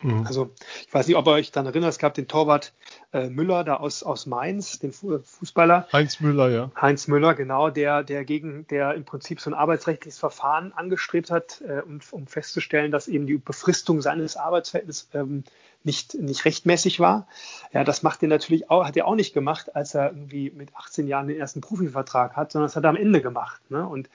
Mhm. 0.00 0.26
Also 0.26 0.50
ich 0.86 0.94
weiß 0.94 1.08
nicht, 1.08 1.16
ob 1.16 1.26
ihr 1.26 1.32
euch 1.32 1.50
dann 1.50 1.66
erinnert, 1.66 1.90
es 1.90 1.98
gab 1.98 2.14
den 2.14 2.28
Torwart 2.28 2.72
äh, 3.12 3.28
Müller 3.28 3.64
da 3.64 3.76
aus, 3.76 4.02
aus 4.02 4.26
Mainz, 4.26 4.78
den 4.78 4.92
Fußballer. 4.92 5.88
Heinz 5.92 6.20
Müller, 6.20 6.50
ja. 6.50 6.70
Heinz 6.80 7.08
Müller, 7.08 7.34
genau, 7.34 7.70
der, 7.70 8.04
der 8.04 8.24
gegen, 8.24 8.66
der 8.68 8.94
im 8.94 9.04
Prinzip 9.04 9.40
so 9.40 9.50
ein 9.50 9.54
arbeitsrechtliches 9.54 10.18
Verfahren 10.18 10.72
angestrebt 10.72 11.30
hat, 11.30 11.62
äh, 11.62 11.82
um, 11.82 12.00
um 12.12 12.26
festzustellen, 12.26 12.92
dass 12.92 13.08
eben 13.08 13.26
die 13.26 13.38
Befristung 13.38 14.00
seines 14.00 14.36
Arbeitsverhältnisses 14.36 15.08
ähm, 15.14 15.42
nicht, 15.82 16.14
nicht 16.14 16.44
rechtmäßig 16.44 17.00
war. 17.00 17.26
Ja, 17.72 17.82
das 17.82 18.02
macht 18.02 18.22
er 18.22 18.28
natürlich 18.28 18.70
auch, 18.70 18.86
hat 18.86 18.96
er 18.96 19.06
auch 19.06 19.14
nicht 19.14 19.34
gemacht, 19.34 19.74
als 19.74 19.94
er 19.94 20.10
irgendwie 20.10 20.50
mit 20.50 20.74
18 20.76 21.08
Jahren 21.08 21.26
den 21.26 21.38
ersten 21.38 21.60
Profivertrag 21.60 22.36
hat, 22.36 22.52
sondern 22.52 22.68
das 22.68 22.76
hat 22.76 22.84
er 22.84 22.90
am 22.90 22.96
Ende 22.96 23.20
gemacht. 23.20 23.60
Ne? 23.70 23.86
Und 23.86 24.08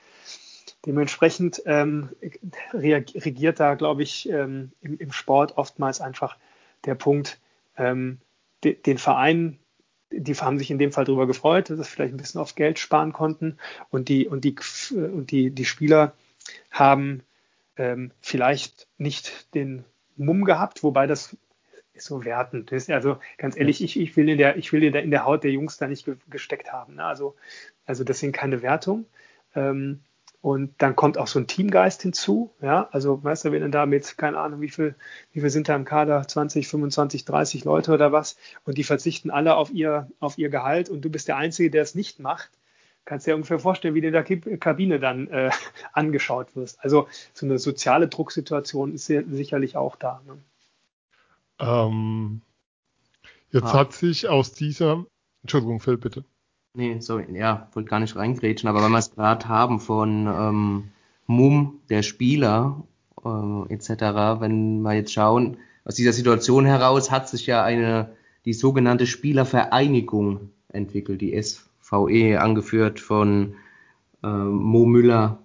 Dementsprechend 0.86 1.62
ähm, 1.66 2.10
regiert 2.74 3.60
da, 3.60 3.76
glaube 3.76 4.04
ich, 4.04 4.30
ähm, 4.30 4.72
im, 4.82 4.98
im, 4.98 5.12
Sport 5.12 5.58
oftmals 5.58 6.02
einfach 6.02 6.38
der 6.86 6.96
Punkt, 6.96 7.40
ähm, 7.78 8.20
de, 8.64 8.74
den 8.74 8.98
Verein, 8.98 9.60
die 10.12 10.34
haben 10.34 10.60
sich 10.60 10.70
in 10.70 10.80
dem 10.80 10.92
Fall 10.92 11.06
darüber 11.06 11.26
gefreut, 11.26 11.70
dass 11.70 11.80
sie 11.80 11.86
vielleicht 11.86 12.14
ein 12.14 12.18
bisschen 12.18 12.42
auf 12.42 12.56
Geld 12.56 12.80
sparen 12.80 13.14
konnten 13.14 13.58
und 13.92 14.10
die, 14.10 14.28
und 14.28 14.44
die, 14.44 14.56
und 14.92 15.32
die, 15.32 15.52
die 15.52 15.66
Spieler 15.66 16.14
haben 16.70 17.24
ähm, 17.78 18.12
vielleicht 18.22 18.88
nicht 18.98 19.54
den 19.54 19.86
Mumm 20.18 20.44
gehabt, 20.44 20.84
wobei 20.84 21.08
das 21.08 21.38
ist 21.94 22.08
so 22.08 22.26
wertend. 22.26 22.72
ist 22.72 22.90
also 22.90 23.18
ganz 23.38 23.56
ehrlich, 23.56 23.84
ich, 23.84 24.00
ich 24.00 24.18
will 24.18 24.30
in 24.30 24.38
der, 24.38 24.58
ich 24.58 24.74
will 24.74 24.84
in 24.84 24.94
der, 24.94 25.04
in 25.04 25.12
der 25.12 25.26
Haut 25.26 25.44
der 25.44 25.52
Jungs 25.52 25.78
da 25.78 25.88
nicht 25.88 26.08
gesteckt 26.30 26.72
haben. 26.72 26.96
Ne? 26.96 27.06
Also, 27.06 27.36
also 27.86 28.04
deswegen 28.04 28.32
keine 28.34 28.62
Wertung. 28.62 29.06
Ähm, 29.56 30.02
und 30.44 30.74
dann 30.80 30.98
kommt 30.98 31.18
auch 31.18 31.28
so 31.28 31.40
ein 31.40 31.48
Teamgeist 31.48 32.02
hinzu. 32.02 32.52
Ja, 32.62 32.90
also 32.92 33.24
weißt 33.24 33.46
du, 33.46 33.54
wenn 33.54 33.62
du 33.62 33.70
da 33.70 33.86
mit, 33.86 34.18
keine 34.18 34.38
Ahnung, 34.38 34.60
wie 34.60 34.68
viel, 34.68 34.94
wie 35.32 35.40
viel 35.40 35.50
sind 35.50 35.70
da 35.70 35.76
im 35.78 35.86
Kader? 35.86 36.28
20, 36.28 36.68
25, 36.68 37.24
30 37.24 37.64
Leute 37.64 37.94
oder 37.94 38.12
was? 38.12 38.36
Und 38.66 38.78
die 38.78 38.84
verzichten 38.84 39.32
alle 39.32 39.56
auf 39.56 39.72
ihr, 39.72 40.12
auf 40.20 40.38
ihr 40.38 40.50
Gehalt 40.50 40.90
und 40.90 41.00
du 41.00 41.10
bist 41.10 41.30
der 41.30 41.38
Einzige, 41.38 41.72
der 41.72 41.82
es 41.82 41.96
nicht 41.96 42.20
macht. 42.20 42.50
Kannst 43.06 43.26
dir 43.26 43.36
ungefähr 43.36 43.58
vorstellen, 43.58 43.96
wie 43.96 44.02
du 44.02 44.08
in 44.08 44.14
der 44.14 44.58
Kabine 44.58 45.00
dann 45.00 45.30
äh, 45.30 45.50
angeschaut 45.94 46.54
wirst. 46.58 46.84
Also 46.84 47.08
so 47.34 47.46
eine 47.46 47.58
soziale 47.58 48.10
Drucksituation 48.10 48.94
ist 48.96 49.06
sicherlich 49.06 49.78
auch 49.78 49.96
da. 49.96 50.22
Ne? 50.28 50.38
Ähm, 51.60 52.42
jetzt 53.52 53.68
ah. 53.68 53.74
hat 53.76 53.94
sich 53.94 54.28
aus 54.28 54.52
dieser, 54.52 55.06
Entschuldigung, 55.42 55.80
Phil, 55.80 55.96
bitte. 55.96 56.26
Nee, 56.76 57.00
sorry, 57.02 57.28
ja, 57.38 57.68
wollte 57.74 57.90
gar 57.90 58.00
nicht 58.00 58.16
reingrätschen, 58.16 58.68
aber 58.68 58.84
wenn 58.84 58.92
wir 58.92 58.98
es 58.98 59.12
gerade 59.12 59.48
haben 59.48 59.80
von 59.80 60.26
ähm, 60.28 60.92
Mumm, 61.28 61.82
der 61.90 62.02
Spieler 62.02 62.84
äh, 63.24 63.74
etc., 63.74 63.90
wenn 64.40 64.82
wir 64.82 64.94
jetzt 64.94 65.14
schauen, 65.14 65.58
aus 65.86 65.96
dieser 65.96 66.14
Situation 66.14 66.66
heraus 66.66 67.12
hat 67.12 67.30
sich 67.30 67.46
ja 67.46 67.64
eine, 67.64 68.16
die 68.46 68.54
sogenannte 68.54 69.06
Spielervereinigung 69.06 70.50
entwickelt, 70.70 71.22
die 71.22 71.40
SVE, 71.40 72.40
angeführt 72.42 73.00
von 73.00 73.56
äh, 74.24 74.28
Mo 74.28 74.86
Müller 74.86 75.38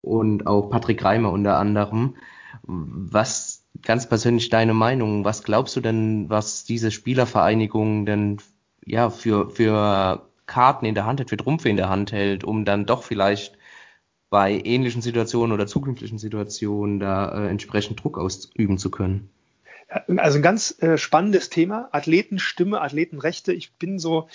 und 0.00 0.46
auch 0.46 0.70
Patrick 0.70 1.04
Reimer 1.04 1.32
unter 1.32 1.58
anderem. 1.58 2.14
Was 2.62 3.64
ganz 3.82 4.08
persönlich 4.08 4.48
deine 4.48 4.72
Meinung? 4.72 5.26
Was 5.26 5.42
glaubst 5.42 5.76
du 5.76 5.80
denn, 5.80 6.30
was 6.30 6.64
diese 6.64 6.90
Spielervereinigung 6.90 8.06
denn 8.06 8.38
ja 8.86 9.10
für, 9.10 9.50
für 9.50 10.31
Karten 10.46 10.84
in 10.84 10.94
der 10.94 11.06
Hand 11.06 11.20
hält, 11.20 11.30
für 11.30 11.36
Trumpfe 11.36 11.68
in 11.68 11.76
der 11.76 11.88
Hand 11.88 12.12
hält, 12.12 12.44
um 12.44 12.64
dann 12.64 12.86
doch 12.86 13.02
vielleicht 13.02 13.56
bei 14.30 14.60
ähnlichen 14.64 15.02
Situationen 15.02 15.52
oder 15.52 15.66
zukünftigen 15.66 16.18
Situationen 16.18 17.00
da 17.00 17.44
äh, 17.44 17.48
entsprechend 17.48 18.02
Druck 18.02 18.18
ausüben 18.18 18.78
zu 18.78 18.90
können. 18.90 19.28
Also 20.16 20.38
ein 20.38 20.42
ganz 20.42 20.82
äh, 20.82 20.96
spannendes 20.96 21.50
Thema, 21.50 21.90
Athletenstimme, 21.92 22.80
Athletenrechte. 22.80 23.52
Ich 23.52 23.74
bin 23.74 23.98
so 23.98 24.28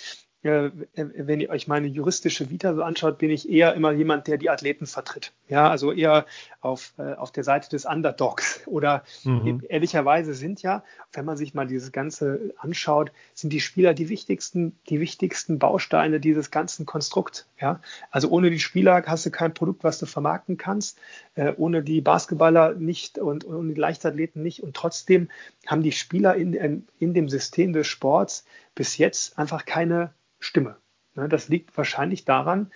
wenn 0.94 1.40
ihr 1.40 1.50
euch 1.50 1.68
meine 1.68 1.86
juristische 1.86 2.50
Vita 2.50 2.74
so 2.74 2.82
anschaut, 2.82 3.18
bin 3.18 3.30
ich 3.30 3.48
eher 3.48 3.74
immer 3.74 3.92
jemand, 3.92 4.26
der 4.26 4.38
die 4.38 4.50
Athleten 4.50 4.86
vertritt. 4.86 5.32
Ja, 5.48 5.70
also 5.70 5.92
eher 5.92 6.26
auf, 6.60 6.92
äh, 6.98 7.14
auf 7.14 7.30
der 7.32 7.44
Seite 7.44 7.68
des 7.70 7.84
Underdogs. 7.84 8.60
Oder 8.66 9.04
mhm. 9.24 9.62
ehrlicherweise 9.68 10.34
sind 10.34 10.62
ja, 10.62 10.84
wenn 11.12 11.24
man 11.24 11.36
sich 11.36 11.54
mal 11.54 11.66
dieses 11.66 11.92
Ganze 11.92 12.54
anschaut, 12.58 13.12
sind 13.34 13.52
die 13.52 13.60
Spieler 13.60 13.94
die 13.94 14.08
wichtigsten, 14.08 14.78
die 14.88 15.00
wichtigsten 15.00 15.58
Bausteine 15.58 16.20
dieses 16.20 16.50
ganzen 16.50 16.86
Konstrukts. 16.86 17.48
Ja, 17.60 17.80
also 18.10 18.28
ohne 18.28 18.50
die 18.50 18.60
Spieler 18.60 19.02
hast 19.06 19.26
du 19.26 19.30
kein 19.30 19.54
Produkt, 19.54 19.84
was 19.84 19.98
du 19.98 20.06
vermarkten 20.06 20.56
kannst, 20.56 20.98
äh, 21.34 21.52
ohne 21.56 21.82
die 21.82 22.00
Basketballer 22.00 22.74
nicht 22.74 23.18
und 23.18 23.46
ohne 23.46 23.74
die 23.74 23.80
Leichtathleten 23.80 24.42
nicht. 24.42 24.62
Und 24.62 24.76
trotzdem 24.76 25.28
haben 25.66 25.82
die 25.82 25.92
Spieler 25.92 26.34
in, 26.34 26.52
in, 26.54 26.86
in 26.98 27.14
dem 27.14 27.28
System 27.28 27.72
des 27.72 27.86
Sports 27.86 28.44
bis 28.74 28.96
jetzt 28.96 29.38
einfach 29.38 29.64
keine 29.64 30.12
Stimme. 30.38 30.76
Ne, 31.14 31.28
das 31.28 31.48
liegt 31.48 31.76
wahrscheinlich 31.76 32.24
daran, 32.24 32.70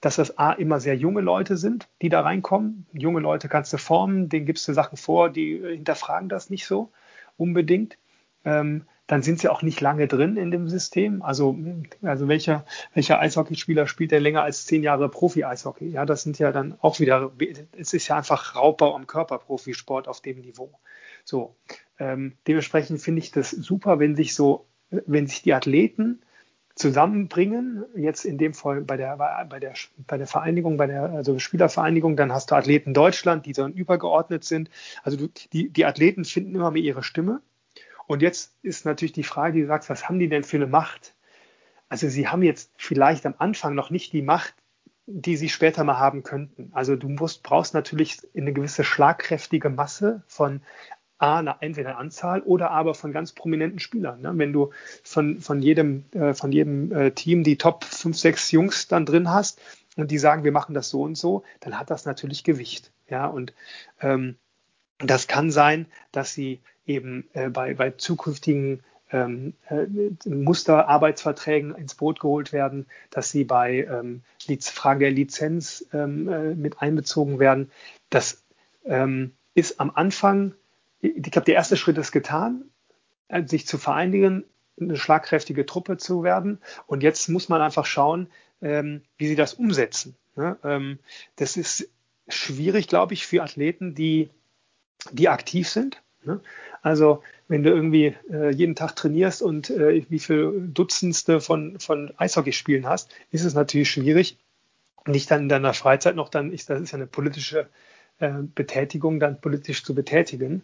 dass 0.00 0.16
das 0.16 0.38
A 0.38 0.52
immer 0.52 0.80
sehr 0.80 0.96
junge 0.96 1.20
Leute 1.20 1.56
sind, 1.56 1.88
die 2.02 2.08
da 2.08 2.20
reinkommen. 2.20 2.86
Junge 2.92 3.20
Leute 3.20 3.48
kannst 3.48 3.72
du 3.72 3.78
formen, 3.78 4.28
denen 4.28 4.46
gibst 4.46 4.68
du 4.68 4.72
Sachen 4.72 4.96
vor, 4.96 5.30
die 5.30 5.58
hinterfragen 5.58 6.28
das 6.28 6.50
nicht 6.50 6.66
so 6.66 6.92
unbedingt. 7.36 7.98
Ähm, 8.44 8.84
dann 9.06 9.22
sind 9.22 9.38
sie 9.38 9.48
auch 9.48 9.62
nicht 9.62 9.80
lange 9.80 10.08
drin 10.08 10.36
in 10.36 10.50
dem 10.50 10.68
System. 10.68 11.22
Also, 11.22 11.56
also 12.02 12.28
welcher, 12.28 12.66
welcher 12.92 13.20
Eishockeyspieler 13.20 13.86
spielt 13.86 14.10
denn 14.10 14.22
länger 14.22 14.42
als 14.42 14.66
zehn 14.66 14.82
Jahre 14.82 15.08
Profi-Eishockey? 15.08 15.88
Ja, 15.88 16.04
das 16.04 16.22
sind 16.22 16.38
ja 16.38 16.50
dann 16.50 16.76
auch 16.80 16.98
wieder, 16.98 17.30
es 17.76 17.94
ist 17.94 18.08
ja 18.08 18.16
einfach 18.16 18.56
Raubbau 18.56 18.96
am 18.96 19.06
Körper, 19.06 19.38
Profisport 19.38 20.08
auf 20.08 20.20
dem 20.20 20.40
Niveau. 20.40 20.72
So, 21.24 21.54
ähm, 21.98 22.36
dementsprechend 22.46 23.00
finde 23.00 23.20
ich 23.20 23.30
das 23.30 23.50
super, 23.50 24.00
wenn 24.00 24.16
sich 24.16 24.34
so, 24.34 24.66
wenn 24.90 25.26
sich 25.26 25.42
die 25.42 25.54
Athleten 25.54 26.20
zusammenbringen. 26.76 27.84
Jetzt 27.96 28.24
in 28.24 28.38
dem 28.38 28.54
Fall 28.54 28.82
bei 28.82 28.96
der, 28.96 29.16
bei 29.16 29.58
der, 29.58 29.74
bei 30.06 30.18
der 30.18 30.26
Vereinigung, 30.26 30.76
bei 30.76 30.86
der 30.86 31.10
also 31.10 31.38
Spielervereinigung, 31.38 32.16
dann 32.16 32.32
hast 32.32 32.50
du 32.50 32.54
Athleten 32.54 32.94
Deutschland, 32.94 33.46
die 33.46 33.52
dann 33.52 33.72
übergeordnet 33.72 34.44
sind. 34.44 34.70
Also 35.02 35.28
die, 35.52 35.70
die 35.70 35.84
Athleten 35.84 36.24
finden 36.24 36.54
immer 36.54 36.70
mehr 36.70 36.82
ihre 36.82 37.02
Stimme. 37.02 37.40
Und 38.06 38.22
jetzt 38.22 38.54
ist 38.62 38.84
natürlich 38.84 39.12
die 39.12 39.24
Frage, 39.24 39.54
die 39.54 39.62
du 39.62 39.66
sagst, 39.66 39.90
was 39.90 40.08
haben 40.08 40.18
die 40.18 40.28
denn 40.28 40.44
für 40.44 40.58
eine 40.58 40.66
Macht? 40.66 41.14
Also 41.88 42.08
sie 42.08 42.28
haben 42.28 42.42
jetzt 42.42 42.70
vielleicht 42.76 43.26
am 43.26 43.34
Anfang 43.38 43.74
noch 43.74 43.90
nicht 43.90 44.12
die 44.12 44.22
Macht, 44.22 44.54
die 45.06 45.36
sie 45.36 45.48
später 45.48 45.82
mal 45.82 45.98
haben 45.98 46.24
könnten. 46.24 46.70
Also 46.72 46.94
du 46.94 47.08
musst, 47.08 47.42
brauchst 47.42 47.74
natürlich 47.74 48.18
eine 48.36 48.52
gewisse 48.52 48.84
schlagkräftige 48.84 49.70
Masse 49.70 50.22
von 50.26 50.60
A, 51.18 51.38
eine, 51.38 51.56
entweder 51.60 51.90
eine 51.90 51.98
Anzahl 51.98 52.42
oder 52.42 52.70
aber 52.70 52.94
von 52.94 53.12
ganz 53.12 53.32
prominenten 53.32 53.78
Spielern. 53.78 54.20
Ne? 54.20 54.32
Wenn 54.36 54.52
du 54.52 54.70
von, 55.02 55.40
von 55.40 55.62
jedem, 55.62 56.04
äh, 56.12 56.34
von 56.34 56.52
jedem 56.52 56.92
äh, 56.92 57.10
Team 57.12 57.42
die 57.42 57.56
Top 57.56 57.84
5, 57.84 58.16
6 58.16 58.50
Jungs 58.50 58.88
dann 58.88 59.06
drin 59.06 59.30
hast 59.30 59.60
und 59.96 60.10
die 60.10 60.18
sagen, 60.18 60.44
wir 60.44 60.52
machen 60.52 60.74
das 60.74 60.90
so 60.90 61.02
und 61.02 61.16
so, 61.16 61.42
dann 61.60 61.78
hat 61.78 61.90
das 61.90 62.04
natürlich 62.04 62.44
Gewicht. 62.44 62.92
Ja, 63.08 63.26
und 63.26 63.54
ähm, 64.00 64.36
das 64.98 65.26
kann 65.26 65.50
sein, 65.50 65.86
dass 66.12 66.34
sie 66.34 66.60
eben 66.86 67.28
äh, 67.32 67.48
bei, 67.48 67.74
bei 67.74 67.90
zukünftigen 67.92 68.82
ähm, 69.12 69.54
äh, 69.68 69.86
Musterarbeitsverträgen 70.28 71.74
ins 71.74 71.94
Boot 71.94 72.20
geholt 72.20 72.52
werden, 72.52 72.86
dass 73.10 73.30
sie 73.30 73.44
bei 73.44 73.86
ähm, 73.90 74.22
Fragen 74.60 75.00
der 75.00 75.10
Lizenz 75.10 75.86
ähm, 75.92 76.28
äh, 76.28 76.54
mit 76.54 76.82
einbezogen 76.82 77.38
werden. 77.38 77.70
Das 78.10 78.42
ähm, 78.84 79.32
ist 79.54 79.80
am 79.80 79.90
Anfang 79.94 80.54
ich 81.00 81.30
glaube, 81.30 81.44
der 81.44 81.54
erste 81.54 81.76
Schritt 81.76 81.98
ist 81.98 82.12
getan, 82.12 82.64
äh, 83.28 83.46
sich 83.46 83.66
zu 83.66 83.78
vereinigen, 83.78 84.44
eine 84.80 84.96
schlagkräftige 84.96 85.66
Truppe 85.66 85.96
zu 85.96 86.22
werden. 86.22 86.58
Und 86.86 87.02
jetzt 87.02 87.28
muss 87.28 87.48
man 87.48 87.62
einfach 87.62 87.86
schauen, 87.86 88.28
ähm, 88.60 89.02
wie 89.16 89.28
sie 89.28 89.36
das 89.36 89.54
umsetzen. 89.54 90.16
Ne? 90.36 90.56
Ähm, 90.64 90.98
das 91.36 91.56
ist 91.56 91.88
schwierig, 92.28 92.88
glaube 92.88 93.14
ich, 93.14 93.26
für 93.26 93.42
Athleten, 93.42 93.94
die, 93.94 94.30
die 95.12 95.28
aktiv 95.28 95.68
sind. 95.68 96.02
Ne? 96.24 96.40
Also 96.82 97.22
wenn 97.48 97.62
du 97.62 97.70
irgendwie 97.70 98.14
äh, 98.30 98.50
jeden 98.50 98.74
Tag 98.74 98.96
trainierst 98.96 99.42
und 99.42 99.70
äh, 99.70 100.04
wie 100.08 100.18
viele 100.18 100.52
Dutzendste 100.52 101.40
von, 101.40 101.78
von 101.78 102.12
Eishockeyspielen 102.16 102.86
hast, 102.86 103.10
ist 103.30 103.44
es 103.44 103.54
natürlich 103.54 103.90
schwierig, 103.90 104.38
nicht 105.06 105.30
dann 105.30 105.42
in 105.42 105.48
deiner 105.48 105.72
Freizeit 105.72 106.16
noch 106.16 106.28
dann, 106.28 106.52
ist, 106.52 106.68
das 106.68 106.80
ist 106.80 106.90
ja 106.90 106.96
eine 106.96 107.06
politische 107.06 107.68
äh, 108.18 108.42
Betätigung, 108.54 109.20
dann 109.20 109.40
politisch 109.40 109.84
zu 109.84 109.94
betätigen 109.94 110.62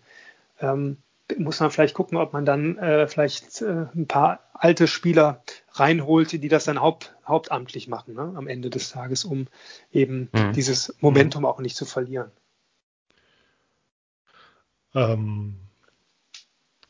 ähm, 0.60 0.96
muss 1.38 1.60
man 1.60 1.70
vielleicht 1.70 1.94
gucken, 1.94 2.18
ob 2.18 2.32
man 2.32 2.44
dann 2.44 2.78
äh, 2.78 3.06
vielleicht 3.06 3.62
äh, 3.62 3.86
ein 3.94 4.06
paar 4.06 4.40
alte 4.52 4.86
Spieler 4.86 5.42
reinholt, 5.72 6.32
die 6.32 6.48
das 6.48 6.64
dann 6.64 6.80
haupt, 6.80 7.14
hauptamtlich 7.26 7.88
machen 7.88 8.14
ne, 8.14 8.32
am 8.36 8.46
Ende 8.46 8.70
des 8.70 8.90
Tages, 8.90 9.24
um 9.24 9.46
eben 9.90 10.28
mhm. 10.32 10.52
dieses 10.52 10.94
Momentum 11.00 11.44
auch 11.44 11.60
nicht 11.60 11.76
zu 11.76 11.84
verlieren. 11.84 12.30
Ähm, 14.94 15.56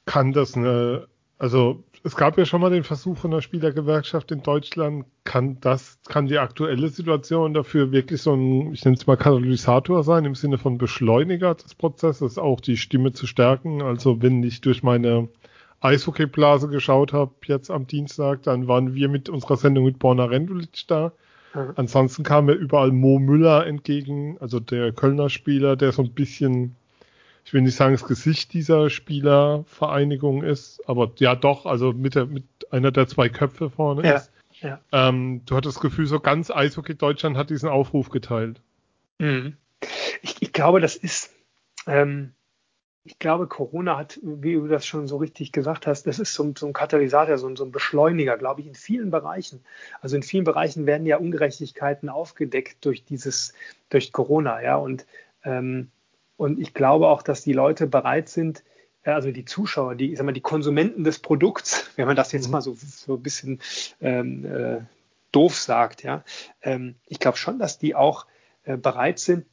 kann 0.06 0.32
das 0.32 0.56
eine, 0.56 1.06
also 1.38 1.84
es 2.04 2.16
gab 2.16 2.36
ja 2.36 2.44
schon 2.44 2.60
mal 2.60 2.70
den 2.70 2.84
Versuch 2.84 3.16
von 3.16 3.30
der 3.30 3.40
Spielergewerkschaft 3.40 4.32
in 4.32 4.42
Deutschland. 4.42 5.06
Kann 5.24 5.58
das, 5.60 5.98
kann 6.08 6.26
die 6.26 6.38
aktuelle 6.38 6.88
Situation 6.88 7.54
dafür 7.54 7.92
wirklich 7.92 8.22
so 8.22 8.34
ein, 8.34 8.72
ich 8.72 8.84
nenne 8.84 8.96
es 8.96 9.06
mal 9.06 9.16
Katalysator 9.16 10.02
sein, 10.02 10.24
im 10.24 10.34
Sinne 10.34 10.58
von 10.58 10.78
Beschleuniger 10.78 11.54
des 11.54 11.74
Prozesses, 11.74 12.38
auch 12.38 12.60
die 12.60 12.76
Stimme 12.76 13.12
zu 13.12 13.26
stärken? 13.26 13.82
Also 13.82 14.20
wenn 14.20 14.42
ich 14.42 14.60
durch 14.60 14.82
meine 14.82 15.28
Eishockeyblase 15.80 16.68
geschaut 16.68 17.12
habe, 17.12 17.32
jetzt 17.46 17.70
am 17.70 17.86
Dienstag, 17.86 18.42
dann 18.42 18.66
waren 18.66 18.94
wir 18.94 19.08
mit 19.08 19.28
unserer 19.28 19.56
Sendung 19.56 19.84
mit 19.84 19.98
Borna 19.98 20.24
Rendulic 20.24 20.86
da. 20.88 21.12
Mhm. 21.54 21.72
Ansonsten 21.76 22.24
kam 22.24 22.46
mir 22.46 22.54
überall 22.54 22.90
Mo 22.90 23.20
Müller 23.20 23.66
entgegen, 23.66 24.38
also 24.40 24.58
der 24.58 24.92
Kölner 24.92 25.28
Spieler, 25.28 25.76
der 25.76 25.92
so 25.92 26.02
ein 26.02 26.12
bisschen 26.12 26.74
ich 27.44 27.52
will 27.52 27.62
nicht 27.62 27.76
sagen, 27.76 27.92
das 27.92 28.06
Gesicht 28.06 28.52
dieser 28.52 28.88
Spielervereinigung 28.90 30.42
ist, 30.42 30.80
aber 30.88 31.12
ja 31.16 31.34
doch, 31.34 31.66
also 31.66 31.92
mit, 31.92 32.14
der, 32.14 32.26
mit 32.26 32.44
einer 32.70 32.92
der 32.92 33.08
zwei 33.08 33.28
Köpfe 33.28 33.70
vorne 33.70 34.06
ja, 34.06 34.14
ist. 34.16 34.32
Ja. 34.60 34.80
Ähm, 34.92 35.42
du 35.44 35.56
hattest 35.56 35.76
das 35.76 35.82
Gefühl, 35.82 36.06
so 36.06 36.20
ganz 36.20 36.50
Eishockey 36.50 36.94
Deutschland 36.94 37.36
hat 37.36 37.50
diesen 37.50 37.68
Aufruf 37.68 38.10
geteilt. 38.10 38.60
Mhm. 39.18 39.56
Ich, 40.22 40.40
ich, 40.40 40.52
glaube, 40.52 40.80
das 40.80 40.94
ist, 40.94 41.34
ähm, 41.86 42.32
ich 43.04 43.18
glaube, 43.18 43.48
Corona 43.48 43.96
hat, 43.96 44.20
wie 44.22 44.54
du 44.54 44.68
das 44.68 44.86
schon 44.86 45.08
so 45.08 45.16
richtig 45.16 45.50
gesagt 45.50 45.88
hast, 45.88 46.06
das 46.06 46.20
ist 46.20 46.34
so, 46.34 46.52
so 46.56 46.66
ein 46.66 46.72
Katalysator, 46.72 47.36
so, 47.38 47.54
so, 47.56 47.64
ein 47.64 47.72
Beschleuniger, 47.72 48.38
glaube 48.38 48.60
ich, 48.60 48.68
in 48.68 48.76
vielen 48.76 49.10
Bereichen. 49.10 49.64
Also 50.00 50.14
in 50.14 50.22
vielen 50.22 50.44
Bereichen 50.44 50.86
werden 50.86 51.06
ja 51.06 51.16
Ungerechtigkeiten 51.16 52.08
aufgedeckt 52.08 52.84
durch 52.84 53.04
dieses, 53.04 53.52
durch 53.90 54.12
Corona, 54.12 54.62
ja, 54.62 54.76
und 54.76 55.04
ähm, 55.42 55.90
und 56.42 56.58
ich 56.58 56.74
glaube 56.74 57.06
auch, 57.08 57.22
dass 57.22 57.42
die 57.42 57.52
Leute 57.52 57.86
bereit 57.86 58.28
sind, 58.28 58.64
äh, 59.04 59.12
also 59.12 59.30
die 59.30 59.44
Zuschauer, 59.44 59.94
die, 59.94 60.10
ich 60.10 60.18
sag 60.18 60.24
mal, 60.24 60.32
die 60.32 60.40
Konsumenten 60.40 61.04
des 61.04 61.20
Produkts, 61.20 61.90
wenn 61.96 62.06
man 62.06 62.16
das 62.16 62.32
jetzt 62.32 62.46
mhm. 62.46 62.52
mal 62.52 62.60
so, 62.60 62.74
so 62.76 63.14
ein 63.14 63.22
bisschen 63.22 63.60
ähm, 64.00 64.44
äh, 64.44 64.80
doof 65.30 65.56
sagt, 65.56 66.02
ja, 66.02 66.24
ähm, 66.62 66.96
ich 67.06 67.20
glaube 67.20 67.38
schon, 67.38 67.60
dass 67.60 67.78
die 67.78 67.94
auch 67.94 68.26
äh, 68.64 68.76
bereit 68.76 69.20
sind, 69.20 69.46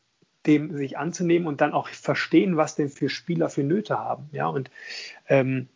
dem 0.47 0.75
sich 0.75 0.97
anzunehmen 0.97 1.47
und 1.47 1.61
dann 1.61 1.73
auch 1.73 1.89
verstehen, 1.89 2.57
was 2.57 2.75
denn 2.75 2.89
für 2.89 3.09
Spieler 3.09 3.49
für 3.49 3.63
Nöte 3.63 3.99
haben, 3.99 4.29
ja, 4.31 4.47
und 4.47 4.71
ähm, 5.27 5.67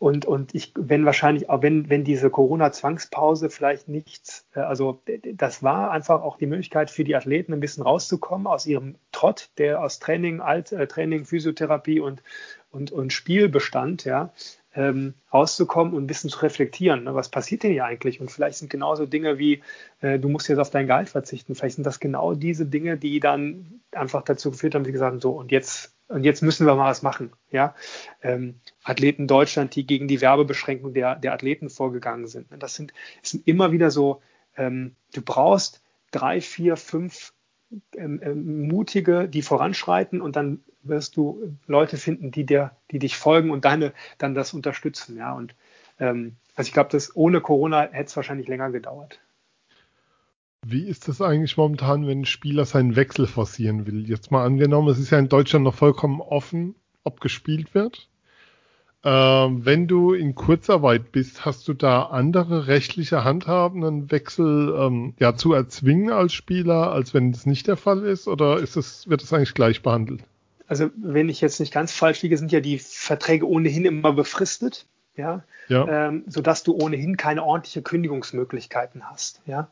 und, 0.00 0.24
und 0.24 0.54
ich, 0.54 0.72
wenn 0.76 1.04
wahrscheinlich, 1.04 1.50
auch 1.50 1.60
wenn, 1.60 1.90
wenn 1.90 2.04
diese 2.04 2.30
Corona-Zwangspause 2.30 3.50
vielleicht 3.50 3.86
nichts, 3.86 4.48
äh, 4.54 4.60
also 4.60 5.02
das 5.34 5.62
war 5.62 5.90
einfach 5.90 6.22
auch 6.22 6.38
die 6.38 6.46
Möglichkeit 6.46 6.90
für 6.90 7.04
die 7.04 7.14
Athleten 7.14 7.52
ein 7.52 7.60
bisschen 7.60 7.82
rauszukommen 7.82 8.46
aus 8.46 8.64
ihrem 8.64 8.94
Trott, 9.12 9.50
der 9.58 9.82
aus 9.82 9.98
Training, 9.98 10.40
Alt, 10.40 10.72
äh, 10.72 10.86
Training, 10.86 11.26
Physiotherapie 11.26 12.00
und, 12.00 12.22
und, 12.70 12.90
und 12.92 13.12
Spiel 13.12 13.50
bestand, 13.50 14.06
ja, 14.06 14.32
ähm, 14.74 15.12
rauszukommen 15.34 15.92
und 15.92 16.04
ein 16.04 16.06
bisschen 16.06 16.30
zu 16.30 16.38
reflektieren. 16.38 17.04
Ne? 17.04 17.14
Was 17.14 17.28
passiert 17.28 17.62
denn 17.62 17.72
hier 17.72 17.84
eigentlich? 17.84 18.22
Und 18.22 18.30
vielleicht 18.30 18.56
sind 18.56 18.70
genauso 18.70 19.04
Dinge 19.04 19.38
wie, 19.38 19.62
äh, 20.00 20.18
du 20.18 20.30
musst 20.30 20.48
jetzt 20.48 20.60
auf 20.60 20.70
dein 20.70 20.86
Gehalt 20.86 21.10
verzichten. 21.10 21.54
Vielleicht 21.54 21.74
sind 21.74 21.84
das 21.84 22.00
genau 22.00 22.32
diese 22.32 22.64
Dinge, 22.64 22.96
die 22.96 23.20
dann 23.20 23.82
einfach 23.92 24.22
dazu 24.22 24.50
geführt 24.50 24.74
haben, 24.74 24.84
die 24.84 24.92
gesagt 24.92 25.20
so, 25.20 25.32
und 25.32 25.52
jetzt 25.52 25.92
und 26.10 26.24
jetzt 26.24 26.42
müssen 26.42 26.66
wir 26.66 26.74
mal 26.74 26.90
was 26.90 27.02
machen. 27.02 27.32
Ja? 27.50 27.74
Ähm, 28.20 28.60
Athleten 28.82 29.28
Deutschland, 29.28 29.74
die 29.76 29.86
gegen 29.86 30.08
die 30.08 30.20
Werbebeschränkung 30.20 30.92
der, 30.92 31.14
der 31.14 31.32
Athleten 31.32 31.70
vorgegangen 31.70 32.26
sind. 32.26 32.48
Das 32.58 32.74
sind, 32.74 32.92
das 33.22 33.30
sind 33.30 33.46
immer 33.46 33.70
wieder 33.70 33.90
so, 33.90 34.20
ähm, 34.56 34.96
du 35.14 35.22
brauchst 35.22 35.82
drei, 36.10 36.40
vier, 36.40 36.76
fünf 36.76 37.32
ähm, 37.96 38.20
ähm, 38.24 38.66
mutige, 38.66 39.28
die 39.28 39.42
voranschreiten 39.42 40.20
und 40.20 40.34
dann 40.34 40.64
wirst 40.82 41.16
du 41.16 41.56
Leute 41.66 41.96
finden, 41.96 42.32
die 42.32 42.44
dir, 42.44 42.72
die 42.90 42.98
dich 42.98 43.16
folgen 43.16 43.50
und 43.50 43.64
deine 43.64 43.92
dann 44.18 44.34
das 44.34 44.52
unterstützen. 44.52 45.16
Ja, 45.16 45.32
und 45.34 45.54
ähm, 46.00 46.34
also 46.56 46.66
ich 46.66 46.72
glaube, 46.72 46.90
dass 46.90 47.14
ohne 47.14 47.40
Corona 47.40 47.82
hätte 47.82 48.08
es 48.08 48.16
wahrscheinlich 48.16 48.48
länger 48.48 48.70
gedauert. 48.70 49.20
Wie 50.66 50.86
ist 50.86 51.08
das 51.08 51.22
eigentlich 51.22 51.56
momentan, 51.56 52.06
wenn 52.06 52.20
ein 52.20 52.26
Spieler 52.26 52.66
seinen 52.66 52.94
Wechsel 52.94 53.26
forcieren 53.26 53.86
will? 53.86 54.08
Jetzt 54.08 54.30
mal 54.30 54.44
angenommen, 54.44 54.88
es 54.88 54.98
ist 54.98 55.10
ja 55.10 55.18
in 55.18 55.28
Deutschland 55.28 55.64
noch 55.64 55.74
vollkommen 55.74 56.20
offen, 56.20 56.74
ob 57.02 57.20
gespielt 57.20 57.74
wird. 57.74 58.08
Ähm, 59.02 59.64
wenn 59.64 59.88
du 59.88 60.12
in 60.12 60.34
Kurzarbeit 60.34 61.12
bist, 61.12 61.46
hast 61.46 61.66
du 61.66 61.72
da 61.72 62.02
andere 62.02 62.66
rechtliche 62.66 63.24
Handhaben, 63.24 63.82
einen 63.82 64.10
Wechsel 64.10 64.74
ähm, 64.78 65.14
ja, 65.18 65.34
zu 65.34 65.54
erzwingen 65.54 66.10
als 66.10 66.34
Spieler, 66.34 66.92
als 66.92 67.14
wenn 67.14 67.30
es 67.30 67.46
nicht 67.46 67.66
der 67.66 67.78
Fall 67.78 68.04
ist? 68.04 68.28
Oder 68.28 68.58
ist 68.58 68.76
es, 68.76 69.08
wird 69.08 69.22
es 69.22 69.32
eigentlich 69.32 69.54
gleich 69.54 69.80
behandelt? 69.80 70.22
Also 70.66 70.90
wenn 70.96 71.30
ich 71.30 71.40
jetzt 71.40 71.58
nicht 71.60 71.72
ganz 71.72 71.92
falsch 71.92 72.20
liege, 72.20 72.36
sind 72.36 72.52
ja 72.52 72.60
die 72.60 72.78
Verträge 72.78 73.48
ohnehin 73.48 73.86
immer 73.86 74.12
befristet 74.12 74.86
ja, 75.16 75.42
ja. 75.68 76.08
Ähm, 76.08 76.24
sodass 76.26 76.62
du 76.62 76.74
ohnehin 76.74 77.16
keine 77.16 77.44
ordentliche 77.44 77.82
Kündigungsmöglichkeiten 77.82 79.10
hast. 79.10 79.42
Ja. 79.46 79.70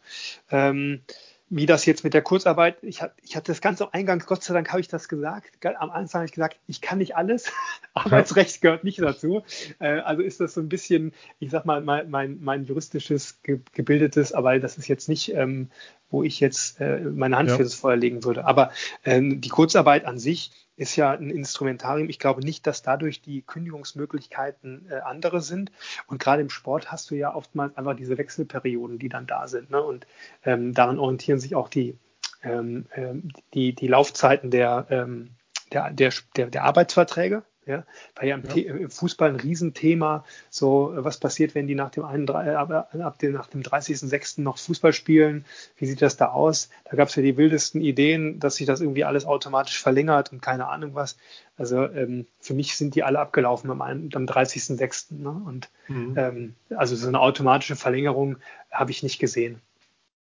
Ähm, 0.50 1.02
wie 1.50 1.66
das 1.66 1.86
jetzt 1.86 2.04
mit 2.04 2.12
der 2.12 2.22
Kurzarbeit, 2.22 2.76
ich, 2.82 3.02
ich 3.22 3.36
hatte 3.36 3.52
das 3.52 3.60
ganz 3.60 3.80
am 3.80 3.88
Eingang, 3.92 4.22
Gott 4.26 4.42
sei 4.42 4.52
Dank 4.52 4.68
habe 4.70 4.80
ich 4.80 4.88
das 4.88 5.08
gesagt. 5.08 5.50
Am 5.64 5.90
Anfang 5.90 6.20
habe 6.20 6.26
ich 6.26 6.32
gesagt, 6.32 6.58
ich 6.66 6.80
kann 6.80 6.98
nicht 6.98 7.16
alles, 7.16 7.50
Arbeitsrecht 7.94 8.60
gehört 8.60 8.84
nicht 8.84 9.00
dazu. 9.00 9.42
Äh, 9.78 10.00
also 10.00 10.22
ist 10.22 10.40
das 10.40 10.54
so 10.54 10.60
ein 10.60 10.68
bisschen, 10.68 11.12
ich 11.38 11.50
sag 11.50 11.64
mal, 11.64 11.80
mein, 11.80 12.10
mein, 12.10 12.38
mein 12.40 12.64
juristisches 12.64 13.40
gebildetes, 13.42 14.32
aber 14.32 14.58
das 14.58 14.76
ist 14.76 14.88
jetzt 14.88 15.08
nicht, 15.08 15.34
ähm, 15.34 15.70
wo 16.10 16.22
ich 16.22 16.40
jetzt 16.40 16.80
äh, 16.80 17.00
meine 17.00 17.36
Hand 17.36 17.50
ja. 17.50 17.56
fürs 17.56 17.74
Feuer 17.74 17.96
legen 17.96 18.24
würde. 18.24 18.46
Aber 18.46 18.70
ähm, 19.04 19.40
die 19.40 19.48
Kurzarbeit 19.48 20.04
an 20.04 20.18
sich 20.18 20.52
ist 20.76 20.96
ja 20.96 21.10
ein 21.10 21.30
Instrumentarium. 21.30 22.08
Ich 22.08 22.18
glaube 22.18 22.40
nicht, 22.42 22.66
dass 22.66 22.82
dadurch 22.82 23.20
die 23.20 23.42
Kündigungsmöglichkeiten 23.42 24.86
äh, 24.90 25.00
andere 25.00 25.40
sind. 25.40 25.72
Und 26.06 26.20
gerade 26.20 26.40
im 26.40 26.50
Sport 26.50 26.92
hast 26.92 27.10
du 27.10 27.16
ja 27.16 27.34
oftmals 27.34 27.76
einfach 27.76 27.96
diese 27.96 28.16
Wechselperioden, 28.16 28.98
die 28.98 29.08
dann 29.08 29.26
da 29.26 29.48
sind. 29.48 29.70
Ne? 29.70 29.82
Und 29.82 30.06
ähm, 30.44 30.74
daran 30.74 30.98
orientieren 30.98 31.40
sich 31.40 31.56
auch 31.56 31.68
die, 31.68 31.98
ähm, 32.42 32.86
ähm 32.94 33.32
die, 33.54 33.74
die 33.74 33.88
Laufzeiten 33.88 34.50
der, 34.50 34.86
ähm, 34.90 35.30
der, 35.72 35.90
der, 35.90 36.12
der, 36.36 36.46
der 36.46 36.64
Arbeitsverträge. 36.64 37.42
Ja, 37.68 37.84
war 38.14 38.24
ja 38.24 38.36
im, 38.36 38.44
ja. 38.54 38.88
Fußball 38.88 39.28
ein 39.28 39.36
Riesenthema. 39.36 40.24
So, 40.48 40.90
was 40.94 41.18
passiert, 41.20 41.54
wenn 41.54 41.66
die 41.66 41.74
nach 41.74 41.90
dem, 41.90 42.02
ab 42.02 43.18
dem, 43.18 43.32
nach 43.32 43.46
dem 43.46 43.62
30.06. 43.62 44.40
noch 44.40 44.56
Fußball 44.56 44.94
spielen? 44.94 45.44
Wie 45.76 45.84
sieht 45.84 46.00
das 46.00 46.16
da 46.16 46.28
aus? 46.28 46.70
Da 46.86 46.96
gab 46.96 47.08
es 47.08 47.16
ja 47.16 47.22
die 47.22 47.36
wildesten 47.36 47.82
Ideen, 47.82 48.40
dass 48.40 48.56
sich 48.56 48.66
das 48.66 48.80
irgendwie 48.80 49.04
alles 49.04 49.26
automatisch 49.26 49.82
verlängert 49.82 50.32
und 50.32 50.40
keine 50.40 50.68
Ahnung 50.68 50.94
was. 50.94 51.18
Also 51.58 51.84
ähm, 51.84 52.26
für 52.40 52.54
mich 52.54 52.74
sind 52.76 52.94
die 52.94 53.02
alle 53.02 53.18
abgelaufen 53.18 53.70
am, 53.70 53.82
am 53.82 54.08
30.06. 54.08 55.14
Ne? 55.14 55.28
Und 55.28 55.68
mhm. 55.88 56.14
ähm, 56.16 56.54
also 56.74 56.96
so 56.96 57.06
eine 57.06 57.20
automatische 57.20 57.76
Verlängerung 57.76 58.38
habe 58.70 58.92
ich 58.92 59.02
nicht 59.02 59.18
gesehen. 59.18 59.60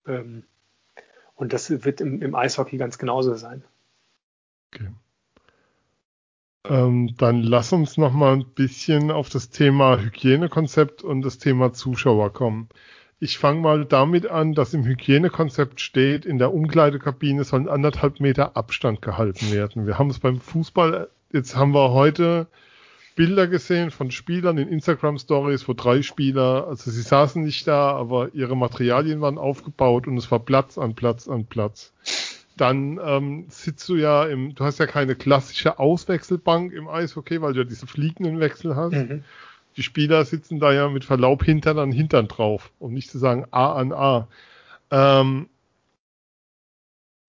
Ähm, 0.06 0.44
und 1.34 1.54
das 1.54 1.72
wird 1.72 2.02
im, 2.02 2.22
im 2.22 2.36
Eishockey 2.36 2.78
ganz 2.78 3.00
genauso 3.00 3.34
sein. 3.34 3.64
Okay. 4.76 4.90
Ähm, 6.64 7.16
dann 7.18 7.42
lass 7.42 7.74
uns 7.74 7.98
noch 7.98 8.14
mal 8.14 8.34
ein 8.34 8.46
bisschen 8.46 9.10
auf 9.10 9.30
das 9.30 9.50
Thema 9.50 10.00
Hygienekonzept 10.00 11.04
und 11.04 11.24
das 11.24 11.40
Thema 11.40 11.74
Zuschauer 11.74 12.32
kommen. 12.34 12.70
Ich 13.20 13.38
fange 13.38 13.62
mal 13.62 13.86
damit 13.86 14.28
an, 14.28 14.54
dass 14.54 14.74
im 14.74 14.84
Hygienekonzept 14.84 15.80
steht, 15.80 16.26
in 16.26 16.38
der 16.38 16.54
Umkleidekabine 16.54 17.44
sollen 17.44 17.70
anderthalb 17.70 18.20
Meter 18.20 18.56
Abstand 18.58 19.02
gehalten 19.02 19.52
werden. 19.52 19.86
Wir 19.86 19.98
haben 19.98 20.10
es 20.10 20.20
beim 20.20 20.40
Fußball, 20.40 21.10
jetzt 21.32 21.56
haben 21.56 21.74
wir 21.74 21.92
heute 21.92 22.48
Bilder 23.16 23.48
gesehen 23.48 23.92
von 23.92 24.10
Spielern 24.10 24.58
in 24.58 24.68
Instagram 24.70 25.18
Stories, 25.18 25.68
wo 25.68 25.74
drei 25.74 26.02
Spieler, 26.02 26.68
also 26.68 26.90
sie 26.90 27.02
saßen 27.02 27.44
nicht 27.44 27.68
da, 27.68 27.92
aber 27.92 28.34
ihre 28.34 28.56
Materialien 28.56 29.22
waren 29.22 29.38
aufgebaut 29.38 30.08
und 30.08 30.18
es 30.18 30.32
war 30.32 30.40
Platz 30.40 30.78
an 30.78 30.96
Platz 30.96 31.28
an 31.28 31.46
Platz 31.46 31.94
dann 32.58 33.00
ähm, 33.04 33.46
sitzt 33.50 33.88
du 33.90 33.96
ja 33.96 34.26
im, 34.26 34.56
du 34.56 34.64
hast 34.64 34.80
ja 34.80 34.86
keine 34.86 35.16
klassische 35.16 35.80
Auswechselbank 35.80 36.74
im 36.74 36.88
Eishockey, 36.88 37.42
weil 37.42 37.54
du 37.54 37.60
ja 37.60 37.66
diese 37.66 37.88
fliegenden 37.88 38.40
Wechsel 38.40 38.76
hast. 38.76 38.94
Mhm. 38.94 39.24
Die 39.78 39.84
Spieler 39.84 40.26
sitzen 40.26 40.60
da 40.60 40.74
ja 40.74 40.90
mit 40.90 41.06
Verlaub 41.06 41.44
Hintern 41.44 41.80
an 41.80 41.92
Hintern 41.92 42.28
drauf, 42.28 42.72
um 42.80 42.94
nicht 42.94 43.10
zu 43.10 43.18
sagen 43.18 43.46
A 43.52 43.74
an 43.74 43.94
A. 43.94 44.28
Ähm, 44.92 45.48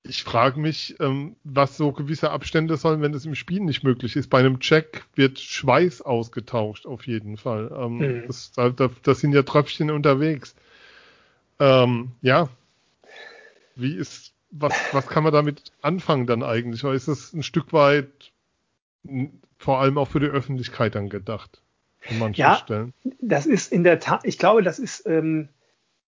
ich 0.05 0.25
frage 0.25 0.59
mich, 0.59 0.97
ähm, 0.99 1.37
was 1.45 1.77
so 1.77 1.93
gewisse 1.93 2.31
Abstände 2.31 2.77
sollen, 2.77 3.03
wenn 3.03 3.13
das 3.13 3.25
im 3.25 3.37
Spiel 3.37 3.61
nicht 3.61 3.85
möglich 3.85 4.17
ist. 4.17 4.29
Bei 4.31 4.41
einem 4.41 4.59
Check 4.59 5.05
wird 5.15 5.39
Schweiß 5.39 6.03
ausgetauscht, 6.03 6.87
auf 6.87 7.07
jeden 7.07 7.37
Fall. 7.37 7.71
Ähm, 7.77 7.99
mhm. 7.99 8.25
das, 8.27 8.51
da, 8.53 8.71
da, 8.71 9.15
sind 9.15 9.33
ja 9.33 9.43
Tröpfchen 9.45 9.91
unterwegs. 9.91 10.57
Ähm, 11.61 12.11
ja. 12.21 12.49
Wie 13.77 13.95
ist, 13.95 14.32
was, 14.53 14.75
was 14.93 15.07
kann 15.07 15.25
man 15.25 15.33
damit 15.33 15.73
anfangen 15.81 16.27
dann 16.27 16.43
eigentlich? 16.43 16.85
Oder 16.85 16.95
ist 16.95 17.09
es 17.09 17.33
ein 17.33 17.43
Stück 17.43 17.73
weit 17.73 18.33
vor 19.57 19.81
allem 19.81 19.99
auch 19.99 20.09
für 20.09 20.21
die 20.21 20.27
Öffentlichkeit 20.27 20.95
dann 20.95 21.09
gedacht? 21.09 21.63
An 22.09 22.19
manchen 22.19 22.41
ja, 22.41 22.57
Stellen? 22.57 22.93
das 23.21 23.47
ist 23.47 23.73
in 23.73 23.85
der 23.85 23.99
Tat, 23.99 24.21
ich 24.25 24.39
glaube, 24.39 24.63
das 24.63 24.79
ist, 24.79 25.07
ähm, 25.07 25.49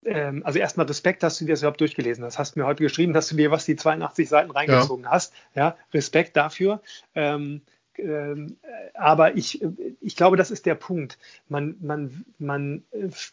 ähm, 0.04 0.42
also 0.46 0.58
erstmal 0.58 0.88
Respekt, 0.88 1.22
dass 1.22 1.38
du 1.38 1.46
dir 1.46 1.52
das 1.52 1.62
überhaupt 1.62 1.82
durchgelesen 1.82 2.24
hast. 2.24 2.40
Hast 2.40 2.56
mir 2.56 2.66
heute 2.66 2.84
geschrieben, 2.84 3.14
dass 3.14 3.28
du 3.28 3.36
dir 3.36 3.52
was 3.52 3.66
die 3.66 3.76
82 3.76 4.28
Seiten 4.28 4.52
reingezogen 4.52 5.06
ja. 5.06 5.12
hast. 5.12 5.34
Ja, 5.54 5.78
Respekt 5.94 6.36
dafür. 6.36 6.82
Ähm, 7.14 7.62
ähm, 7.98 8.58
aber 8.94 9.36
ich, 9.36 9.62
ich 10.00 10.16
glaube, 10.16 10.38
das 10.38 10.50
ist 10.50 10.66
der 10.66 10.76
Punkt. 10.76 11.20
Man, 11.50 11.76
man, 11.82 12.26
man, 12.40 12.84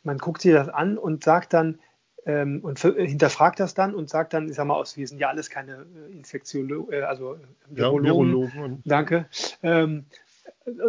man 0.03 0.19
guckt 0.19 0.43
sich 0.43 0.53
das 0.53 0.69
an 0.69 0.99
und 0.99 1.25
sagt 1.25 1.55
dann, 1.55 1.79
ähm, 2.29 2.61
und 2.61 2.79
hinterfragt 2.79 3.59
das 3.59 3.73
dann 3.73 3.95
und 3.95 4.11
sagt 4.11 4.35
dann, 4.35 4.49
ich 4.49 4.55
sag 4.55 4.67
mal 4.67 4.75
aus, 4.75 4.99
wir 4.99 5.09
sind 5.09 5.19
ja 5.19 5.29
alles 5.29 5.49
keine 5.49 5.87
äh, 6.11 6.13
Infektiologen, 6.13 6.93
äh, 6.93 7.01
also 7.01 7.39
Virologen, 7.71 8.05
ja, 8.05 8.13
Virologen. 8.13 8.83
danke, 8.85 9.27
ähm, 9.63 10.05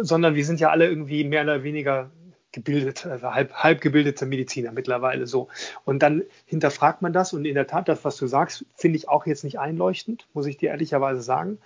sondern 0.02 0.34
wir 0.34 0.44
sind 0.44 0.60
ja 0.60 0.68
alle 0.68 0.86
irgendwie 0.86 1.24
mehr 1.24 1.42
oder 1.42 1.62
weniger 1.62 2.10
gebildet, 2.52 3.06
also 3.06 3.32
halb, 3.32 3.54
halb 3.54 3.80
gebildete 3.80 4.26
Mediziner 4.26 4.70
mittlerweile 4.70 5.26
so. 5.26 5.48
Und 5.86 6.02
dann 6.02 6.24
hinterfragt 6.44 7.00
man 7.00 7.14
das 7.14 7.32
und 7.32 7.46
in 7.46 7.54
der 7.54 7.66
Tat, 7.66 7.88
das, 7.88 8.04
was 8.04 8.18
du 8.18 8.26
sagst, 8.26 8.66
finde 8.74 8.98
ich 8.98 9.08
auch 9.08 9.24
jetzt 9.24 9.42
nicht 9.42 9.58
einleuchtend, 9.58 10.26
muss 10.34 10.46
ich 10.46 10.58
dir 10.58 10.70
ehrlicherweise 10.70 11.22
sagen. 11.22 11.58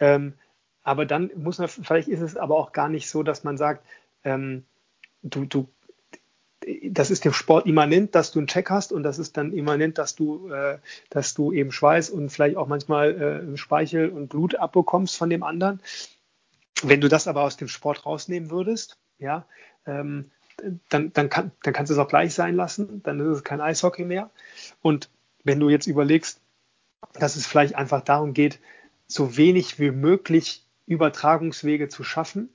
Ähm, 0.00 0.32
aber 0.82 1.06
dann 1.06 1.30
muss 1.36 1.58
man, 1.58 1.68
vielleicht 1.68 2.08
ist 2.08 2.22
es 2.22 2.36
aber 2.36 2.56
auch 2.56 2.72
gar 2.72 2.88
nicht 2.88 3.08
so, 3.08 3.22
dass 3.22 3.44
man 3.44 3.56
sagt, 3.56 3.86
ähm, 4.24 4.64
du, 5.22 5.44
du 5.44 5.68
das 6.90 7.10
ist 7.10 7.24
dem 7.24 7.32
Sport 7.32 7.66
immanent, 7.66 8.14
dass 8.14 8.32
du 8.32 8.38
einen 8.38 8.46
Check 8.46 8.70
hast 8.70 8.92
und 8.92 9.02
das 9.02 9.18
ist 9.18 9.36
dann 9.36 9.52
immanent, 9.52 9.98
dass 9.98 10.14
du, 10.14 10.48
äh, 10.50 10.78
dass 11.10 11.34
du 11.34 11.52
eben 11.52 11.72
Schweiß 11.72 12.10
und 12.10 12.30
vielleicht 12.30 12.56
auch 12.56 12.68
manchmal 12.68 13.52
äh, 13.52 13.56
Speichel 13.56 14.08
und 14.10 14.28
Blut 14.28 14.56
abbekommst 14.56 15.16
von 15.16 15.30
dem 15.30 15.42
anderen. 15.42 15.80
Wenn 16.82 17.00
du 17.00 17.08
das 17.08 17.28
aber 17.28 17.42
aus 17.42 17.56
dem 17.56 17.68
Sport 17.68 18.06
rausnehmen 18.06 18.50
würdest, 18.50 18.98
ja, 19.18 19.46
ähm, 19.86 20.30
dann, 20.88 21.12
dann, 21.12 21.28
kann, 21.28 21.50
dann 21.62 21.72
kannst 21.72 21.90
du 21.90 21.94
es 21.94 21.98
auch 21.98 22.08
gleich 22.08 22.34
sein 22.34 22.54
lassen, 22.54 23.02
dann 23.02 23.20
ist 23.20 23.36
es 23.38 23.44
kein 23.44 23.60
Eishockey 23.60 24.04
mehr. 24.04 24.30
Und 24.80 25.10
wenn 25.44 25.60
du 25.60 25.68
jetzt 25.68 25.86
überlegst, 25.86 26.40
dass 27.14 27.36
es 27.36 27.46
vielleicht 27.46 27.74
einfach 27.74 28.02
darum 28.02 28.32
geht, 28.32 28.58
so 29.06 29.36
wenig 29.36 29.78
wie 29.78 29.90
möglich 29.90 30.64
Übertragungswege 30.86 31.88
zu 31.88 32.04
schaffen, 32.04 32.48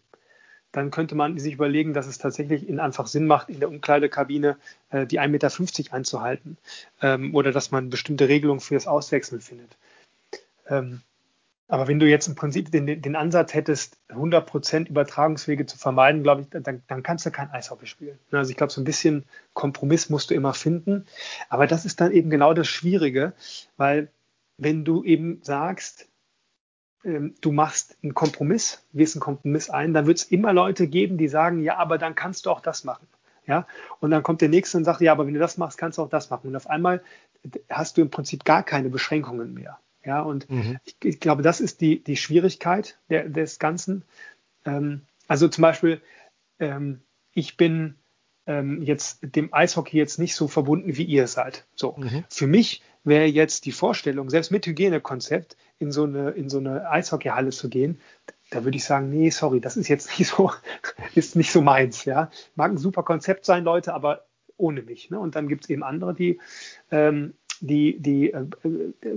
dann 0.72 0.92
könnte 0.92 1.16
man 1.16 1.38
sich 1.40 1.54
überlegen, 1.54 1.94
dass 1.94 2.08
es 2.08 2.18
tatsächlich 2.18 2.68
in 2.68 2.80
einfach 2.80 3.08
Sinn 3.08 3.28
macht, 3.28 3.50
in 3.50 3.60
der 3.60 3.70
Umkleidekabine 3.70 4.58
äh, 4.90 5.06
die 5.06 5.20
1,50 5.20 5.30
Meter 5.30 5.94
einzuhalten 5.94 6.58
ähm, 7.02 7.34
oder 7.34 7.52
dass 7.52 7.72
man 7.72 7.90
bestimmte 7.90 8.28
Regelungen 8.28 8.60
für 8.60 8.76
das 8.76 8.88
Auswechseln 8.88 9.42
findet. 9.42 9.78
Ähm, 10.68 11.02
aber 11.70 11.88
wenn 11.88 12.00
du 12.00 12.08
jetzt 12.08 12.28
im 12.28 12.36
Prinzip 12.36 12.72
den, 12.72 13.02
den 13.02 13.16
Ansatz 13.16 13.54
hättest, 13.54 13.98
100% 14.10 14.88
Übertragungswege 14.88 15.66
zu 15.66 15.78
vermeiden, 15.78 16.24
glaube 16.24 16.42
ich, 16.42 16.48
dann, 16.50 16.82
dann, 16.88 17.04
kannst 17.04 17.26
du 17.26 17.32
kein 17.32 17.52
Eishockey 17.52 17.88
spielen. 17.88 18.18
Also 18.32 18.52
ich 18.52 18.58
glaube, 18.58 18.72
so 18.72 18.80
ein 18.80 18.86
bisschen 18.86 19.26
Kompromiss 19.54 20.10
musst 20.10 20.30
du 20.30 20.34
immer 20.34 20.54
finden. 20.54 21.06
Aber 21.50 21.68
das 21.68 21.84
ist 21.84 22.00
dann 22.00 22.14
eben 22.14 22.30
genau 22.30 22.54
das 22.54 22.68
Schwierige, 22.68 23.34
weil 23.76 24.08
wenn 24.58 24.86
du 24.86 25.04
eben 25.04 25.40
sagst, 25.44 26.08
du 27.04 27.52
machst 27.52 27.98
einen 28.04 28.14
Kompromiss, 28.14 28.84
wirst 28.92 29.16
einen 29.16 29.22
Kompromiss 29.22 29.70
ein, 29.70 29.94
dann 29.94 30.08
wird 30.08 30.18
es 30.18 30.24
immer 30.26 30.52
Leute 30.52 30.88
geben, 30.88 31.18
die 31.18 31.28
sagen, 31.28 31.62
ja, 31.62 31.78
aber 31.78 31.98
dann 31.98 32.16
kannst 32.16 32.46
du 32.46 32.50
auch 32.50 32.60
das 32.60 32.84
machen. 32.84 33.08
Ja, 33.46 33.66
und 34.02 34.12
dann 34.12 34.24
kommt 34.24 34.42
der 34.42 34.50
nächste 34.50 34.78
und 34.78 34.84
sagt, 34.84 35.00
ja, 35.00 35.14
aber 35.14 35.26
wenn 35.26 35.34
du 35.34 35.40
das 35.40 35.58
machst, 35.58 35.78
kannst 35.78 35.98
du 35.98 36.02
auch 36.02 36.10
das 36.10 36.30
machen. 36.30 36.48
Und 36.48 36.56
auf 36.58 36.70
einmal 36.70 37.02
hast 37.70 37.98
du 37.98 38.02
im 38.02 38.10
Prinzip 38.10 38.44
gar 38.44 38.62
keine 38.62 38.90
Beschränkungen 38.90 39.54
mehr. 39.54 39.80
Ja, 40.04 40.22
und 40.22 40.50
mhm. 40.50 40.80
ich, 40.84 40.96
ich, 41.04 41.20
glaube, 41.20 41.44
das 41.44 41.62
ist 41.62 41.80
die, 41.80 42.04
die 42.04 42.18
Schwierigkeit 42.18 42.98
der, 43.10 43.30
des 43.30 43.58
Ganzen. 43.58 44.04
Ähm, 44.66 45.02
also 45.28 45.48
zum 45.48 45.62
Beispiel, 45.62 46.02
ähm, 46.60 47.02
ich 47.34 47.58
bin 47.58 47.96
ähm, 48.48 48.82
jetzt 48.82 49.20
dem 49.22 49.54
Eishockey 49.54 49.98
jetzt 49.98 50.20
nicht 50.20 50.36
so 50.36 50.48
verbunden, 50.48 50.98
wie 50.98 51.04
ihr 51.04 51.28
seid. 51.28 51.66
So, 51.76 51.96
mhm. 51.98 52.24
für 52.30 52.48
mich 52.48 52.82
wäre 53.08 53.26
jetzt 53.26 53.66
die 53.66 53.72
Vorstellung, 53.72 54.30
selbst 54.30 54.52
mit 54.52 54.66
Hygienekonzept, 54.66 55.58
in 55.80 55.92
so 55.92 56.04
eine, 56.04 56.32
in 56.32 56.50
so 56.50 56.58
eine 56.58 56.90
Eishockeyhalle 56.90 57.52
zu 57.52 57.70
gehen, 57.70 58.00
da 58.50 58.64
würde 58.64 58.78
ich 58.78 58.86
sagen, 58.86 59.10
nee, 59.10 59.30
sorry, 59.30 59.60
das 59.60 59.78
ist 59.78 59.88
jetzt 59.88 60.10
nicht 60.20 60.30
so, 60.30 60.52
ist 61.16 61.36
nicht 61.36 61.52
so 61.52 61.62
meins, 61.62 62.06
ja. 62.06 62.30
Mag 62.56 62.72
ein 62.72 62.78
super 62.78 63.04
Konzept 63.04 63.46
sein, 63.46 63.64
Leute, 63.64 63.94
aber 63.94 64.26
ohne 64.58 64.82
mich. 64.82 65.10
Ne? 65.10 65.20
Und 65.20 65.36
dann 65.36 65.48
gibt 65.48 65.66
es 65.66 65.70
eben 65.70 65.84
andere, 65.84 66.14
die, 66.14 66.40
ähm, 66.92 67.34
die, 67.60 68.00
die 68.00 68.32
äh, 68.32 68.46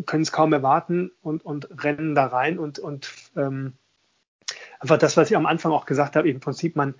können 0.07 0.22
es 0.22 0.32
kaum 0.32 0.53
erwarten 0.53 1.11
und, 1.22 1.45
und 1.45 1.68
rennen 1.82 2.14
da 2.14 2.26
rein 2.26 2.59
und, 2.59 2.78
und 2.78 3.11
ähm, 3.36 3.74
einfach 4.78 4.99
das, 4.99 5.16
was 5.16 5.30
ich 5.30 5.36
am 5.36 5.47
Anfang 5.47 5.72
auch 5.72 5.86
gesagt 5.86 6.16
habe, 6.16 6.28
im 6.28 6.41
Prinzip, 6.41 6.76
man, 6.76 6.95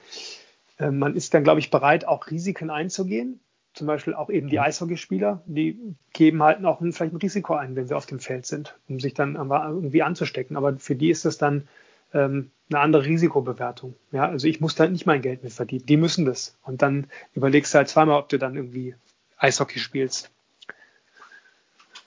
äh, 0.79 0.91
man 0.91 1.17
ist 1.17 1.35
dann, 1.35 1.45
glaube 1.45 1.61
ich, 1.61 1.71
bereit, 1.71 2.07
auch 2.07 2.31
Risiken 2.31 2.71
einzugehen 2.71 3.41
zum 3.73 3.87
Beispiel 3.87 4.15
auch 4.15 4.31
eben 4.31 4.49
die 4.49 4.57
mhm. 4.57 4.65
Eishockeyspieler, 4.65 5.43
die 5.47 5.79
geben 6.13 6.43
halt 6.43 6.65
auch 6.65 6.81
ein, 6.81 6.93
vielleicht 6.93 7.15
ein 7.15 7.19
Risiko 7.19 7.55
ein, 7.55 7.77
wenn 7.77 7.87
sie 7.87 7.97
auf 7.97 8.07
dem 8.07 8.19
Feld 8.19 8.47
sind, 8.47 8.79
um 8.89 9.01
sich 9.01 9.15
dann 9.15 9.37
irgendwie 9.37 10.03
anzustecken. 10.03 10.57
Aber 10.57 10.77
für 10.79 10.97
die 10.97 11.11
ist 11.11 11.25
das 11.25 11.39
dann 11.39 11.69
ähm, 12.13 12.51
eine 12.69 12.81
andere 12.81 13.05
Risikobewertung. 13.05 13.95
Ja, 14.13 14.29
also 14.29 14.47
ich 14.49 14.61
muss 14.61 14.75
da 14.75 14.87
nicht 14.87 15.07
mein 15.07 15.23
Geld 15.23 15.43
mit 15.43 15.53
verdienen. 15.53 15.87
Die 15.87 15.97
müssen 15.97 16.25
das. 16.25 16.59
Und 16.63 16.83
dann 16.83 17.07
überlegst 17.35 17.73
du 17.73 17.79
halt 17.79 17.89
zweimal, 17.89 18.19
ob 18.19 18.29
du 18.29 18.39
dann 18.39 18.57
irgendwie 18.57 18.95
Eishockey 19.37 19.79
spielst. 19.79 20.31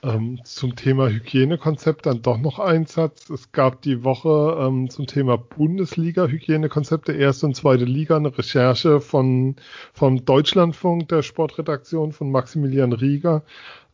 Ähm, 0.03 0.41
zum 0.43 0.75
Thema 0.75 1.07
Hygienekonzept 1.07 2.05
dann 2.05 2.21
doch 2.21 2.37
noch 2.37 2.59
ein 2.59 2.85
Satz. 2.85 3.29
Es 3.29 3.53
gab 3.53 3.81
die 3.81 4.03
Woche 4.03 4.57
ähm, 4.59 4.89
zum 4.89 5.07
Thema 5.07 5.37
Bundesliga-Hygienekonzepte, 5.37 7.13
erste 7.13 7.45
und 7.45 7.55
zweite 7.55 7.85
Liga, 7.85 8.17
eine 8.17 8.37
Recherche 8.37 8.99
von, 8.99 9.55
vom 9.93 10.25
Deutschlandfunk, 10.25 11.07
der 11.07 11.21
Sportredaktion 11.21 12.11
von 12.11 12.31
Maximilian 12.31 12.91
Rieger. 12.91 13.43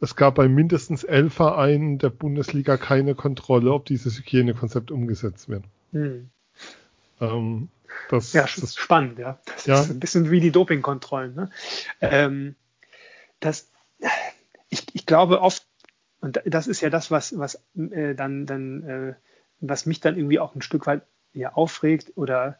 Es 0.02 0.16
gab 0.16 0.36
bei 0.36 0.48
mindestens 0.48 1.04
elf 1.04 1.36
Vereinen 1.36 2.00
der 2.00 2.10
Bundesliga 2.10 2.78
keine 2.78 3.14
Kontrolle, 3.14 3.72
ob 3.72 3.86
dieses 3.86 4.18
Hygienekonzept 4.18 4.90
umgesetzt 4.90 5.48
wird. 5.48 5.66
Hm. 5.92 6.32
Ähm, 7.22 7.70
das, 8.10 8.34
ja, 8.34 8.42
das 8.42 8.58
ist 8.58 8.80
spannend, 8.80 9.20
ja. 9.20 9.40
Das 9.46 9.66
ja. 9.68 9.80
ist 9.80 9.92
ein 9.92 10.00
bisschen 10.00 10.32
wie 10.32 10.40
die 10.40 10.52
Dopingkontrollen. 10.52 11.36
Ne? 11.36 11.52
Ähm, 12.02 12.56
das, 13.40 13.70
ich, 14.70 14.84
ich 14.94 15.06
glaube, 15.06 15.42
oft 15.42 15.69
und 16.22 16.42
das 16.46 16.68
ist 16.68 16.82
ja 16.82 16.90
das, 16.90 17.12
was, 17.12 17.38
was 17.38 17.62
äh, 17.76 18.14
dann, 18.16 18.46
dann 18.46 18.84
äh, 18.84 19.14
was 19.62 19.86
mich 19.86 20.00
dann 20.00 20.18
irgendwie 20.18 20.40
auch 20.40 20.56
ein 20.56 20.62
Stück 20.62 20.88
weit 20.88 21.04
ja, 21.34 21.54
aufregt 21.54 22.14
oder 22.16 22.60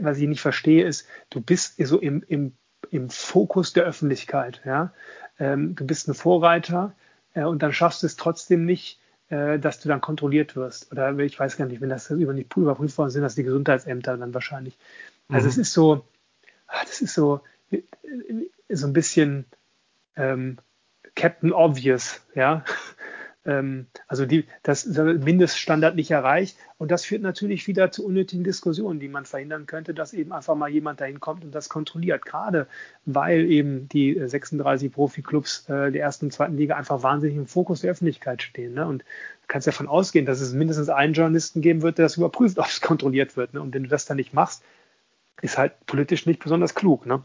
was 0.00 0.18
ich 0.18 0.28
nicht 0.28 0.40
verstehe, 0.40 0.84
ist, 0.84 1.06
du 1.30 1.40
bist 1.40 1.76
so 1.84 1.98
im, 1.98 2.24
im, 2.26 2.52
im 2.90 3.10
Fokus 3.10 3.72
der 3.72 3.84
Öffentlichkeit. 3.84 4.62
Ja? 4.64 4.94
Ähm, 5.38 5.74
du 5.74 5.86
bist 5.86 6.08
ein 6.08 6.14
Vorreiter 6.14 6.94
äh, 7.34 7.44
und 7.44 7.62
dann 7.62 7.72
schaffst 7.72 8.02
du 8.02 8.06
es 8.06 8.16
trotzdem 8.16 8.64
nicht, 8.64 9.00
äh, 9.28 9.58
dass 9.58 9.80
du 9.80 9.88
dann 9.88 10.00
kontrolliert 10.00 10.56
wirst. 10.56 10.92
Oder 10.92 11.16
ich 11.18 11.38
weiß 11.38 11.56
gar 11.56 11.66
nicht, 11.66 11.80
wenn 11.80 11.90
das 11.90 12.10
über 12.10 12.32
nicht 12.32 12.56
überprüft 12.56 12.96
worden 12.98 13.10
sind, 13.10 13.22
das 13.22 13.34
die 13.34 13.42
Gesundheitsämter 13.42 14.16
dann 14.16 14.34
wahrscheinlich. 14.34 14.78
Also 15.28 15.44
mhm. 15.44 15.50
es 15.50 15.58
ist 15.58 15.72
so, 15.72 16.04
ah, 16.66 16.82
das 16.84 17.00
ist 17.00 17.14
so, 17.14 17.40
äh, 17.70 17.82
so 18.68 18.86
ein 18.86 18.92
bisschen 18.92 19.46
ähm, 20.16 20.58
Captain 21.14 21.52
Obvious, 21.52 22.20
ja. 22.34 22.64
Ähm, 23.44 23.86
also 24.06 24.26
die, 24.26 24.46
das 24.62 24.86
Mindeststandard 24.86 25.96
nicht 25.96 26.10
erreicht. 26.10 26.56
Und 26.78 26.90
das 26.90 27.04
führt 27.04 27.22
natürlich 27.22 27.66
wieder 27.66 27.90
zu 27.90 28.04
unnötigen 28.04 28.44
Diskussionen, 28.44 29.00
die 29.00 29.08
man 29.08 29.24
verhindern 29.24 29.66
könnte, 29.66 29.94
dass 29.94 30.12
eben 30.12 30.32
einfach 30.32 30.54
mal 30.54 30.68
jemand 30.68 31.00
dahin 31.00 31.20
kommt 31.20 31.44
und 31.44 31.54
das 31.54 31.68
kontrolliert. 31.68 32.24
Gerade 32.24 32.66
weil 33.04 33.50
eben 33.50 33.88
die 33.88 34.20
36 34.24 34.92
Profiklubs 34.92 35.68
äh, 35.68 35.90
der 35.90 36.02
ersten 36.02 36.26
und 36.26 36.30
zweiten 36.32 36.56
Liga 36.56 36.76
einfach 36.76 37.02
wahnsinnig 37.02 37.36
im 37.36 37.46
Fokus 37.46 37.80
der 37.80 37.92
Öffentlichkeit 37.92 38.42
stehen. 38.42 38.74
Ne? 38.74 38.86
Und 38.86 39.02
du 39.02 39.46
kannst 39.48 39.66
davon 39.66 39.88
ausgehen, 39.88 40.26
dass 40.26 40.40
es 40.40 40.52
mindestens 40.52 40.88
einen 40.88 41.14
Journalisten 41.14 41.60
geben 41.60 41.82
wird, 41.82 41.98
der 41.98 42.06
das 42.06 42.16
überprüft, 42.16 42.58
ob 42.60 42.66
es 42.66 42.80
kontrolliert 42.80 43.36
wird. 43.36 43.54
Ne? 43.54 43.60
Und 43.60 43.74
wenn 43.74 43.84
du 43.84 43.88
das 43.88 44.04
dann 44.04 44.16
nicht 44.16 44.34
machst, 44.34 44.62
ist 45.40 45.58
halt 45.58 45.86
politisch 45.86 46.26
nicht 46.26 46.42
besonders 46.42 46.74
klug. 46.74 47.06
Ne? 47.06 47.22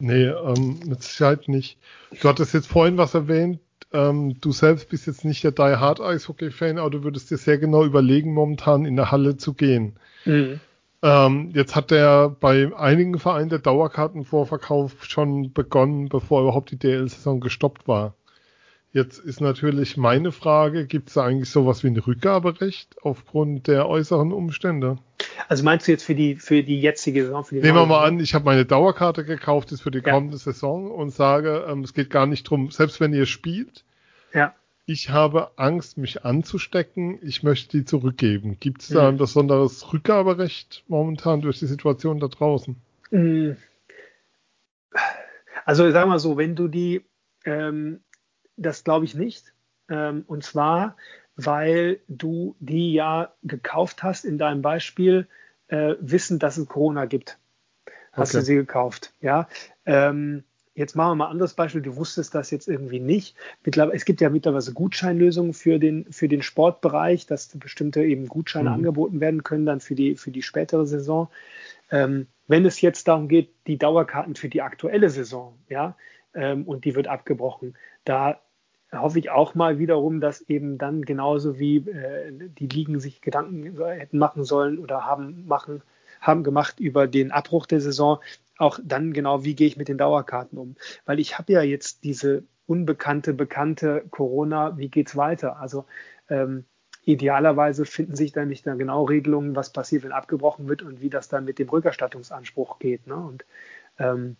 Nee, 0.00 0.26
ähm, 0.26 0.80
mit 0.86 1.02
Sicherheit 1.02 1.46
nicht. 1.46 1.78
Du 2.20 2.28
hattest 2.28 2.54
jetzt 2.54 2.66
vorhin 2.66 2.96
was 2.96 3.14
erwähnt, 3.14 3.60
ähm, 3.92 4.40
du 4.40 4.52
selbst 4.52 4.88
bist 4.88 5.06
jetzt 5.06 5.24
nicht 5.24 5.42
der 5.42 5.52
Die 5.52 5.62
Hard 5.62 6.00
Eishockey-Fan, 6.00 6.78
aber 6.78 6.90
du 6.90 7.04
würdest 7.04 7.30
dir 7.30 7.36
sehr 7.36 7.58
genau 7.58 7.84
überlegen, 7.84 8.34
momentan 8.34 8.84
in 8.84 8.96
der 8.96 9.10
Halle 9.10 9.36
zu 9.36 9.54
gehen. 9.54 9.96
Mhm. 10.24 10.60
Ähm, 11.02 11.50
jetzt 11.54 11.74
hat 11.74 11.90
der 11.90 12.28
bei 12.28 12.76
einigen 12.76 13.18
Vereinen 13.18 13.48
der 13.48 13.58
Dauerkartenvorverkauf 13.58 15.04
schon 15.04 15.52
begonnen, 15.52 16.08
bevor 16.08 16.42
überhaupt 16.42 16.70
die 16.70 16.78
DL-Saison 16.78 17.40
gestoppt 17.40 17.88
war. 17.88 18.14
Jetzt 18.92 19.18
ist 19.20 19.40
natürlich 19.40 19.96
meine 19.96 20.32
Frage, 20.32 20.84
gibt 20.84 21.08
es 21.08 21.14
da 21.14 21.24
eigentlich 21.24 21.48
sowas 21.48 21.84
wie 21.84 21.88
ein 21.88 21.96
Rückgaberecht 21.96 22.96
aufgrund 23.02 23.68
der 23.68 23.88
äußeren 23.88 24.32
Umstände? 24.32 24.98
Also 25.48 25.62
meinst 25.62 25.86
du 25.86 25.92
jetzt 25.92 26.02
für 26.02 26.16
die, 26.16 26.34
für 26.34 26.64
die 26.64 26.80
jetzige 26.80 27.24
Saison? 27.24 27.46
Nehmen 27.52 27.76
wir 27.76 27.86
mal 27.86 28.04
an, 28.04 28.18
ich 28.18 28.34
habe 28.34 28.46
meine 28.46 28.64
Dauerkarte 28.64 29.24
gekauft, 29.24 29.70
ist 29.70 29.82
für 29.82 29.92
die 29.92 30.02
ja. 30.04 30.12
kommende 30.12 30.38
Saison 30.38 30.90
und 30.90 31.10
sage, 31.10 31.66
ähm, 31.68 31.84
es 31.84 31.94
geht 31.94 32.10
gar 32.10 32.26
nicht 32.26 32.42
drum, 32.44 32.72
selbst 32.72 32.98
wenn 32.98 33.12
ihr 33.12 33.26
spielt, 33.26 33.84
ja. 34.34 34.54
ich 34.86 35.10
habe 35.10 35.52
Angst, 35.54 35.96
mich 35.96 36.24
anzustecken, 36.24 37.20
ich 37.22 37.44
möchte 37.44 37.78
die 37.78 37.84
zurückgeben. 37.84 38.56
Gibt 38.58 38.82
es 38.82 38.88
da 38.88 39.02
mhm. 39.02 39.08
ein 39.08 39.18
besonderes 39.18 39.92
Rückgaberecht 39.92 40.82
momentan 40.88 41.42
durch 41.42 41.60
die 41.60 41.66
Situation 41.66 42.18
da 42.18 42.26
draußen? 42.26 42.74
Mhm. 43.12 43.56
Also 45.64 45.88
sag 45.92 46.08
mal 46.08 46.18
so, 46.18 46.36
wenn 46.36 46.56
du 46.56 46.66
die, 46.66 47.04
ähm, 47.44 48.00
das 48.60 48.84
glaube 48.84 49.04
ich 49.04 49.14
nicht. 49.14 49.52
Ähm, 49.88 50.24
und 50.26 50.44
zwar, 50.44 50.96
weil 51.36 52.00
du 52.08 52.54
die 52.60 52.92
ja 52.92 53.32
gekauft 53.42 54.02
hast 54.02 54.24
in 54.24 54.38
deinem 54.38 54.62
Beispiel, 54.62 55.26
äh, 55.68 55.94
wissen, 56.00 56.38
dass 56.38 56.58
es 56.58 56.66
Corona 56.66 57.06
gibt. 57.06 57.38
Hast 58.12 58.30
okay. 58.30 58.40
du 58.40 58.44
sie 58.44 58.54
gekauft, 58.56 59.14
ja? 59.20 59.48
Ähm, 59.86 60.44
jetzt 60.74 60.96
machen 60.96 61.10
wir 61.10 61.14
mal 61.14 61.26
ein 61.26 61.32
anderes 61.32 61.54
Beispiel. 61.54 61.82
Du 61.82 61.96
wusstest 61.96 62.34
das 62.34 62.50
jetzt 62.50 62.68
irgendwie 62.68 63.00
nicht. 63.00 63.36
Mittlerweile, 63.64 63.96
es 63.96 64.04
gibt 64.04 64.20
ja 64.20 64.30
mittlerweile 64.30 64.72
Gutscheinlösungen 64.72 65.52
für 65.52 65.78
den, 65.78 66.10
für 66.12 66.28
den 66.28 66.42
Sportbereich, 66.42 67.26
dass 67.26 67.48
bestimmte 67.56 68.02
eben 68.02 68.26
Gutscheine 68.26 68.70
mhm. 68.70 68.76
angeboten 68.76 69.20
werden 69.20 69.44
können 69.44 69.66
dann 69.66 69.80
für 69.80 69.94
die, 69.94 70.16
für 70.16 70.30
die 70.30 70.42
spätere 70.42 70.86
Saison. 70.86 71.28
Ähm, 71.90 72.26
wenn 72.48 72.66
es 72.66 72.80
jetzt 72.80 73.06
darum 73.06 73.28
geht, 73.28 73.50
die 73.66 73.78
Dauerkarten 73.78 74.34
für 74.34 74.48
die 74.48 74.62
aktuelle 74.62 75.10
Saison, 75.10 75.56
ja, 75.68 75.96
ähm, 76.34 76.64
und 76.64 76.84
die 76.84 76.94
wird 76.94 77.06
abgebrochen, 77.06 77.76
da 78.04 78.40
hoffe 78.92 79.18
ich 79.18 79.30
auch 79.30 79.54
mal 79.54 79.78
wiederum, 79.78 80.20
dass 80.20 80.40
eben 80.42 80.78
dann 80.78 81.02
genauso 81.02 81.58
wie 81.58 81.78
äh, 81.78 82.32
die 82.32 82.66
Ligen 82.66 83.00
sich 83.00 83.20
Gedanken 83.20 83.78
hätten 83.84 84.18
machen 84.18 84.44
sollen 84.44 84.78
oder 84.78 85.06
haben 85.06 85.46
machen 85.46 85.82
haben 86.20 86.44
gemacht 86.44 86.80
über 86.80 87.06
den 87.06 87.32
Abbruch 87.32 87.66
der 87.66 87.80
Saison, 87.80 88.18
auch 88.58 88.78
dann 88.82 89.12
genau, 89.12 89.44
wie 89.44 89.54
gehe 89.54 89.66
ich 89.66 89.76
mit 89.76 89.88
den 89.88 89.98
Dauerkarten 89.98 90.58
um? 90.58 90.76
Weil 91.06 91.18
ich 91.18 91.38
habe 91.38 91.52
ja 91.52 91.62
jetzt 91.62 92.04
diese 92.04 92.44
unbekannte, 92.66 93.32
bekannte 93.32 94.04
Corona, 94.10 94.76
wie 94.76 94.88
geht's 94.88 95.16
weiter? 95.16 95.58
Also 95.58 95.86
ähm, 96.28 96.64
idealerweise 97.04 97.86
finden 97.86 98.14
sich 98.14 98.32
dann 98.32 98.48
nicht 98.48 98.66
dann 98.66 98.78
genau 98.78 99.04
Regelungen, 99.04 99.56
was 99.56 99.72
passiert, 99.72 100.04
wenn 100.04 100.12
abgebrochen 100.12 100.68
wird 100.68 100.82
und 100.82 101.00
wie 101.00 101.10
das 101.10 101.28
dann 101.28 101.44
mit 101.44 101.58
dem 101.58 101.68
Rückerstattungsanspruch 101.68 102.78
geht. 102.78 103.06
Ne? 103.06 103.16
Und 103.16 103.44
ähm, 103.98 104.36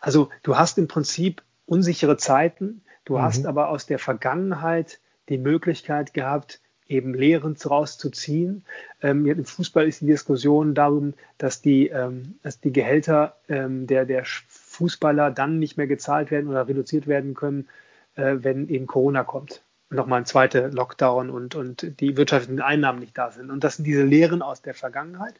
also 0.00 0.28
du 0.42 0.56
hast 0.58 0.76
im 0.78 0.86
Prinzip 0.86 1.42
unsichere 1.66 2.18
Zeiten, 2.18 2.82
Du 3.04 3.16
mhm. 3.16 3.22
hast 3.22 3.46
aber 3.46 3.68
aus 3.68 3.86
der 3.86 3.98
Vergangenheit 3.98 5.00
die 5.28 5.38
Möglichkeit 5.38 6.14
gehabt, 6.14 6.60
eben 6.86 7.14
Lehren 7.14 7.56
rauszuziehen. 7.56 8.64
Ähm, 9.00 9.26
Im 9.26 9.44
Fußball 9.44 9.88
ist 9.88 10.02
die 10.02 10.06
Diskussion 10.06 10.74
darum, 10.74 11.14
dass 11.38 11.62
die, 11.62 11.88
ähm, 11.88 12.38
dass 12.42 12.60
die 12.60 12.72
Gehälter 12.72 13.36
ähm, 13.48 13.86
der, 13.86 14.04
der 14.04 14.24
Fußballer 14.24 15.30
dann 15.30 15.58
nicht 15.58 15.76
mehr 15.76 15.86
gezahlt 15.86 16.30
werden 16.30 16.48
oder 16.48 16.68
reduziert 16.68 17.06
werden 17.06 17.34
können, 17.34 17.68
äh, 18.16 18.36
wenn 18.38 18.68
eben 18.68 18.86
Corona 18.86 19.24
kommt. 19.24 19.62
Nochmal 19.90 20.20
ein 20.20 20.26
zweiter 20.26 20.68
Lockdown 20.68 21.30
und, 21.30 21.54
und 21.54 22.00
die 22.00 22.16
wirtschaftlichen 22.16 22.60
Einnahmen 22.60 22.98
nicht 22.98 23.16
da 23.16 23.30
sind. 23.30 23.50
Und 23.50 23.64
das 23.64 23.76
sind 23.76 23.84
diese 23.84 24.02
Lehren 24.02 24.42
aus 24.42 24.60
der 24.60 24.74
Vergangenheit. 24.74 25.34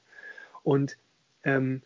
Und 0.63 0.97
ähm, 1.43 1.83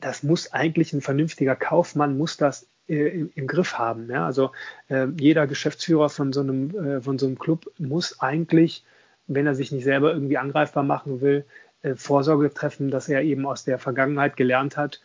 das 0.00 0.22
muss 0.22 0.52
eigentlich 0.52 0.92
ein 0.92 1.00
vernünftiger 1.00 1.56
Kaufmann, 1.56 2.18
muss 2.18 2.36
das 2.36 2.66
im, 2.88 3.30
im, 3.34 3.46
Griff 3.46 3.74
haben. 3.78 4.10
Ja? 4.10 4.26
Also 4.26 4.52
äh, 4.88 5.06
jeder 5.18 5.46
Geschäftsführer 5.46 6.08
von 6.08 6.32
so, 6.32 6.40
einem, 6.40 6.70
äh, 6.74 7.00
von 7.00 7.18
so 7.18 7.26
einem 7.26 7.38
Club 7.38 7.70
muss 7.78 8.20
eigentlich, 8.20 8.84
wenn 9.26 9.46
er 9.46 9.54
sich 9.54 9.72
nicht 9.72 9.84
selber 9.84 10.12
irgendwie 10.12 10.38
angreifbar 10.38 10.82
machen 10.82 11.20
will, 11.20 11.44
äh, 11.82 11.94
Vorsorge 11.94 12.52
treffen, 12.52 12.90
dass 12.90 13.08
er 13.08 13.22
eben 13.22 13.46
aus 13.46 13.64
der 13.64 13.78
Vergangenheit 13.78 14.36
gelernt 14.36 14.76
hat 14.76 15.00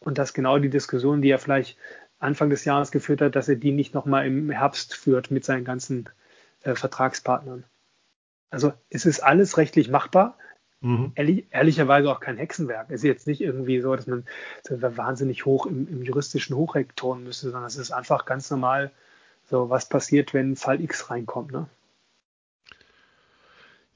und 0.00 0.18
dass 0.18 0.34
genau 0.34 0.58
die 0.58 0.70
Diskussion, 0.70 1.22
die 1.22 1.30
er 1.30 1.38
vielleicht 1.38 1.78
Anfang 2.18 2.50
des 2.50 2.64
Jahres 2.64 2.90
geführt 2.90 3.22
hat, 3.22 3.36
dass 3.36 3.48
er 3.48 3.56
die 3.56 3.72
nicht 3.72 3.94
nochmal 3.94 4.26
im 4.26 4.50
Herbst 4.50 4.94
führt 4.94 5.30
mit 5.30 5.44
seinen 5.44 5.64
ganzen 5.64 6.08
äh, 6.62 6.74
Vertragspartnern. 6.74 7.64
Also 8.50 8.72
es 8.90 9.06
ist 9.06 9.20
alles 9.20 9.56
rechtlich 9.56 9.88
machbar. 9.88 10.36
Mhm. 10.82 11.12
Ehrlich, 11.14 11.46
ehrlicherweise 11.50 12.10
auch 12.10 12.20
kein 12.20 12.38
Hexenwerk. 12.38 12.86
Es 12.88 13.00
ist 13.00 13.04
jetzt 13.04 13.26
nicht 13.26 13.40
irgendwie 13.40 13.80
so, 13.80 13.94
dass 13.94 14.06
man 14.06 14.24
wahnsinnig 14.96 15.44
hoch 15.44 15.66
im, 15.66 15.86
im 15.88 16.02
juristischen 16.02 16.56
Hochreck 16.56 16.96
turnen 16.96 17.24
müsste, 17.24 17.50
sondern 17.50 17.66
es 17.66 17.76
ist 17.76 17.90
einfach 17.90 18.24
ganz 18.24 18.50
normal, 18.50 18.90
so 19.44 19.68
was 19.68 19.88
passiert, 19.88 20.32
wenn 20.32 20.56
Fall 20.56 20.80
X 20.80 21.10
reinkommt. 21.10 21.52
Ne? 21.52 21.66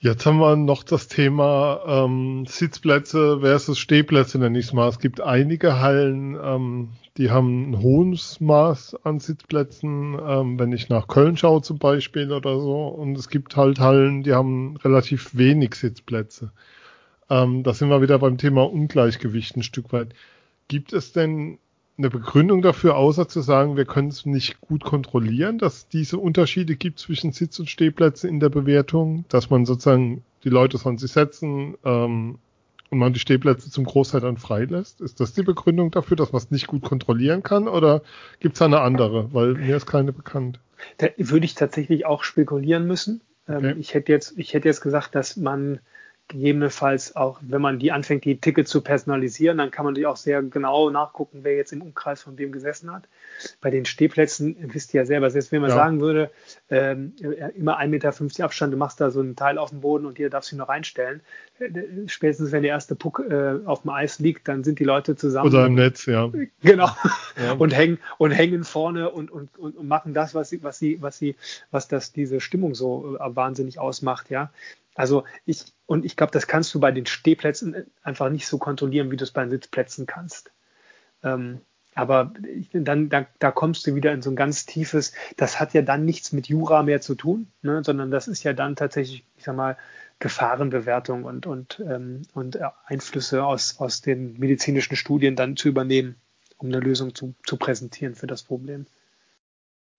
Jetzt 0.05 0.27
haben 0.27 0.37
wir 0.37 0.55
noch 0.55 0.83
das 0.83 1.09
Thema 1.09 1.81
ähm, 1.87 2.45
Sitzplätze 2.45 3.41
versus 3.41 3.79
Stehplätze, 3.79 4.39
nenne 4.39 4.59
ich 4.59 4.67
es 4.67 4.73
mal. 4.75 4.87
Es 4.87 4.99
gibt 4.99 5.23
einige 5.23 5.81
Hallen, 5.81 6.37
ähm, 6.45 6.91
die 7.17 7.31
haben 7.31 7.71
ein 7.71 7.81
hohes 7.81 8.39
Maß 8.39 8.97
an 9.03 9.19
Sitzplätzen, 9.19 10.19
ähm, 10.23 10.59
wenn 10.59 10.73
ich 10.73 10.91
nach 10.91 11.09
Köln 11.09 11.39
schaue 11.39 11.63
zum 11.63 11.79
Beispiel 11.79 12.31
oder 12.33 12.61
so. 12.61 12.89
Und 12.89 13.17
es 13.17 13.31
gibt 13.31 13.57
halt 13.57 13.81
Hallen, 13.81 14.23
die 14.23 14.35
haben 14.35 14.77
relativ 14.77 15.39
wenig 15.39 15.75
Sitzplätze. 15.75 16.53
Ähm, 17.31 17.63
da 17.63 17.73
sind 17.73 17.89
wir 17.89 18.03
wieder 18.03 18.19
beim 18.19 18.37
Thema 18.37 18.71
Ungleichgewicht 18.71 19.57
ein 19.57 19.63
Stück 19.63 19.91
weit. 19.95 20.15
Gibt 20.69 20.93
es 20.93 21.15
denn 21.15 21.57
eine 21.97 22.11
Begründung 22.11 22.61
dafür, 22.61 22.97
außer 22.97 23.29
zu 23.29 23.41
sagen, 23.41 23.77
wir 23.77 23.85
können 23.85 24.09
es 24.09 24.27
nicht 24.27 24.61
gut 24.61 24.83
kontrollieren, 24.83 25.59
dass 25.59 25.89
diese 25.89 26.19
Unterschiede 26.19 26.75
gibt 26.75 26.99
zwischen 26.99 27.33
Sitz- 27.33 27.59
und 27.61 27.71
Stehplätzen 27.71 28.29
in 28.29 28.41
der 28.41 28.49
Bewertung, 28.49 29.25
dass 29.29 29.51
man 29.51 29.65
sozusagen 29.65 30.25
die 30.43 30.49
Leute 30.49 30.77
sollen 30.77 30.99
sich 30.99 31.13
setzen 31.13 31.77
ähm, 31.85 32.39
und 32.91 32.99
man 32.99 33.13
die 33.13 33.21
Stehplätze 33.21 33.71
zum 33.71 33.85
Großteil 33.85 34.21
dann 34.21 34.39
freilässt? 34.39 35.01
Ist 35.01 35.21
das 35.21 35.35
die 35.35 35.43
Begründung 35.43 35.91
dafür, 35.93 36.17
dass 36.17 36.33
man 36.33 36.43
es 36.43 36.51
nicht 36.51 36.67
gut 36.67 36.83
kontrollieren 36.83 37.43
kann 37.43 37.69
oder 37.69 38.03
gibt 38.41 38.57
es 38.57 38.63
eine 38.63 38.81
andere? 38.81 39.33
Weil 39.33 39.55
mir 39.55 39.77
ist 39.77 39.87
keine 39.87 40.13
bekannt. 40.13 40.59
Da 40.99 41.09
würde 41.17 41.47
ich 41.47 41.55
tatsächlich 41.55 42.07
auch 42.07 42.25
spekulieren 42.25 42.87
müssen. 42.87 43.21
Ähm, 43.49 43.57
okay. 43.57 43.75
ich 43.79 43.95
hätte 43.95 44.11
jetzt, 44.11 44.37
ich 44.37 44.53
hätte 44.53 44.69
jetzt 44.69 44.81
gesagt, 44.81 45.15
dass 45.15 45.37
man 45.37 45.79
gegebenenfalls 46.29 47.17
auch, 47.17 47.39
wenn 47.43 47.61
man 47.61 47.79
die 47.79 47.93
anfängt, 47.93 48.25
die 48.25 48.41
Tickets 48.41 48.71
zu 48.71 48.81
personalisieren, 48.81 49.59
dann 49.59 49.71
kann 49.71 49.85
man 49.85 49.93
natürlich 49.93 50.07
auch 50.07 50.17
sehr 50.17 50.43
genau 50.43 50.89
nachgucken, 50.89 51.41
wer 51.43 51.55
jetzt 51.55 51.73
im 51.73 51.83
Umkreis 51.83 52.23
von 52.23 52.39
wem 52.39 52.51
gesessen 52.51 52.91
hat. 52.91 53.09
Bei 53.61 53.71
den 53.71 53.85
Stehplätzen 53.85 54.57
wisst 54.73 54.95
ihr 54.95 55.03
ja 55.03 55.07
selber, 55.07 55.31
selbst 55.31 55.53
wenn 55.53 55.61
man 55.61 55.71
ja. 55.71 55.77
sagen 55.77 56.01
würde, 56.01 56.31
ähm, 56.71 57.13
immer 57.55 57.79
1,50 57.79 57.89
Meter 57.89 58.45
Abstand, 58.45 58.73
du 58.73 58.79
machst 58.79 59.01
da 59.01 59.11
so 59.11 59.21
einen 59.21 59.37
Teil 59.37 59.59
auf 59.59 59.69
dem 59.69 59.83
Boden 59.83 60.07
und 60.07 60.19
darfst 60.33 60.51
du 60.51 60.57
ihn 60.57 60.59
noch 60.59 60.71
reinstellen. 60.71 61.21
Äh, 61.59 61.69
spätestens 62.07 62.53
wenn 62.53 62.63
der 62.63 62.73
erste 62.73 62.95
Puck 62.95 63.23
äh, 63.29 63.59
auf 63.67 63.83
dem 63.83 63.91
Eis 63.91 64.19
liegt, 64.19 64.49
dann 64.49 64.65
sind 64.65 64.79
die 64.79 64.85
Leute 64.85 65.17
zusammen. 65.17 65.49
Oder 65.49 65.67
im 65.67 65.75
Netz, 65.75 66.07
ja. 66.07 66.31
Genau. 66.63 66.89
Ja. 67.37 67.53
Und 67.53 67.77
hängen 67.77 67.99
und 68.17 68.31
hängen 68.31 68.65
vorne 68.65 69.11
und, 69.11 69.31
und, 69.31 69.59
und 69.59 69.87
machen 69.87 70.15
das, 70.15 70.35
was 70.35 70.49
sie, 70.49 70.63
was 70.63 70.79
sie, 70.79 71.03
was 71.03 71.19
sie, 71.19 71.37
was 71.71 71.87
das 71.87 72.13
diese 72.13 72.41
Stimmung 72.41 72.75
so 72.75 73.17
äh, 73.17 73.37
wahnsinnig 73.37 73.79
ausmacht, 73.79 74.31
ja. 74.31 74.51
Also 74.95 75.25
ich, 75.45 75.65
und 75.87 76.05
ich 76.05 76.17
glaube, 76.17 76.33
das 76.33 76.47
kannst 76.47 76.75
du 76.75 76.81
bei 76.81 76.93
den 76.93 77.07
Stehplätzen 77.07 77.87
einfach 78.03 78.31
nicht 78.31 78.47
so 78.47 78.59
kontrollieren, 78.59 79.11
wie 79.11 79.17
du 79.17 79.25
es 79.25 79.33
bei 79.33 79.43
den 79.43 79.51
Sitzplätzen 79.51 80.07
kannst. 80.07 80.53
Ähm, 81.23 81.61
aber 81.95 82.33
dann, 82.73 83.09
da, 83.09 83.27
da 83.39 83.51
kommst 83.53 83.87
du 83.87 83.95
wieder 83.95 84.13
in 84.13 84.23
so 84.23 84.31
ein 84.31 84.37
ganz 84.37 84.67
tiefes, 84.67 85.13
das 85.37 85.61
hat 85.61 85.75
ja 85.75 85.83
dann 85.83 86.05
nichts 86.05 86.33
mit 86.33 86.49
Jura 86.49 86.83
mehr 86.83 87.01
zu 87.01 87.15
tun, 87.15 87.47
ne, 87.63 87.85
sondern 87.85 88.11
das 88.11 88.27
ist 88.27 88.43
ja 88.43 88.53
dann 88.53 88.75
tatsächlich, 88.75 89.25
ich 89.37 89.45
sag 89.45 89.55
mal, 89.55 89.77
Gefahrenbewertung 90.19 91.25
und, 91.25 91.47
und, 91.47 91.83
ähm, 91.89 92.23
und 92.35 92.59
Einflüsse 92.87 93.45
aus, 93.45 93.79
aus 93.79 94.01
den 94.01 94.39
medizinischen 94.39 94.97
Studien 94.97 95.37
dann 95.37 95.57
zu 95.57 95.69
übernehmen, 95.69 96.17
um 96.57 96.69
eine 96.69 96.81
Lösung 96.81 97.15
zu, 97.15 97.35
zu 97.45 97.57
präsentieren 97.57 98.15
für 98.15 98.27
das 98.27 98.43
Problem. 98.43 98.87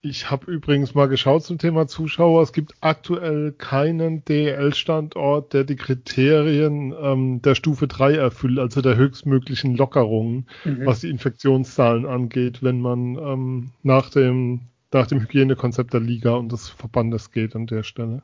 Ich 0.08 0.30
habe 0.30 0.52
übrigens 0.52 0.94
mal 0.94 1.08
geschaut 1.08 1.46
zum 1.46 1.58
Thema 1.58 1.88
Zuschauer. 1.88 2.44
Es 2.44 2.54
gibt 2.54 2.76
aktuell 2.80 3.54
keinen 3.54 4.24
DEL-Standort, 4.24 5.52
der 5.52 5.64
die 5.64 5.78
Kriterien 5.78 6.94
ähm, 7.02 7.42
der 7.42 7.56
Stufe 7.56 7.88
3 7.88 8.14
erfüllt, 8.14 8.60
also 8.60 8.84
der 8.84 8.98
höchstmöglichen 8.98 9.76
Lockerungen, 9.76 10.46
mhm. 10.64 10.86
was 10.86 11.00
die 11.00 11.10
Infektionszahlen 11.10 12.06
angeht, 12.06 12.62
wenn 12.62 12.82
man 12.82 13.16
ähm, 13.16 13.72
nach, 13.82 14.12
dem, 14.12 14.62
nach 14.94 15.08
dem 15.08 15.22
Hygienekonzept 15.22 15.92
der 15.92 16.02
Liga 16.02 16.36
und 16.36 16.52
des 16.52 16.70
Verbandes 16.70 17.32
geht 17.32 17.56
an 17.56 17.66
der 17.66 17.82
Stelle. 17.82 18.22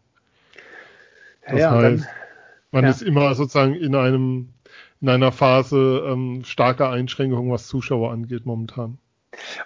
Das 1.50 1.60
ja, 1.60 1.72
heißt, 1.72 2.04
dann, 2.04 2.08
man 2.70 2.84
ja. 2.84 2.92
ist 2.92 3.02
immer 3.02 3.34
sozusagen 3.34 3.74
in 3.74 3.96
einem 3.96 4.50
in 5.02 5.10
einer 5.10 5.32
Phase 5.32 6.04
ähm, 6.08 6.44
starker 6.46 6.92
Einschränkungen, 6.92 7.52
was 7.52 7.66
Zuschauer 7.66 8.12
angeht 8.12 8.46
momentan. 8.46 9.00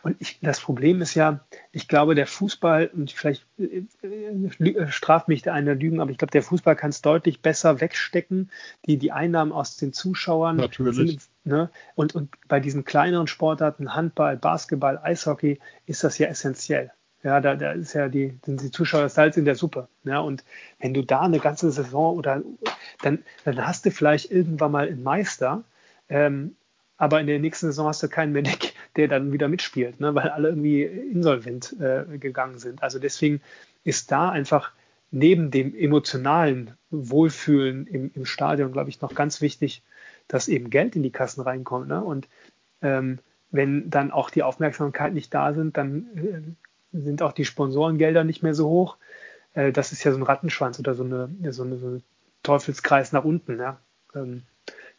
Und 0.04 0.16
ich, 0.20 0.40
das 0.42 0.60
Problem 0.60 1.02
ist 1.02 1.16
ja, 1.16 1.40
ich 1.72 1.88
glaube, 1.88 2.16
der 2.16 2.28
Fußball, 2.28 2.88
und 2.94 3.12
vielleicht 3.12 3.46
äh, 3.58 3.84
äh, 4.06 4.88
straft 4.92 5.28
mich 5.28 5.42
der 5.42 5.54
eine 5.54 5.74
Lügen, 5.74 6.00
aber 6.00 6.12
ich 6.12 6.18
glaube, 6.18 6.32
der 6.32 6.44
Fußball 6.44 6.76
kann 6.76 6.90
es 6.90 7.02
deutlich 7.02 7.42
besser 7.42 7.82
wegstecken, 7.82 8.52
die, 8.86 8.98
die 8.98 9.12
Einnahmen 9.12 9.52
aus 9.52 9.78
den 9.78 9.94
Zuschauern. 9.94 10.58
Natürlich. 10.58 10.96
Sind, 10.96 11.22
ne? 11.44 11.70
und, 11.96 12.16
und 12.16 12.30
bei 12.48 12.60
diesen 12.60 12.86
kleineren 12.86 13.28
Sportarten, 13.28 13.96
Handball, 13.96 14.38
Basketball, 14.38 15.00
Eishockey, 15.02 15.60
ist 15.86 16.04
das 16.04 16.18
ja 16.18 16.28
essentiell. 16.28 16.92
Ja, 17.26 17.42
da, 17.42 17.56
da 17.56 17.72
ist 17.72 17.94
ja 17.94 18.08
die, 18.08 18.38
sind 18.46 18.62
die 18.62 18.70
Zuschauer 18.70 19.02
das 19.02 19.16
Salz 19.16 19.36
in 19.36 19.46
der 19.46 19.56
Suppe. 19.56 19.88
Ja, 20.04 20.20
und 20.20 20.44
wenn 20.80 20.94
du 20.94 21.02
da 21.02 21.22
eine 21.22 21.40
ganze 21.40 21.72
Saison 21.72 22.16
oder 22.16 22.44
dann, 23.02 23.24
dann 23.46 23.66
hast 23.66 23.84
du 23.84 23.90
vielleicht 23.90 24.30
irgendwann 24.30 24.72
mal 24.72 24.88
einen 24.88 25.02
Meister, 25.02 25.64
ähm, 26.08 26.56
aber 26.98 27.20
in 27.20 27.26
der 27.26 27.40
nächsten 27.40 27.66
Saison 27.66 27.88
hast 27.88 28.04
du 28.04 28.10
keinen 28.10 28.32
mehr, 28.32 28.44
der 28.44 28.54
dann 28.96 29.32
wieder 29.32 29.48
mitspielt, 29.48 30.00
ne? 30.00 30.16
weil 30.16 30.30
alle 30.30 30.50
irgendwie 30.50 30.84
insolvent 30.84 31.76
äh, 31.80 32.18
gegangen 32.18 32.58
sind. 32.58 32.82
Also 32.82 33.00
deswegen 33.00 33.42
ist 33.84 34.12
da 34.12 34.30
einfach 34.30 34.72
neben 35.12 35.52
dem 35.52 35.76
emotionalen 35.76 36.72
Wohlfühlen 36.90 37.88
im, 37.88 38.12
im 38.14 38.26
Stadion, 38.26 38.72
glaube 38.72 38.90
ich, 38.90 39.02
noch 39.02 39.14
ganz 39.16 39.42
wichtig, 39.42 39.84
dass 40.28 40.48
eben 40.48 40.70
Geld 40.70 40.96
in 40.96 41.04
die 41.04 41.12
Kassen 41.12 41.42
reinkommt. 41.42 41.88
Ne? 41.88 42.04
Und 42.04 42.28
ähm, 42.82 43.20
wenn 43.52 43.90
dann 43.90 44.12
auch 44.12 44.30
die 44.30 44.44
Aufmerksamkeit 44.44 45.14
nicht 45.14 45.34
da 45.34 45.54
sind, 45.54 45.78
dann 45.78 46.08
äh, 46.16 46.98
sind 46.98 47.22
auch 47.22 47.32
die 47.32 47.46
Sponsorengelder 47.46 48.24
nicht 48.24 48.44
mehr 48.44 48.54
so 48.54 48.68
hoch. 48.68 48.98
Äh, 49.54 49.72
das 49.72 49.92
ist 49.92 50.04
ja 50.04 50.12
so 50.12 50.18
ein 50.18 50.24
Rattenschwanz 50.24 50.80
oder 50.80 50.94
so 50.94 51.04
eine, 51.04 51.30
so 51.52 51.64
eine, 51.64 51.78
so 51.78 51.88
eine 51.88 52.02
Teufelskreis 52.44 53.12
nach 53.12 53.24
unten. 53.24 53.60
Ja? 53.60 53.80
Ähm, 54.14 54.44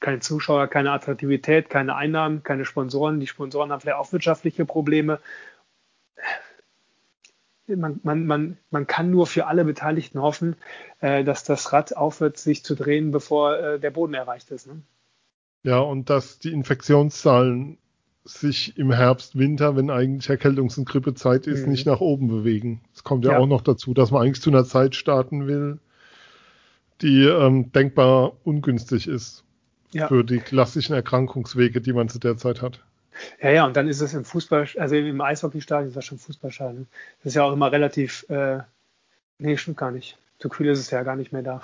keine 0.00 0.20
Zuschauer, 0.20 0.68
keine 0.68 0.92
Attraktivität, 0.92 1.70
keine 1.70 1.96
Einnahmen, 1.96 2.42
keine 2.42 2.64
Sponsoren. 2.64 3.20
Die 3.20 3.26
Sponsoren 3.26 3.72
haben 3.72 3.80
vielleicht 3.80 3.98
auch 3.98 4.12
wirtschaftliche 4.12 4.64
Probleme. 4.64 5.20
Man, 7.66 8.00
man, 8.04 8.26
man, 8.26 8.58
man 8.70 8.86
kann 8.86 9.10
nur 9.10 9.26
für 9.26 9.46
alle 9.46 9.64
Beteiligten 9.64 10.22
hoffen, 10.22 10.56
äh, 11.00 11.24
dass 11.24 11.42
das 11.42 11.72
Rad 11.72 11.96
aufhört, 11.96 12.38
sich 12.38 12.62
zu 12.62 12.76
drehen, 12.76 13.10
bevor 13.10 13.58
äh, 13.58 13.80
der 13.80 13.90
Boden 13.90 14.14
erreicht 14.14 14.50
ist. 14.52 14.68
Ne? 14.68 14.82
Ja, 15.64 15.80
und 15.80 16.08
dass 16.08 16.38
die 16.38 16.52
Infektionszahlen 16.52 17.78
sich 18.22 18.76
im 18.78 18.92
Herbst, 18.92 19.36
Winter, 19.36 19.76
wenn 19.76 19.90
eigentlich 19.90 20.30
Erkältungs- 20.30 20.78
und 20.78 20.84
Grippezeit 20.84 21.46
ist, 21.48 21.64
mhm. 21.64 21.72
nicht 21.72 21.86
nach 21.86 22.00
oben 22.00 22.28
bewegen. 22.28 22.82
Es 22.94 23.02
kommt 23.02 23.24
ja, 23.24 23.32
ja, 23.32 23.38
auch 23.38 23.46
noch 23.46 23.62
dazu, 23.62 23.94
dass 23.94 24.12
man 24.12 24.22
eigentlich 24.22 24.42
zu 24.42 24.50
einer 24.50 24.64
Zeit 24.64 24.94
starten 24.94 25.48
will, 25.48 25.78
die 27.02 27.24
ähm, 27.24 27.72
denkbar 27.72 28.34
ungünstig 28.44 29.08
ist 29.08 29.45
ja. 29.92 30.08
für 30.08 30.24
die 30.24 30.38
klassischen 30.38 30.94
Erkrankungswege, 30.94 31.80
die 31.80 31.92
man 31.92 32.08
zu 32.08 32.18
der 32.18 32.36
Zeit 32.36 32.62
hat. 32.62 32.80
Ja, 33.40 33.50
ja, 33.50 33.66
und 33.66 33.76
dann 33.76 33.88
ist 33.88 34.00
es 34.00 34.14
im 34.14 34.24
Fußball, 34.24 34.68
also 34.76 34.94
im 34.94 35.20
Eishockeystadion 35.20 35.88
ist 35.88 35.96
das 35.96 36.04
schon 36.04 36.18
Fußballstadion. 36.18 36.86
Das 37.22 37.30
ist 37.30 37.34
ja 37.34 37.44
auch 37.44 37.52
immer 37.52 37.72
relativ, 37.72 38.26
äh, 38.28 38.58
nee, 39.38 39.56
stimmt 39.56 39.78
gar 39.78 39.90
nicht. 39.90 40.18
So 40.38 40.48
kühl 40.48 40.68
ist 40.68 40.80
es 40.80 40.90
ja 40.90 41.02
gar 41.02 41.16
nicht 41.16 41.32
mehr 41.32 41.42
da. 41.42 41.62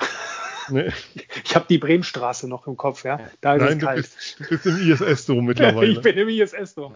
Nee. 0.69 0.91
Ich 1.45 1.57
habe 1.57 1.67
die 1.69 1.77
Bremenstraße 1.77 2.49
noch 2.49 2.67
im 2.67 2.79
Kopf, 2.79 3.05
ja. 3.05 3.21
Da 3.43 3.57
ist 3.57 3.63
Nein, 3.63 3.77
es 3.77 3.85
kalt. 3.85 3.99
Du 3.99 4.03
bist, 4.03 4.41
du 4.41 4.49
bist 4.49 4.67
im 4.67 4.91
ISS-Dom 4.91 5.45
mittlerweile. 5.45 5.87
ich 5.87 6.01
bin 6.01 6.17
im 6.17 6.29
ISS-Dom. 6.29 6.95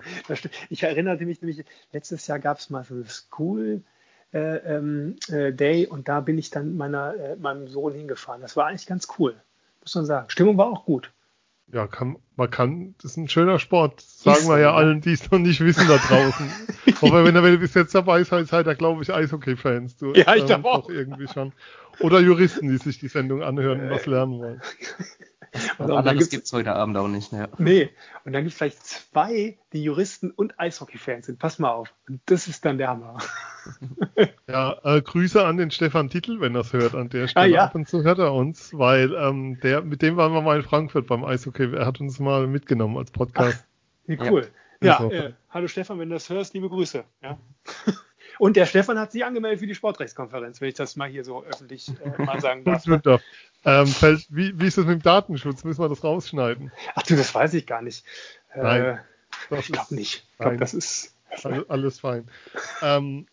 Ich 0.71 0.83
erinnerte 0.83 1.27
mich 1.27 1.43
nämlich, 1.43 1.63
letztes 1.93 2.27
Jahr 2.27 2.39
gab 2.39 2.59
es 2.59 2.71
mal 2.71 2.85
so 2.85 2.95
eine 2.95 3.05
School 3.05 3.83
äh, 4.33 4.39
ähm, 4.39 5.17
äh, 5.29 5.53
Day 5.53 5.87
und 5.87 6.09
da 6.09 6.21
bin 6.21 6.39
ich 6.39 6.49
dann 6.49 6.79
meiner, 6.79 7.15
äh, 7.17 7.37
meinem 7.37 7.69
Sohn 7.69 7.93
hingefahren. 7.93 8.41
Das 8.41 8.57
war 8.57 8.67
eigentlich 8.67 8.87
ganz 8.87 9.09
cool, 9.19 9.35
muss 9.83 9.95
man 9.95 10.07
sagen. 10.07 10.31
Stimmung 10.31 10.57
war 10.57 10.69
auch 10.69 10.87
gut 10.87 11.13
ja, 11.73 11.87
kann, 11.87 12.17
man 12.37 12.51
kann, 12.51 12.95
das 12.99 13.13
ist 13.13 13.17
ein 13.17 13.29
schöner 13.29 13.59
Sport, 13.59 14.01
sagen 14.01 14.41
ist 14.41 14.49
wir 14.49 14.59
ja 14.59 14.75
allen, 14.75 15.01
die 15.01 15.13
es 15.13 15.31
noch 15.31 15.39
nicht 15.39 15.61
wissen 15.61 15.89
da 15.89 15.97
draußen. 15.97 16.51
Aber 17.03 17.25
wenn 17.25 17.35
er 17.35 17.57
bis 17.57 17.75
jetzt 17.75 17.95
dabei 17.95 18.25
seid, 18.25 18.49
seid 18.49 18.67
ihr, 18.67 18.75
glaube 18.75 19.03
ich, 19.03 19.13
Eishockey-Fans. 19.13 19.97
Ja, 20.15 20.35
ich 20.35 20.47
glaube 20.47 20.69
auch. 20.69 20.89
Irgendwie 20.89 21.29
schon. 21.29 21.53
Oder 22.01 22.21
Juristen, 22.21 22.69
die 22.69 22.77
sich 22.77 22.99
die 22.99 23.09
Sendung 23.09 23.43
anhören 23.43 23.81
und 23.81 23.91
was 23.91 24.07
lernen 24.07 24.39
wollen. 24.39 24.63
Und 25.79 25.91
also, 25.91 25.95
anderes 25.95 26.29
gibt 26.29 26.47
es 26.47 26.53
heute 26.53 26.75
Abend 26.75 26.97
auch 26.97 27.09
nicht. 27.09 27.33
Ja. 27.33 27.49
Nee, 27.59 27.91
und 28.25 28.33
dann 28.33 28.43
gibt 28.43 28.53
es 28.53 28.59
vielleicht 28.59 28.85
zwei, 28.85 29.59
die 29.73 29.83
Juristen 29.83 30.31
und 30.31 30.59
Eishockey-Fans 30.59 31.27
sind. 31.27 31.39
Pass 31.39 31.59
mal 31.59 31.71
auf. 31.71 31.95
Und 32.09 32.21
das 32.27 32.49
ist 32.49 32.65
dann 32.65 32.79
der 32.79 32.89
Hammer. 32.89 33.19
Ja, 34.49 34.77
äh, 34.85 35.03
Grüße 35.03 35.45
an 35.45 35.57
den 35.57 35.73
Stefan 35.73 36.09
Titel, 36.09 36.41
wenn 36.41 36.55
er 36.55 36.61
es 36.61 36.73
hört 36.73 36.95
an 36.95 37.09
der 37.09 37.25
ah, 37.25 37.29
Stelle. 37.29 37.45
Ah, 37.47 37.49
ja. 37.49 37.65
Ab 37.65 37.75
und 37.75 37.89
zu 37.89 38.05
hört 38.05 38.21
er 38.21 38.33
uns, 38.33 38.73
weil 38.73 39.13
ähm, 39.13 39.59
der, 39.61 39.83
mit 39.83 40.03
dem 40.03 40.17
waren 40.17 40.33
wir 40.33 40.41
mal 40.41 40.59
in 40.59 40.63
Frankfurt 40.63 41.09
beim 41.09 41.25
Eishockey. 41.25 41.75
Er 41.75 41.85
hat 41.85 42.01
uns 42.01 42.21
mal 42.21 42.26
mitgenommen 42.47 42.97
als 42.97 43.11
Podcast. 43.11 43.65
Ach, 43.65 44.07
wie 44.07 44.19
cool. 44.21 44.49
Ja, 44.81 45.03
ja 45.03 45.11
äh, 45.11 45.33
hallo 45.51 45.69
Stefan, 45.69 45.99
wenn 45.99 46.09
du 46.09 46.15
das 46.15 46.29
hörst, 46.29 46.55
liebe 46.55 46.69
Grüße. 46.69 47.05
Ja. 47.23 47.39
Und 48.39 48.57
der 48.57 48.67
Stefan 48.67 48.99
hat 48.99 49.13
sich 49.13 49.25
angemeldet 49.25 49.61
für 49.61 49.67
die 49.67 49.75
Sportrechtskonferenz, 49.75 50.61
wenn 50.61 50.69
ich 50.69 50.75
das 50.75 50.97
mal 50.97 51.09
hier 51.09 51.25
so 51.25 51.43
öffentlich 51.45 51.89
äh, 51.89 52.23
mal 52.23 52.41
sagen 52.41 52.65
darf. 52.65 52.85
ähm, 53.65 53.87
fällt, 53.87 54.27
wie, 54.29 54.59
wie, 54.61 54.67
ist 54.67 54.77
das 54.77 54.85
mit 54.85 55.01
dem 55.01 55.03
Datenschutz? 55.03 55.65
Müssen 55.65 55.83
wir 55.83 55.89
das 55.89 56.05
rausschneiden? 56.05 56.71
Ach 56.95 57.03
du, 57.03 57.17
das 57.17 57.35
weiß 57.35 57.55
ich 57.55 57.67
gar 57.67 57.81
nicht. 57.81 58.05
Äh, 58.53 58.63
Nein, 58.63 59.01
ich 59.59 59.73
glaube 59.73 59.95
nicht. 59.95 60.27
Ich 60.31 60.39
glaube, 60.39 60.57
das 60.59 60.75
ist. 60.75 61.15
Alles, 61.43 61.69
alles 61.71 62.01
fein. 62.01 62.29
Ähm, 62.83 63.27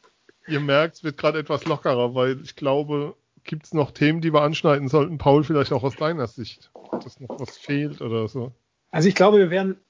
ihr 0.48 0.60
merkt, 0.60 0.96
es 0.96 1.04
wird 1.04 1.18
gerade 1.18 1.40
etwas 1.40 1.66
lockerer, 1.66 2.16
weil 2.16 2.42
ich 2.42 2.56
glaube, 2.56 3.16
gibt 3.44 3.66
es 3.66 3.74
noch 3.74 3.92
Themen, 3.92 4.22
die 4.22 4.34
wir 4.34 4.42
anschneiden 4.42 4.88
sollten? 4.88 5.18
Paul, 5.18 5.44
vielleicht 5.44 5.72
auch 5.72 5.84
aus 5.84 5.96
deiner 5.96 6.28
Sicht, 6.28 6.72
dass 6.92 7.20
noch 7.20 7.40
was 7.40 7.58
fehlt 7.58 8.02
oder 8.02 8.28
so? 8.28 8.54
Also 8.94 9.10
ich 9.10 9.16
glaube, 9.16 9.40
wir 9.40 9.50
werden, 9.50 9.82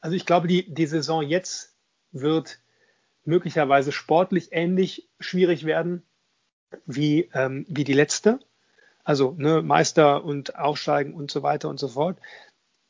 also 0.00 0.16
ich 0.16 0.24
glaube, 0.24 0.48
die, 0.48 0.72
die 0.72 0.86
Saison 0.86 1.22
jetzt 1.22 1.76
wird 2.12 2.60
möglicherweise 3.24 3.92
sportlich 3.92 4.48
ähnlich 4.52 5.06
schwierig 5.20 5.66
werden 5.66 6.02
wie, 6.86 7.28
ähm, 7.34 7.66
wie 7.68 7.84
die 7.84 7.92
letzte. 7.92 8.40
Also 9.04 9.34
ne, 9.36 9.60
Meister 9.60 10.24
und 10.24 10.56
Aufsteigen 10.56 11.12
und 11.12 11.30
so 11.30 11.42
weiter 11.42 11.68
und 11.68 11.78
so 11.78 11.88
fort. 11.88 12.18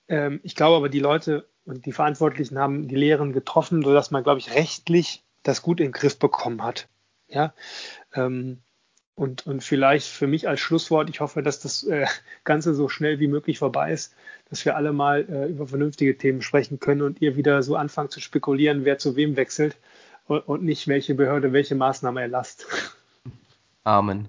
Ähm, 0.07 0.39
ich 0.45 0.55
glaube 0.55 0.77
aber, 0.77 0.89
die 0.89 1.01
Leute 1.01 1.49
und 1.65 1.85
die 1.85 1.93
Verantwortlichen 1.93 2.57
haben 2.57 2.87
die 2.87 2.95
Lehren 2.95 3.33
getroffen, 3.33 3.83
sodass 3.83 4.13
man, 4.13 4.23
glaube 4.23 4.39
ich, 4.39 4.55
rechtlich 4.55 5.25
das 5.43 5.61
gut 5.61 5.81
in 5.81 5.87
den 5.87 5.93
Griff 5.93 6.21
bekommen 6.21 6.63
hat. 6.63 6.89
Ja. 7.27 7.53
Ähm, 8.15 8.63
und, 9.19 9.47
und 9.49 9.65
vielleicht 9.65 10.07
für 10.07 10.29
mich 10.29 10.49
als 10.49 10.61
Schlusswort, 10.61 11.11
ich 11.11 11.21
hoffe, 11.21 11.43
dass 11.43 11.59
das 11.61 11.83
äh, 11.83 12.07
Ganze 12.45 12.75
so 12.75 12.89
schnell 12.89 13.19
wie 13.19 13.27
möglich 13.27 13.59
vorbei 13.59 13.93
ist, 13.93 14.15
dass 14.49 14.65
wir 14.65 14.77
alle 14.77 14.93
mal 14.93 15.27
äh, 15.29 15.47
über 15.49 15.67
vernünftige 15.67 16.17
Themen 16.17 16.41
sprechen 16.41 16.79
können 16.79 17.03
und 17.03 17.21
ihr 17.21 17.37
wieder 17.37 17.63
so 17.63 17.75
anfangt 17.75 18.13
zu 18.13 18.21
spekulieren, 18.21 18.85
wer 18.85 18.99
zu 18.99 19.17
wem 19.17 19.37
wechselt 19.37 19.77
und 20.27 20.63
nicht, 20.63 20.89
welche 20.89 21.15
Behörde 21.15 21.53
welche 21.53 21.75
Maßnahme 21.75 22.21
erlasst. 22.21 22.67
Amen. 23.85 24.29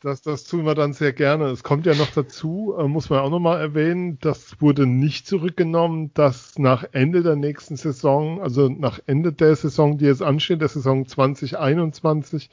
Das, 0.00 0.22
das 0.22 0.44
tun 0.44 0.64
wir 0.64 0.74
dann 0.74 0.92
sehr 0.92 1.12
gerne. 1.12 1.46
Es 1.46 1.62
kommt 1.62 1.84
ja 1.84 1.94
noch 1.94 2.10
dazu, 2.10 2.74
äh, 2.78 2.84
muss 2.88 3.10
man 3.10 3.20
auch 3.20 3.30
nochmal 3.30 3.60
erwähnen, 3.60 4.18
das 4.20 4.60
wurde 4.60 4.86
nicht 4.86 5.26
zurückgenommen, 5.26 6.12
dass 6.14 6.58
nach 6.58 6.84
Ende 6.92 7.22
der 7.22 7.36
nächsten 7.36 7.76
Saison, 7.76 8.40
also 8.40 8.68
nach 8.68 9.00
Ende 9.06 9.32
der 9.32 9.54
Saison, 9.54 9.98
die 9.98 10.06
jetzt 10.06 10.22
ansteht, 10.22 10.60
der 10.60 10.68
Saison 10.68 11.06
2021, 11.06 12.50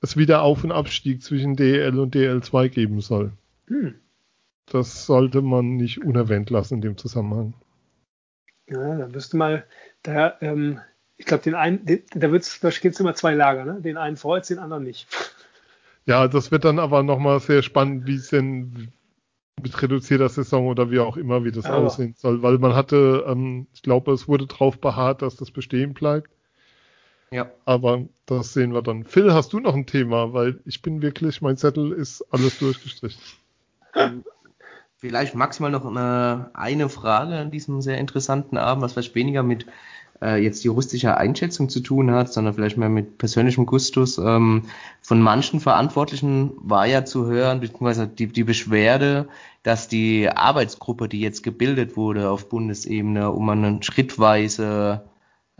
es 0.00 0.16
wieder 0.16 0.42
Auf- 0.42 0.64
und 0.64 0.72
Abstieg 0.72 1.22
zwischen 1.22 1.56
DL 1.56 1.98
und 1.98 2.14
DL2 2.14 2.68
geben 2.68 3.00
soll. 3.00 3.32
Hm. 3.66 3.94
Das 4.66 5.06
sollte 5.06 5.42
man 5.42 5.76
nicht 5.76 6.04
unerwähnt 6.04 6.50
lassen 6.50 6.74
in 6.74 6.80
dem 6.82 6.96
Zusammenhang. 6.96 7.54
Ja, 8.68 8.98
da 8.98 9.08
müsste 9.08 9.36
mal, 9.36 9.64
da 10.02 10.36
ähm, 10.40 10.80
ich 11.16 11.26
glaube, 11.26 11.42
den 11.42 11.54
einen, 11.54 11.84
den, 11.84 12.02
da, 12.14 12.28
da 12.28 12.70
gibt 12.70 12.94
es 12.94 13.00
immer 13.00 13.14
zwei 13.14 13.34
Lager, 13.34 13.64
ne? 13.64 13.80
Den 13.80 13.96
einen 13.96 14.16
freut 14.16 14.48
den 14.48 14.58
anderen 14.58 14.84
nicht. 14.84 15.08
Ja, 16.06 16.28
das 16.28 16.50
wird 16.50 16.64
dann 16.64 16.78
aber 16.78 17.02
nochmal 17.02 17.40
sehr 17.40 17.62
spannend, 17.62 18.06
wie 18.06 18.14
es 18.14 18.28
denn 18.28 18.92
mit 19.62 19.82
reduzierter 19.82 20.28
Saison 20.28 20.68
oder 20.68 20.90
wie 20.90 21.00
auch 21.00 21.16
immer, 21.16 21.44
wie 21.44 21.50
das 21.50 21.66
Aber- 21.66 21.78
aussehen 21.86 22.14
soll. 22.16 22.42
Weil 22.42 22.58
man 22.58 22.74
hatte, 22.74 23.24
ähm, 23.26 23.66
ich 23.74 23.82
glaube, 23.82 24.12
es 24.12 24.28
wurde 24.28 24.46
drauf 24.46 24.78
beharrt, 24.80 25.22
dass 25.22 25.36
das 25.36 25.50
bestehen 25.50 25.94
bleibt. 25.94 26.30
Ja. 27.30 27.50
Aber 27.64 28.04
das 28.26 28.54
sehen 28.54 28.72
wir 28.72 28.82
dann. 28.82 29.04
Phil, 29.04 29.32
hast 29.32 29.52
du 29.52 29.60
noch 29.60 29.74
ein 29.74 29.86
Thema? 29.86 30.32
Weil 30.32 30.60
ich 30.64 30.82
bin 30.82 31.02
wirklich, 31.02 31.42
mein 31.42 31.56
Zettel 31.56 31.92
ist 31.92 32.24
alles 32.30 32.58
durchgestrichen. 32.58 33.20
Vielleicht 34.96 35.34
maximal 35.34 35.70
noch 35.70 35.84
eine, 35.84 36.50
eine 36.54 36.88
Frage 36.88 37.36
an 37.36 37.50
diesem 37.50 37.80
sehr 37.82 37.98
interessanten 37.98 38.56
Abend, 38.56 38.82
was 38.82 38.94
vielleicht 38.94 39.14
weniger 39.14 39.42
mit 39.42 39.66
äh, 40.20 40.42
jetzt 40.42 40.64
juristischer 40.64 41.16
Einschätzung 41.16 41.68
zu 41.68 41.80
tun 41.80 42.10
hat, 42.10 42.32
sondern 42.32 42.54
vielleicht 42.54 42.76
mehr 42.76 42.88
mit 42.88 43.18
persönlichem 43.18 43.66
Gustus. 43.66 44.18
Ähm, 44.18 44.64
von 45.00 45.22
manchen 45.22 45.60
Verantwortlichen 45.60 46.52
war 46.56 46.86
ja 46.86 47.04
zu 47.04 47.26
hören, 47.26 47.60
beziehungsweise 47.60 48.08
die, 48.08 48.26
die 48.26 48.44
Beschwerde, 48.44 49.28
dass 49.62 49.88
die 49.88 50.28
Arbeitsgruppe, 50.28 51.08
die 51.08 51.20
jetzt 51.20 51.42
gebildet 51.42 51.96
wurde 51.96 52.30
auf 52.30 52.48
Bundesebene, 52.48 53.30
um 53.30 53.48
eine 53.48 53.82
schrittweise 53.82 55.07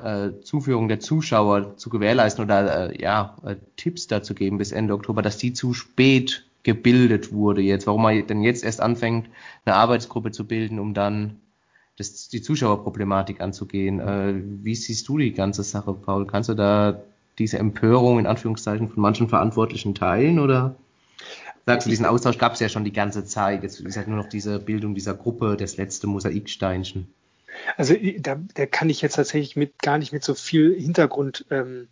äh, 0.02 0.40
Zuführung 0.42 0.88
der 0.88 1.00
Zuschauer 1.00 1.76
zu 1.76 1.90
gewährleisten 1.90 2.44
oder 2.44 2.90
äh, 2.90 3.02
ja, 3.02 3.36
äh, 3.44 3.56
Tipps 3.76 4.06
dazu 4.06 4.34
geben 4.34 4.58
bis 4.58 4.72
Ende 4.72 4.94
Oktober, 4.94 5.22
dass 5.22 5.38
die 5.38 5.52
zu 5.52 5.74
spät 5.74 6.44
gebildet 6.62 7.32
wurde 7.32 7.62
jetzt, 7.62 7.86
warum 7.86 8.02
man 8.02 8.26
denn 8.26 8.42
jetzt 8.42 8.64
erst 8.64 8.80
anfängt, 8.80 9.28
eine 9.64 9.76
Arbeitsgruppe 9.76 10.30
zu 10.30 10.46
bilden, 10.46 10.78
um 10.78 10.94
dann 10.94 11.40
das, 11.96 12.28
die 12.28 12.42
Zuschauerproblematik 12.42 13.40
anzugehen. 13.40 14.00
Äh, 14.00 14.34
wie 14.62 14.74
siehst 14.74 15.08
du 15.08 15.18
die 15.18 15.32
ganze 15.32 15.62
Sache, 15.62 15.94
Paul? 15.94 16.26
Kannst 16.26 16.48
du 16.48 16.54
da 16.54 17.00
diese 17.38 17.58
Empörung 17.58 18.18
in 18.18 18.26
Anführungszeichen 18.26 18.88
von 18.88 19.00
manchen 19.00 19.28
Verantwortlichen 19.28 19.94
teilen 19.94 20.38
oder 20.38 20.76
sagst 21.66 21.86
du, 21.86 21.90
diesen 21.90 22.06
Austausch 22.06 22.38
gab 22.38 22.54
es 22.54 22.60
ja 22.60 22.68
schon 22.68 22.84
die 22.84 22.92
ganze 22.92 23.24
Zeit, 23.24 23.62
jetzt 23.62 23.80
ist 23.80 23.96
halt 23.96 24.08
nur 24.08 24.16
noch 24.16 24.28
diese 24.28 24.58
Bildung 24.58 24.94
dieser 24.94 25.14
Gruppe, 25.14 25.56
das 25.56 25.76
letzte 25.76 26.06
Mosaiksteinchen. 26.06 27.08
Also 27.76 27.94
i- 27.94 28.20
da, 28.20 28.40
da 28.54 28.66
kann 28.66 28.90
ich 28.90 29.02
jetzt 29.02 29.14
tatsächlich 29.16 29.56
mit 29.56 29.80
gar 29.82 29.98
nicht 29.98 30.12
mit 30.12 30.24
so 30.24 30.34
viel 30.34 30.74
Hintergrundwissen 30.78 31.88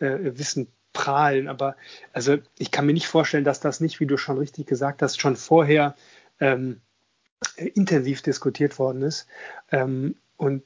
ähm, 0.00 0.66
äh, 0.66 0.66
prahlen, 0.92 1.48
aber 1.48 1.76
also 2.12 2.38
ich 2.58 2.70
kann 2.70 2.86
mir 2.86 2.92
nicht 2.92 3.06
vorstellen, 3.06 3.44
dass 3.44 3.60
das 3.60 3.80
nicht, 3.80 4.00
wie 4.00 4.06
du 4.06 4.16
schon 4.16 4.38
richtig 4.38 4.66
gesagt 4.66 5.02
hast, 5.02 5.20
schon 5.20 5.36
vorher 5.36 5.94
ähm, 6.40 6.80
äh, 7.56 7.66
intensiv 7.68 8.22
diskutiert 8.22 8.78
worden 8.78 9.02
ist. 9.02 9.26
Ähm, 9.70 10.16
und 10.36 10.62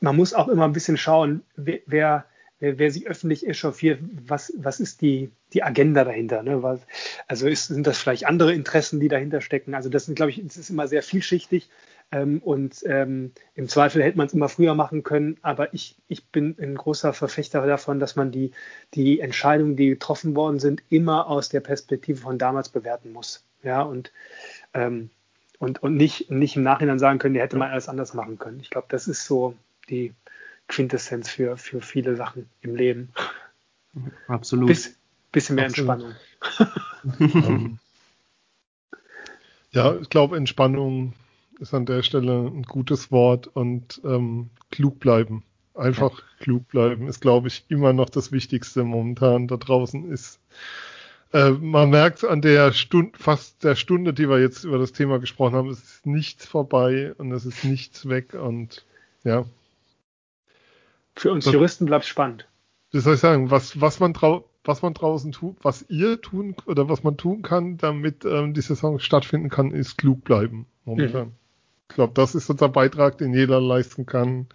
man 0.00 0.16
muss 0.16 0.34
auch 0.34 0.48
immer 0.48 0.64
ein 0.64 0.72
bisschen 0.72 0.96
schauen, 0.96 1.42
wer, 1.56 1.80
wer, 1.86 2.24
wer, 2.60 2.78
wer 2.78 2.90
sich 2.90 3.06
öffentlich 3.06 3.46
echauffiert, 3.46 4.00
was, 4.26 4.52
was 4.56 4.80
ist 4.80 5.00
die, 5.00 5.30
die 5.52 5.62
Agenda 5.62 6.04
dahinter? 6.04 6.42
Ne? 6.42 6.62
Was, 6.62 6.80
also 7.26 7.46
ist, 7.48 7.68
sind 7.68 7.86
das 7.86 7.98
vielleicht 7.98 8.26
andere 8.26 8.52
Interessen, 8.54 9.00
die 9.00 9.08
dahinter 9.08 9.40
stecken? 9.40 9.74
Also 9.74 9.88
das 9.88 10.06
sind, 10.06 10.14
glaube 10.14 10.30
ich, 10.30 10.38
es 10.38 10.56
ist 10.56 10.70
immer 10.70 10.88
sehr 10.88 11.02
vielschichtig. 11.02 11.68
Ähm, 12.14 12.38
und 12.38 12.84
ähm, 12.86 13.32
im 13.56 13.68
Zweifel 13.68 14.00
hätte 14.00 14.16
man 14.16 14.28
es 14.28 14.34
immer 14.34 14.48
früher 14.48 14.76
machen 14.76 15.02
können. 15.02 15.36
Aber 15.42 15.74
ich, 15.74 15.96
ich 16.06 16.24
bin 16.26 16.56
ein 16.60 16.76
großer 16.76 17.12
Verfechter 17.12 17.66
davon, 17.66 17.98
dass 17.98 18.14
man 18.14 18.30
die, 18.30 18.52
die 18.94 19.18
Entscheidungen, 19.18 19.74
die 19.74 19.88
getroffen 19.88 20.36
worden 20.36 20.60
sind, 20.60 20.84
immer 20.90 21.26
aus 21.26 21.48
der 21.48 21.58
Perspektive 21.58 22.20
von 22.20 22.38
damals 22.38 22.68
bewerten 22.68 23.12
muss. 23.12 23.42
Ja, 23.64 23.82
und, 23.82 24.12
ähm, 24.74 25.10
und, 25.58 25.82
und 25.82 25.96
nicht, 25.96 26.30
nicht 26.30 26.54
im 26.54 26.62
Nachhinein 26.62 27.00
sagen 27.00 27.18
können, 27.18 27.34
die 27.34 27.40
hätte 27.40 27.56
man 27.56 27.72
alles 27.72 27.88
anders 27.88 28.14
machen 28.14 28.38
können. 28.38 28.60
Ich 28.60 28.70
glaube, 28.70 28.86
das 28.90 29.08
ist 29.08 29.24
so 29.24 29.56
die 29.88 30.14
Quintessenz 30.68 31.28
für, 31.28 31.56
für 31.56 31.80
viele 31.80 32.14
Sachen 32.14 32.48
im 32.60 32.76
Leben. 32.76 33.12
Absolut. 34.28 34.68
Biss, 34.68 34.96
bisschen 35.32 35.56
mehr 35.56 35.66
Absolut. 35.66 36.14
Entspannung. 36.40 37.78
ja, 39.72 39.96
ich 39.96 40.08
glaube, 40.10 40.36
Entspannung 40.36 41.12
ist 41.60 41.74
an 41.74 41.86
der 41.86 42.02
Stelle 42.02 42.46
ein 42.46 42.62
gutes 42.64 43.10
Wort 43.10 43.46
und 43.48 44.00
ähm, 44.04 44.50
klug 44.70 44.98
bleiben. 45.00 45.42
Einfach 45.74 46.22
klug 46.38 46.68
bleiben 46.68 47.08
ist, 47.08 47.20
glaube 47.20 47.48
ich, 47.48 47.64
immer 47.68 47.92
noch 47.92 48.08
das 48.08 48.30
Wichtigste 48.30 48.84
momentan 48.84 49.48
da 49.48 49.56
draußen 49.56 50.10
ist. 50.10 50.38
Äh, 51.32 51.50
man 51.50 51.90
merkt 51.90 52.24
an 52.24 52.42
der 52.42 52.72
Stunde, 52.72 53.18
fast 53.18 53.64
der 53.64 53.74
Stunde, 53.74 54.14
die 54.14 54.28
wir 54.28 54.40
jetzt 54.40 54.62
über 54.64 54.78
das 54.78 54.92
Thema 54.92 55.18
gesprochen 55.18 55.54
haben, 55.56 55.68
es 55.70 55.82
ist 55.82 56.06
nichts 56.06 56.46
vorbei 56.46 57.12
und 57.18 57.32
es 57.32 57.44
ist 57.44 57.64
nichts 57.64 58.08
weg 58.08 58.34
und 58.34 58.84
ja, 59.24 59.44
Für 61.16 61.32
uns 61.32 61.44
Das- 61.44 61.54
Juristen 61.54 61.86
bleibt 61.86 62.04
spannend. 62.04 62.46
wie 62.92 63.00
soll 63.00 63.14
ich 63.14 63.20
sagen, 63.20 63.50
was, 63.50 63.80
was 63.80 63.98
man 63.98 64.14
was 64.66 64.82
man 64.82 64.94
draußen 64.94 65.32
tut, 65.32 65.56
was 65.62 65.84
ihr 65.88 66.20
tun 66.20 66.54
oder 66.66 66.88
was 66.88 67.02
man 67.02 67.16
tun 67.16 67.42
kann, 67.42 67.76
damit 67.78 68.24
ähm, 68.24 68.54
die 68.54 68.60
Saison 68.62 68.98
stattfinden 68.98 69.48
kann, 69.50 69.72
ist 69.72 69.98
klug 69.98 70.22
bleiben 70.24 70.66
momentan. 70.84 71.32
Ich 71.90 71.96
glaube, 71.96 72.14
das 72.14 72.34
ist 72.34 72.50
unser 72.50 72.68
Beitrag, 72.68 73.18
den 73.18 73.34
jeder 73.34 73.60
leisten 73.60 74.06
kann, 74.06 74.46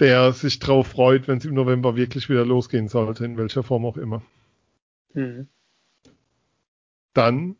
der 0.00 0.32
sich 0.32 0.58
drauf 0.58 0.88
freut, 0.88 1.28
wenn 1.28 1.38
es 1.38 1.44
im 1.44 1.54
November 1.54 1.96
wirklich 1.96 2.28
wieder 2.28 2.44
losgehen 2.44 2.88
sollte, 2.88 3.24
in 3.24 3.36
welcher 3.36 3.62
Form 3.62 3.84
auch 3.84 3.96
immer. 3.96 4.22
Mhm. 5.14 5.48
Dann 7.14 7.56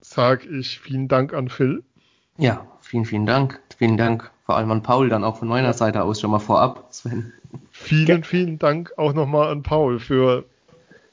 sage 0.00 0.48
ich 0.48 0.80
vielen 0.80 1.08
Dank 1.08 1.34
an 1.34 1.48
Phil. 1.48 1.82
Ja, 2.38 2.66
vielen, 2.80 3.04
vielen 3.04 3.26
Dank. 3.26 3.60
Vielen 3.76 3.96
Dank 3.96 4.30
vor 4.44 4.56
allem 4.56 4.70
an 4.70 4.82
Paul, 4.82 5.08
dann 5.08 5.24
auch 5.24 5.38
von 5.38 5.48
meiner 5.48 5.72
Seite 5.72 6.02
aus 6.02 6.20
schon 6.20 6.30
mal 6.30 6.38
vorab, 6.38 6.88
Sven. 6.90 7.32
Vielen, 7.70 8.24
vielen 8.24 8.58
Dank 8.58 8.92
auch 8.96 9.12
nochmal 9.12 9.50
an 9.50 9.62
Paul 9.62 9.98
für 9.98 10.44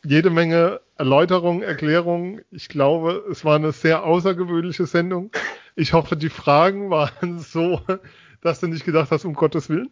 jede 0.04 0.30
Menge 0.30 0.82
Erläuterungen, 0.98 1.62
Erklärungen. 1.62 2.42
Ich 2.52 2.70
glaube, 2.70 3.24
es 3.30 3.46
war 3.46 3.56
eine 3.56 3.72
sehr 3.72 4.04
außergewöhnliche 4.04 4.86
Sendung. 4.86 5.32
Ich 5.78 5.94
hoffe, 5.94 6.18
die 6.18 6.30
Fragen 6.30 6.90
waren 6.90 7.40
so, 7.40 7.82
dass 8.42 8.60
du 8.60 8.68
nicht 8.68 8.84
gedacht 8.84 9.12
hast, 9.12 9.26
um 9.26 9.34
Gottes 9.36 9.70
Willen. 9.70 9.90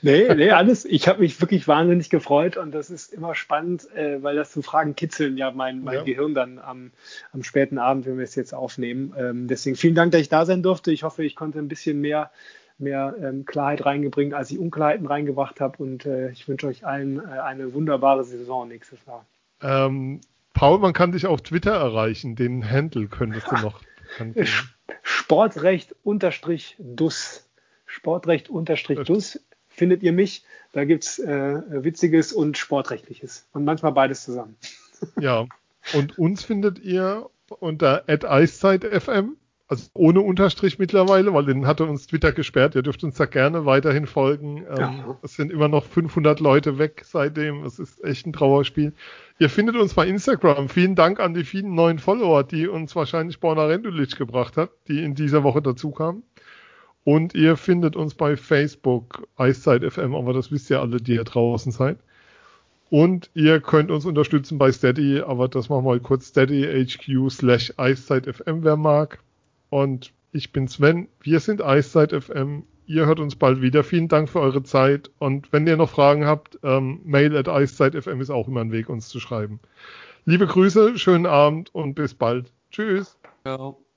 Nee, 0.00 0.34
nee, 0.34 0.50
alles. 0.50 0.86
Ich 0.86 1.08
habe 1.08 1.20
mich 1.20 1.38
wirklich 1.40 1.68
wahnsinnig 1.68 2.08
gefreut 2.08 2.56
und 2.56 2.72
das 2.72 2.88
ist 2.88 3.12
immer 3.12 3.34
spannend, 3.34 3.86
äh, 3.94 4.22
weil 4.22 4.34
das 4.34 4.50
zu 4.50 4.62
Fragen 4.62 4.96
kitzeln 4.96 5.36
ja 5.36 5.50
mein, 5.50 5.84
mein 5.84 5.96
Ja. 5.96 6.02
Gehirn 6.04 6.34
dann 6.34 6.58
am, 6.58 6.90
am 7.32 7.42
späten 7.42 7.76
Abend, 7.78 8.06
wenn 8.06 8.16
wir 8.16 8.24
es 8.24 8.34
jetzt 8.34 8.54
aufnehmen. 8.54 9.14
Ähm, 9.16 9.46
deswegen 9.46 9.76
vielen 9.76 9.94
Dank, 9.94 10.12
dass 10.12 10.22
ich 10.22 10.30
da 10.30 10.46
sein 10.46 10.62
durfte. 10.62 10.90
Ich 10.90 11.02
hoffe, 11.02 11.22
ich 11.22 11.36
konnte 11.36 11.58
ein 11.58 11.68
bisschen 11.68 12.00
mehr, 12.00 12.30
mehr 12.78 13.14
ähm, 13.22 13.44
Klarheit 13.44 13.84
reingebringen, 13.84 14.32
als 14.32 14.50
ich 14.50 14.58
Unklarheiten 14.58 15.06
reingebracht 15.06 15.60
habe 15.60 15.82
und 15.82 16.06
äh, 16.06 16.30
ich 16.30 16.48
wünsche 16.48 16.66
euch 16.66 16.86
allen 16.86 17.18
äh, 17.18 17.40
eine 17.40 17.74
wunderbare 17.74 18.24
Saison 18.24 18.68
nächstes 18.68 19.04
Jahr. 19.06 19.26
Ähm, 19.60 20.22
Paul, 20.54 20.78
man 20.78 20.94
kann 20.94 21.12
dich 21.12 21.26
auf 21.26 21.42
Twitter 21.42 21.72
erreichen. 21.72 22.36
Den 22.36 22.68
Handle 22.68 23.06
könntest 23.08 23.50
du 23.50 23.56
noch. 23.62 23.82
Sportrecht 25.02 25.94
unterstrich 26.02 26.76
DUS. 26.78 27.46
Sportrecht 27.86 28.48
unterstrich 28.48 29.00
DUS 29.00 29.40
findet 29.68 30.02
ihr 30.02 30.12
mich. 30.12 30.44
Da 30.72 30.84
gibt's 30.84 31.18
äh, 31.18 31.84
Witziges 31.84 32.32
und 32.32 32.58
Sportrechtliches. 32.58 33.46
Und 33.52 33.64
manchmal 33.64 33.92
beides 33.92 34.24
zusammen. 34.24 34.56
Ja. 35.20 35.46
Und 35.92 36.18
uns 36.18 36.44
findet 36.44 36.78
ihr 36.78 37.28
unter 37.60 38.04
@eiszeit_fm, 38.08 39.36
also 39.66 39.88
ohne 39.94 40.20
Unterstrich 40.20 40.78
mittlerweile, 40.78 41.32
weil 41.32 41.46
den 41.46 41.66
hatte 41.66 41.84
uns 41.84 42.06
Twitter 42.06 42.32
gesperrt. 42.32 42.74
Ihr 42.74 42.82
dürft 42.82 43.02
uns 43.02 43.16
da 43.16 43.24
gerne 43.24 43.64
weiterhin 43.64 44.06
folgen. 44.06 44.58
Ähm, 44.58 44.76
Ja. 44.78 45.18
Es 45.22 45.36
sind 45.36 45.50
immer 45.50 45.68
noch 45.68 45.84
500 45.86 46.38
Leute 46.40 46.78
weg 46.78 47.02
seitdem. 47.04 47.64
Es 47.64 47.78
ist 47.78 48.04
echt 48.04 48.26
ein 48.26 48.32
Trauerspiel. 48.32 48.92
Ihr 49.38 49.48
findet 49.48 49.76
uns 49.76 49.94
bei 49.94 50.06
Instagram. 50.06 50.68
Vielen 50.68 50.94
Dank 50.94 51.18
an 51.18 51.32
die 51.34 51.44
vielen 51.44 51.74
neuen 51.74 51.98
Follower, 51.98 52.44
die 52.44 52.68
uns 52.68 52.94
wahrscheinlich 52.94 53.40
Borna 53.40 53.64
Rendulic 53.64 54.16
gebracht 54.16 54.56
hat, 54.56 54.70
die 54.88 55.02
in 55.02 55.14
dieser 55.14 55.42
Woche 55.42 55.62
dazu 55.62 55.90
kamen. 55.90 56.22
Und 57.04 57.34
ihr 57.34 57.56
findet 57.56 57.96
uns 57.96 58.14
bei 58.14 58.36
Facebook, 58.36 59.26
Eiszeit 59.36 59.82
FM, 59.84 60.14
aber 60.14 60.32
das 60.32 60.50
wisst 60.52 60.70
ihr 60.70 60.80
alle, 60.80 60.98
die 60.98 61.14
ihr 61.14 61.24
draußen 61.24 61.72
seid. 61.72 61.98
Und 62.90 63.30
ihr 63.34 63.60
könnt 63.60 63.90
uns 63.90 64.04
unterstützen 64.04 64.56
bei 64.58 64.70
Steady, 64.72 65.20
aber 65.20 65.48
das 65.48 65.68
machen 65.68 65.84
wir 65.84 65.90
mal 65.90 66.00
kurz 66.00 66.28
Steady 66.28 66.62
HQ 66.86 67.30
slash 67.30 67.72
Eiszeit 67.76 68.26
FM, 68.26 68.62
wer 68.62 68.76
mag. 68.76 69.18
Und 69.74 70.12
ich 70.30 70.52
bin 70.52 70.68
Sven, 70.68 71.08
wir 71.20 71.40
sind 71.40 71.60
Eiszeit 71.60 72.12
FM. 72.12 72.62
Ihr 72.86 73.06
hört 73.06 73.18
uns 73.18 73.34
bald 73.34 73.60
wieder. 73.60 73.82
Vielen 73.82 74.06
Dank 74.06 74.28
für 74.28 74.38
eure 74.38 74.62
Zeit. 74.62 75.10
Und 75.18 75.52
wenn 75.52 75.66
ihr 75.66 75.76
noch 75.76 75.90
Fragen 75.90 76.26
habt, 76.26 76.60
ähm, 76.62 77.00
mail 77.02 77.36
at 77.36 77.48
eiszeit.fm 77.48 78.20
ist 78.20 78.30
auch 78.30 78.46
immer 78.46 78.60
ein 78.60 78.70
Weg, 78.70 78.88
uns 78.88 79.08
zu 79.08 79.18
schreiben. 79.18 79.58
Liebe 80.26 80.46
Grüße, 80.46 80.96
schönen 80.96 81.26
Abend 81.26 81.74
und 81.74 81.94
bis 81.94 82.14
bald. 82.14 82.52
Tschüss. 82.70 83.18
Ciao. 83.42 83.83